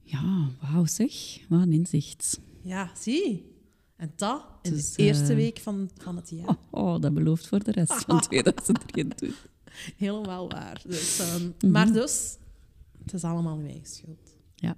Ja, 0.03 0.49
wauw 0.61 0.85
zeg. 0.85 1.39
Wat 1.49 1.61
een 1.61 1.73
inzicht. 1.73 2.39
Ja, 2.61 2.91
zie. 2.97 3.51
En 3.95 4.13
dat 4.15 4.45
in 4.61 4.73
Dus, 4.73 4.93
de 4.93 5.03
eerste 5.03 5.23
eh, 5.29 5.35
week 5.35 5.59
van, 5.59 5.89
van 6.01 6.15
het 6.15 6.29
jaar. 6.29 6.47
Oh, 6.47 6.55
oh, 6.71 7.01
dat 7.01 7.13
belooft 7.13 7.47
voor 7.47 7.63
de 7.63 7.71
rest 7.71 7.93
van 7.93 8.19
2023. 8.27 9.47
Helemaal 9.97 10.49
waar. 10.49 10.81
Dus, 10.87 11.19
ehm, 11.19 11.49
Mhm. 11.61 11.71
Maar 11.71 11.91
dus, 11.91 12.37
het 13.03 13.13
is 13.13 13.23
allemaal 13.23 13.59
eigen 13.59 13.85
schuld. 13.87 14.35
Ja. 14.55 14.77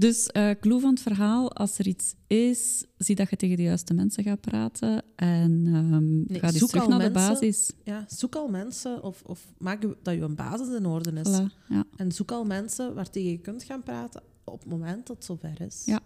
Dus 0.00 0.26
eh 0.26 0.50
clue 0.60 0.80
van 0.80 0.90
het 0.90 1.02
verhaal, 1.02 1.52
als 1.52 1.78
er 1.78 1.86
iets 1.86 2.14
is, 2.26 2.84
zie 2.96 3.14
dat 3.14 3.30
je 3.30 3.36
tegen 3.36 3.56
de 3.56 3.62
juiste 3.62 3.94
mensen 3.94 4.24
gaat 4.24 4.40
praten 4.40 5.02
en 5.16 5.66
ehm 5.66 6.38
ga 6.40 6.50
dus 6.50 6.66
terug 6.66 6.88
naar 6.88 6.98
de 6.98 7.10
basis. 7.10 7.72
Ja, 7.84 8.04
zoek 8.08 8.34
al 8.34 8.48
mensen 8.48 9.02
of, 9.02 9.22
of 9.22 9.52
maak 9.58 9.82
dat 10.02 10.14
je 10.14 10.20
een 10.20 10.34
basis 10.34 10.68
in 10.76 10.86
orde 10.86 11.12
is. 11.12 11.28
Voilà, 11.28 11.68
ja. 11.68 11.84
En 11.96 12.12
zoek 12.12 12.30
al 12.30 12.44
mensen 12.44 12.94
waar 12.94 13.10
tegen 13.10 13.30
je 13.30 13.38
kunt 13.38 13.62
gaan 13.62 13.82
praten 13.82 14.22
op 14.44 14.60
het 14.60 14.68
moment 14.68 15.06
dat 15.06 15.16
het 15.16 15.24
zover 15.24 15.60
is. 15.60 15.82
Ja. 15.84 16.00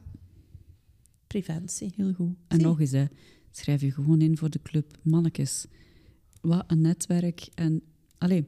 Preventie. 1.26 1.92
Heel 1.96 2.12
goed. 2.12 2.34
En 2.48 2.56
Zie. 2.56 2.66
nog 2.66 2.80
eens, 2.80 2.90
hè, 2.90 3.04
schrijf 3.50 3.80
je 3.80 3.90
gewoon 3.90 4.20
in 4.20 4.38
voor 4.38 4.50
de 4.50 4.62
club. 4.62 4.98
Mannekes, 5.02 5.66
wat 6.40 6.64
een 6.66 6.80
netwerk. 6.80 7.48
En 7.54 7.82
allee, 8.18 8.46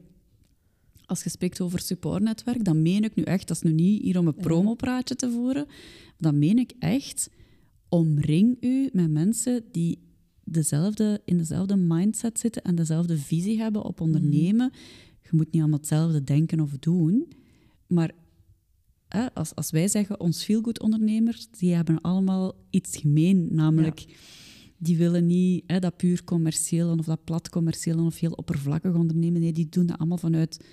als 1.07 1.23
je 1.23 1.29
spreekt 1.29 1.61
over 1.61 1.79
supportnetwerk, 1.79 2.65
dan 2.65 2.81
meen 2.81 3.03
ik 3.03 3.15
nu 3.15 3.23
echt, 3.23 3.47
dat 3.47 3.57
is 3.57 3.63
nu 3.63 3.71
niet 3.71 4.01
hier 4.01 4.19
om 4.19 4.27
een 4.27 4.35
promopraatje 4.35 5.15
te 5.15 5.31
voeren, 5.31 5.65
dan 6.17 6.39
meen 6.39 6.57
ik 6.57 6.73
echt, 6.79 7.29
omring 7.89 8.57
u 8.59 8.89
met 8.93 9.11
mensen 9.11 9.63
die 9.71 9.99
dezelfde, 10.43 11.21
in 11.25 11.37
dezelfde 11.37 11.75
mindset 11.75 12.39
zitten 12.39 12.61
en 12.61 12.75
dezelfde 12.75 13.17
visie 13.17 13.59
hebben 13.59 13.83
op 13.83 14.01
ondernemen. 14.01 14.71
Je 15.21 15.29
moet 15.31 15.51
niet 15.51 15.61
allemaal 15.61 15.79
hetzelfde 15.79 16.23
denken 16.23 16.59
of 16.59 16.71
doen, 16.79 17.27
maar 17.87 18.11
hè, 19.07 19.33
als, 19.33 19.55
als 19.55 19.71
wij 19.71 19.87
zeggen, 19.87 20.19
ons 20.19 20.43
feelgood 20.43 20.81
ondernemers, 20.81 21.47
die 21.51 21.73
hebben 21.73 22.01
allemaal 22.01 22.55
iets 22.69 22.97
gemeen, 22.97 23.47
namelijk 23.51 24.05
die 24.77 24.97
willen 24.97 25.25
niet 25.25 25.63
hè, 25.67 25.79
dat 25.79 25.97
puur 25.97 26.23
commercieel 26.23 26.97
of 26.97 27.05
dat 27.05 27.23
plat 27.23 27.49
commercieel 27.49 28.05
of 28.05 28.19
heel 28.19 28.31
oppervlakkig 28.31 28.95
ondernemen. 28.95 29.41
Nee, 29.41 29.53
die 29.53 29.69
doen 29.69 29.85
dat 29.85 29.97
allemaal 29.97 30.17
vanuit, 30.17 30.65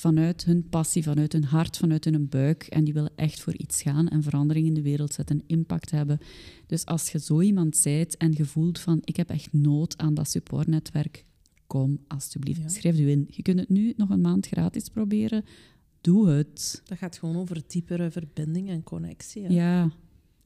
vanuit 0.00 0.44
hun 0.44 0.68
passie, 0.68 1.02
vanuit 1.02 1.32
hun 1.32 1.44
hart, 1.44 1.76
vanuit 1.76 2.04
hun 2.04 2.28
buik. 2.28 2.62
En 2.62 2.84
die 2.84 2.94
willen 2.94 3.12
echt 3.16 3.40
voor 3.40 3.54
iets 3.56 3.82
gaan 3.82 4.08
en 4.08 4.22
verandering 4.22 4.66
in 4.66 4.74
de 4.74 4.82
wereld 4.82 5.12
zetten, 5.12 5.42
impact 5.46 5.90
hebben. 5.90 6.18
Dus 6.66 6.86
als 6.86 7.10
je 7.12 7.18
zo 7.18 7.40
iemand 7.40 7.76
zijt 7.76 8.16
en 8.16 8.32
je 8.36 8.44
voelt 8.44 8.78
van, 8.78 8.98
ik 9.04 9.16
heb 9.16 9.30
echt 9.30 9.52
nood 9.52 9.98
aan 9.98 10.14
dat 10.14 10.28
supportnetwerk, 10.30 11.24
kom 11.66 11.98
alsjeblieft, 12.06 12.60
Ja. 12.62 12.68
schrijf 12.68 12.98
u 12.98 13.10
in. 13.10 13.26
Je 13.30 13.42
kunt 13.42 13.58
het 13.60 13.68
nu 13.68 13.92
nog 13.96 14.10
een 14.10 14.20
maand 14.20 14.46
gratis 14.46 14.88
proberen. 14.88 15.44
Doe 16.00 16.28
het. 16.28 16.82
Dat 16.84 16.98
gaat 16.98 17.18
gewoon 17.18 17.36
over 17.36 17.62
diepere 17.66 18.10
verbinding 18.10 18.68
en 18.68 18.82
connectie. 18.82 19.42
hè. 19.42 19.48
Ja, 19.54 19.90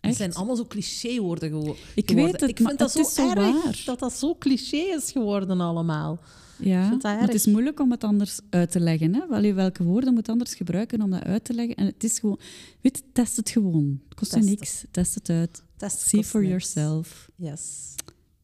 Het 0.06 0.16
zijn 0.16 0.34
allemaal 0.34 0.56
zo 0.56 0.64
clichéwoorden 0.64 1.48
gewo- 1.48 1.76
Ik 1.94 2.08
geworden. 2.10 2.32
weet 2.32 2.40
het, 2.40 2.50
ik 2.50 2.66
vind 2.66 2.78
dat 2.78 2.90
zo 2.90 3.02
zo 3.02 3.28
erg 3.30 3.62
waar. 3.62 3.82
dat 3.84 3.98
dat 3.98 4.12
zo 4.12 4.34
cliché 4.34 4.76
is 4.76 5.12
geworden 5.12 5.60
allemaal. 5.60 6.18
Ja, 6.58 6.98
maar 7.02 7.20
het 7.20 7.34
is 7.34 7.46
moeilijk 7.46 7.80
om 7.80 7.90
het 7.90 8.04
anders 8.04 8.40
uit 8.50 8.70
te 8.70 8.80
leggen. 8.80 9.14
Hè? 9.14 9.26
Wel, 9.28 9.52
welke 9.52 9.82
woorden 9.84 10.14
moet 10.14 10.26
je 10.26 10.32
anders 10.32 10.54
gebruiken 10.54 11.02
om 11.02 11.10
dat 11.10 11.22
uit 11.22 11.44
te 11.44 11.54
leggen? 11.54 11.76
En 11.76 11.86
het 11.86 12.04
is 12.04 12.18
gewoon... 12.18 12.40
Weet, 12.80 13.02
test 13.12 13.36
het 13.36 13.50
gewoon. 13.50 14.00
Het 14.08 14.14
kost 14.18 14.34
je 14.34 14.40
niks. 14.40 14.84
Test 14.90 15.14
het 15.14 15.28
uit. 15.28 15.62
Test 15.76 15.98
See 15.98 16.24
for 16.24 16.40
niks. 16.40 16.50
yourself. 16.50 17.30
Yes. 17.36 17.94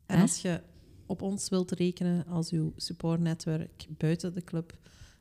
En 0.07 0.21
als 0.21 0.43
je 0.43 0.61
op 1.07 1.23
ons 1.23 1.49
wilt 1.49 1.71
rekenen 1.71 2.27
als 2.27 2.51
uw 2.51 2.73
supportnetwerk 2.77 3.87
buiten 3.99 4.35
de 4.35 4.45
club 4.45 4.79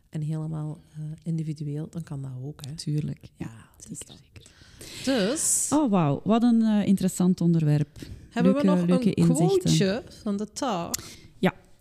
en 0.09 0.21
helemaal 0.21 0.81
eh, 0.93 0.99
individueel, 1.23 1.87
dan 1.89 2.03
kan 2.03 2.21
dat 2.21 2.31
ook. 2.43 2.65
Hè? 2.65 2.75
Tuurlijk. 2.75 3.19
Ja, 3.21 3.45
Ja, 3.45 3.69
zeker, 3.89 4.15
zeker. 4.23 4.51
Dus 5.05 5.69
Oh, 5.73 5.89
wauw. 5.91 6.21
Wat 6.23 6.43
een 6.43 6.61
eh, 6.61 6.87
interessant 6.87 7.41
onderwerp. 7.41 7.97
hebben 8.29 8.51
leuke- 8.53 8.67
we 8.67 8.75
nog 8.75 8.85
leuke 8.87 9.07
een 9.07 9.13
inzichten. 9.27 9.59
quoteje 9.59 10.03
van 10.21 10.37
de 10.37 10.47
dag. 10.53 10.91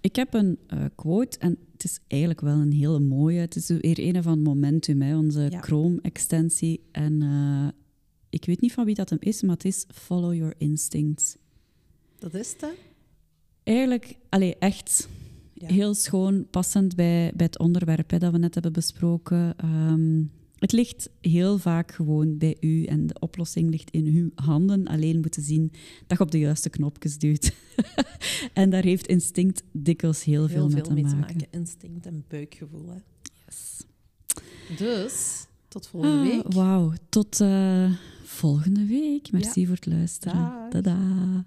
Ik 0.01 0.17
heb 0.17 0.35
een 0.35 0.59
eh, 0.67 0.85
quote 0.95 1.39
en 1.39 1.59
het 1.73 1.85
is 1.85 1.99
eigenlijk 2.07 2.41
wel 2.41 2.55
een 2.55 2.73
hele 2.73 2.99
mooie. 3.01 3.41
Het 3.41 3.57
is 3.57 3.69
weer 3.69 3.99
een 4.15 4.23
van 4.23 4.43
Momentum, 4.43 5.03
hè, 5.03 5.17
onze 5.17 5.47
Ja. 5.51 5.61
Chrome-extensie. 5.61 6.81
En 6.93 7.23
eh, 7.23 7.69
ik 8.31 8.45
weet 8.45 8.61
niet 8.61 8.73
van 8.73 8.85
wie 8.85 8.95
dat 8.95 9.11
hem 9.11 9.19
is, 9.21 9.43
maar 9.43 9.55
het 9.55 9.65
is 9.65 9.85
Follow 9.93 10.35
Your 10.35 10.55
Instincts. 10.59 11.37
Dat 12.19 12.35
is 12.35 12.53
het, 12.53 12.61
hè? 12.61 12.69
Eigenlijk, 13.63 14.17
allee, 14.29 14.57
echt 14.59 15.09
Ja. 15.55 15.67
heel 15.69 15.95
schoon, 15.95 16.47
passend 16.51 16.97
bij, 16.97 17.33
bij 17.37 17.47
het 17.47 17.59
onderwerp 17.59 18.11
hè, 18.11 18.19
dat 18.19 18.33
we 18.33 18.39
net 18.39 18.55
hebben 18.55 18.73
besproken. 18.73 19.55
Ehm, 19.57 20.23
het 20.59 20.73
ligt 20.73 21.11
heel 21.21 21.59
vaak 21.59 21.93
gewoon 21.93 22.39
bij 22.39 22.57
u 22.61 22.85
en 22.85 23.07
de 23.07 23.19
oplossing 23.19 23.71
ligt 23.71 23.91
in 23.91 24.07
uw 24.07 24.31
handen. 24.35 24.87
Alleen 24.87 25.21
moeten 25.21 25.43
zien 25.43 25.73
dat 26.07 26.19
je 26.19 26.25
op 26.25 26.31
de 26.31 26.39
juiste 26.39 26.71
knopjes 26.71 27.19
duwt. 27.19 27.53
en 28.53 28.71
daar 28.71 28.83
heeft 28.83 29.07
instinct 29.07 29.63
dikwijls 29.73 30.25
heel, 30.25 30.47
Heel 30.47 30.49
veel, 30.49 30.71
veel 30.71 30.75
mee 30.75 30.83
te 30.83 30.93
mee 30.93 31.03
te 31.05 31.17
maken. 31.17 31.35
maken. 31.37 31.47
Instinct 31.61 32.07
en 32.07 32.25
buikgevoel. 32.29 32.89
Hè? 32.89 32.99
Yes. 33.47 33.81
Dus, 34.79 35.47
tot 35.69 35.87
volgende 35.87 36.17
Ah, 36.17 36.27
week. 36.37 36.53
Wauw, 36.53 36.93
tot 37.09 37.41
eh, 37.41 37.93
volgende 38.25 38.87
week. 38.87 39.31
Merci 39.33 39.61
Ja. 39.61 39.67
voor 39.67 39.75
het 39.75 39.87
luisteren. 39.87 40.37
Dag. 40.37 40.71
Tada. 40.71 41.47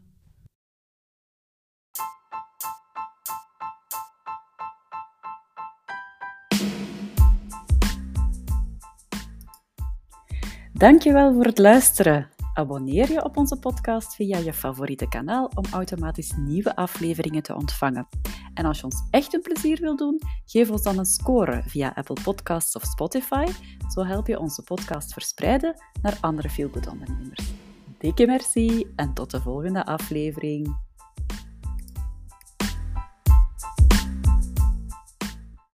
Dankjewel 10.82 11.34
voor 11.34 11.45
het 11.45 11.57
luisteren. 11.57 12.29
Abonneer 12.53 13.11
je 13.11 13.23
op 13.23 13.38
onze 13.38 13.59
podcast 13.59 14.15
via 14.15 14.38
je 14.38 14.53
favoriete 14.53 15.07
kanaal 15.07 15.51
om 15.55 15.63
automatisch 15.71 16.34
nieuwe 16.38 16.75
afleveringen 16.75 17.43
te 17.43 17.55
ontvangen. 17.55 18.07
En 18.53 18.65
als 18.65 18.77
je 18.77 18.84
ons 18.84 19.07
echt 19.11 19.34
een 19.34 19.41
plezier 19.41 19.79
wil 19.82 19.95
doen, 19.95 20.21
geef 20.45 20.69
ons 20.69 20.84
dan 20.84 20.97
een 20.97 21.05
score 21.05 21.63
via 21.65 21.91
Apple 21.95 22.17
Podcasts 22.23 22.75
of 22.75 22.84
Spotify. 22.84 23.45
Zo 23.93 24.05
help 24.05 24.27
je 24.27 24.39
onze 24.39 24.63
podcast 24.63 25.13
verspreiden 25.13 25.82
naar 26.01 26.17
andere 26.21 26.49
feelgood 26.49 26.88
ondernemers. 26.88 27.53
Dikke 27.97 28.25
merci 28.25 28.91
en 28.95 29.13
tot 29.13 29.32
de 29.32 29.41
volgende 29.41 29.86
aflevering. 29.86 30.90